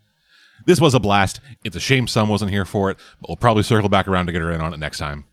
[0.67, 1.41] this was a blast.
[1.65, 4.33] It's a shame Sun wasn't here for it, but we'll probably circle back around to
[4.33, 5.25] get her in on it next time.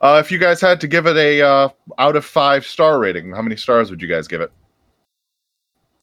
[0.00, 3.32] Uh, if you guys had to give it a uh, out of five star rating,
[3.32, 4.52] how many stars would you guys give it?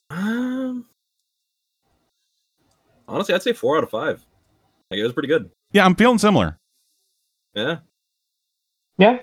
[0.10, 0.86] Um.
[3.08, 4.26] Honestly, I'd say four out of five.
[4.92, 5.50] Like it was pretty good.
[5.72, 6.60] Yeah, I'm feeling similar.
[7.53, 7.77] Yeah.
[8.98, 9.19] Yeah.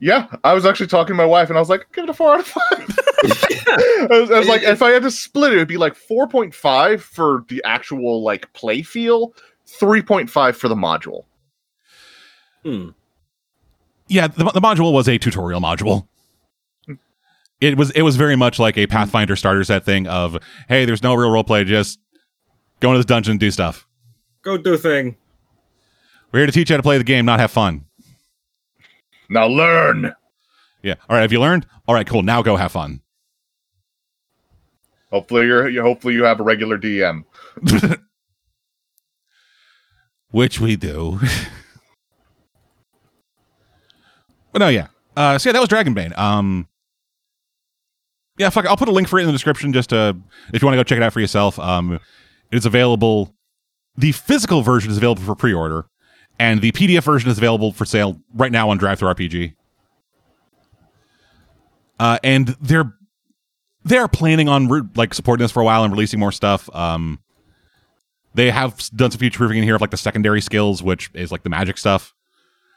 [0.00, 2.14] Yeah, I was actually talking to my wife, and I was like, give it a
[2.14, 2.98] four out of five.
[3.22, 6.26] I, was, I was like, if I had to split it, it'd be like four
[6.26, 9.34] point five for the actual like play feel,
[9.66, 11.24] three point five for the module.
[12.64, 12.90] Hmm.
[14.08, 16.06] Yeah, the, the module was a tutorial module.
[17.60, 20.38] It was it was very much like a Pathfinder starter set thing of
[20.68, 22.00] hey, there's no real roleplay, just
[22.80, 23.86] go into this dungeon and do stuff.
[24.42, 25.16] Go do a thing.
[26.32, 27.84] We're here to teach you how to play the game, not have fun.
[29.30, 30.12] Now learn.
[30.82, 30.96] Yeah.
[31.08, 31.22] All right.
[31.22, 31.66] Have you learned?
[31.86, 32.06] All right.
[32.06, 32.22] Cool.
[32.22, 33.00] Now go have fun.
[35.10, 35.82] Hopefully, you're you.
[35.82, 37.24] Hopefully, you have a regular DM.
[40.30, 41.18] Which we do.
[44.52, 44.88] but no, yeah.
[45.16, 46.16] Uh, so yeah, that was Dragonbane.
[46.16, 46.68] Um,
[48.38, 48.64] yeah, fuck.
[48.64, 48.68] it.
[48.68, 50.16] I'll put a link for it in the description just to
[50.52, 51.58] if you want to go check it out for yourself.
[51.58, 51.98] Um,
[52.52, 53.34] it's available.
[53.96, 55.86] The physical version is available for pre-order,
[56.40, 59.54] and the PDF version is available for sale right now on DriveThru RPG.
[61.98, 62.94] Uh, and they're
[63.84, 66.74] they're planning on like supporting this for a while and releasing more stuff.
[66.74, 67.20] Um,
[68.32, 71.30] they have done some future proofing in here of like the secondary skills, which is
[71.30, 72.14] like the magic stuff,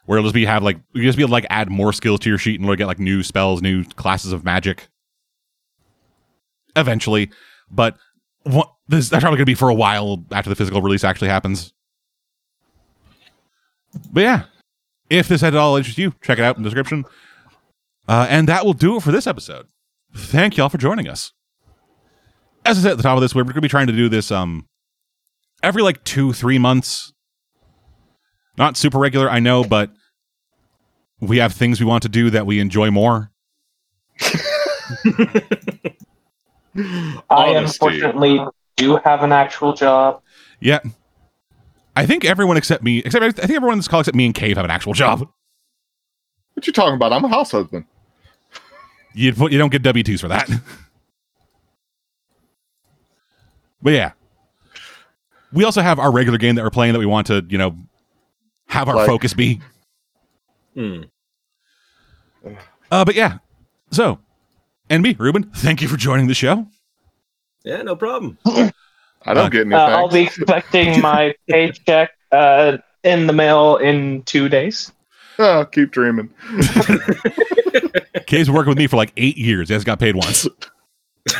[0.06, 2.19] where it'll just be have like you just be able to like add more skills
[2.19, 4.90] to your sheet and like get like new spells, new classes of magic.
[6.75, 7.32] Eventually,
[7.72, 7.95] but
[8.43, 11.74] what this that's probably gonna be for a while after the physical release actually happens.
[14.11, 14.43] But yeah,
[15.09, 17.05] if this at all interests you, check it out in the description.
[18.07, 19.67] Uh, and that will do it for this episode.
[20.15, 21.31] Thank y'all for joining us.
[22.65, 24.09] As I said at the top of this, we're going to be trying to do
[24.09, 24.67] this um
[25.61, 27.13] every like two, three months.
[28.57, 29.91] Not super regular, I know, but
[31.19, 33.31] we have things we want to do that we enjoy more.
[34.22, 34.35] I
[37.30, 37.55] Honesty.
[37.55, 38.39] unfortunately
[38.75, 40.22] do have an actual job.
[40.59, 40.80] Yeah.
[41.95, 44.33] I think everyone except me, except I think everyone in this call except me and
[44.33, 45.27] Cave have an actual job.
[46.53, 47.13] What you talking about?
[47.13, 47.85] I'm a house husband.
[49.13, 50.49] You you don't get W twos for that.
[53.81, 54.11] but yeah,
[55.51, 57.77] we also have our regular game that we're playing that we want to you know
[58.67, 59.61] have our Like- focus be.
[60.73, 61.03] Hmm.
[62.91, 63.38] Uh, but yeah,
[63.91, 64.19] so
[64.89, 66.67] and me, Ruben, thank you for joining the show.
[67.63, 68.38] Yeah, no problem.
[69.25, 73.77] I don't Uh, get any Uh, I'll be expecting my paycheck uh, in the mail
[73.77, 74.91] in two days.
[75.39, 76.29] Oh, keep dreaming.
[78.27, 79.67] Cave's working with me for like eight years.
[79.69, 80.47] He hasn't got paid once.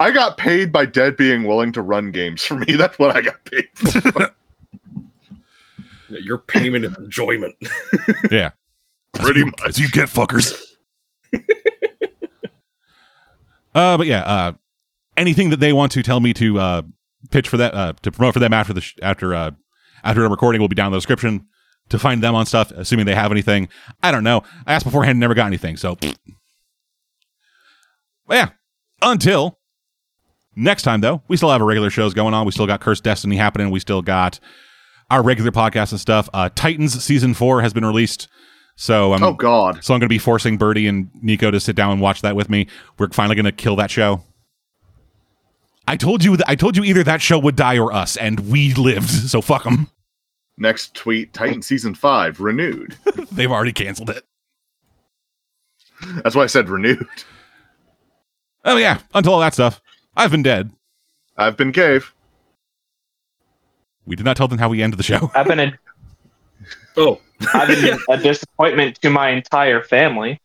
[0.00, 2.74] I got paid by Dead being willing to run games for me.
[2.74, 3.68] That's what I got paid.
[3.76, 4.30] For.
[6.08, 7.54] Your payment is enjoyment.
[8.30, 8.50] Yeah,
[9.12, 9.78] Pretty That's much.
[9.78, 10.60] you get fuckers.
[13.74, 14.52] uh, but yeah, uh,
[15.16, 16.82] anything that they want to tell me to uh,
[17.30, 19.50] pitch for that uh, to promote for them after the sh- after uh,
[20.04, 21.46] after the recording will be down in the description
[21.88, 23.68] to find them on stuff, assuming they have anything.
[24.02, 24.42] I don't know.
[24.66, 25.76] I asked beforehand, and never got anything.
[25.76, 25.96] So,
[28.26, 28.50] but yeah.
[29.02, 29.58] Until
[30.54, 32.46] next time, though, we still have our regular shows going on.
[32.46, 33.70] We still got Cursed Destiny happening.
[33.70, 34.40] We still got
[35.10, 36.28] our regular podcast and stuff.
[36.32, 38.28] Uh, Titans season four has been released.
[38.78, 39.82] So I'm oh God.
[39.82, 42.36] so I'm going to be forcing Birdie and Nico to sit down and watch that
[42.36, 42.66] with me.
[42.98, 44.22] We're finally going to kill that show.
[45.88, 48.40] I told you that I told you either that show would die or us, and
[48.50, 49.08] we lived.
[49.10, 49.88] So fuck them.
[50.58, 52.96] Next tweet: Titan season five renewed.
[53.32, 54.24] They've already canceled it.
[56.22, 57.06] That's why I said renewed.
[58.64, 58.98] Oh yeah.
[59.14, 59.80] Until all that stuff,
[60.16, 60.70] I've been dead.
[61.36, 62.12] I've been Cave.
[64.06, 65.30] We did not tell them how we ended the show.
[65.34, 65.72] I've been a,
[66.96, 67.20] Oh,
[67.52, 70.40] I've been a disappointment to my entire family.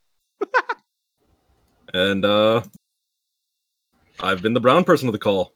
[1.93, 2.61] and uh,
[4.23, 5.53] I've been the brown person of the call.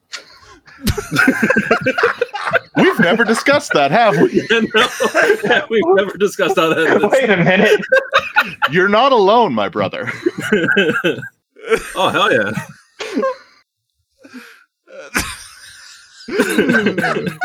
[2.78, 4.46] We've never discussed that, have we?
[4.52, 7.80] no, we've never discussed how that Wait a minute.
[8.70, 10.12] You're not alone, my brother.
[11.96, 12.52] oh hell yeah!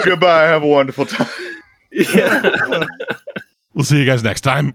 [0.05, 0.45] Goodbye.
[0.45, 1.29] Have a wonderful time.
[1.93, 2.87] Yeah.
[3.75, 4.75] We'll see you guys next time.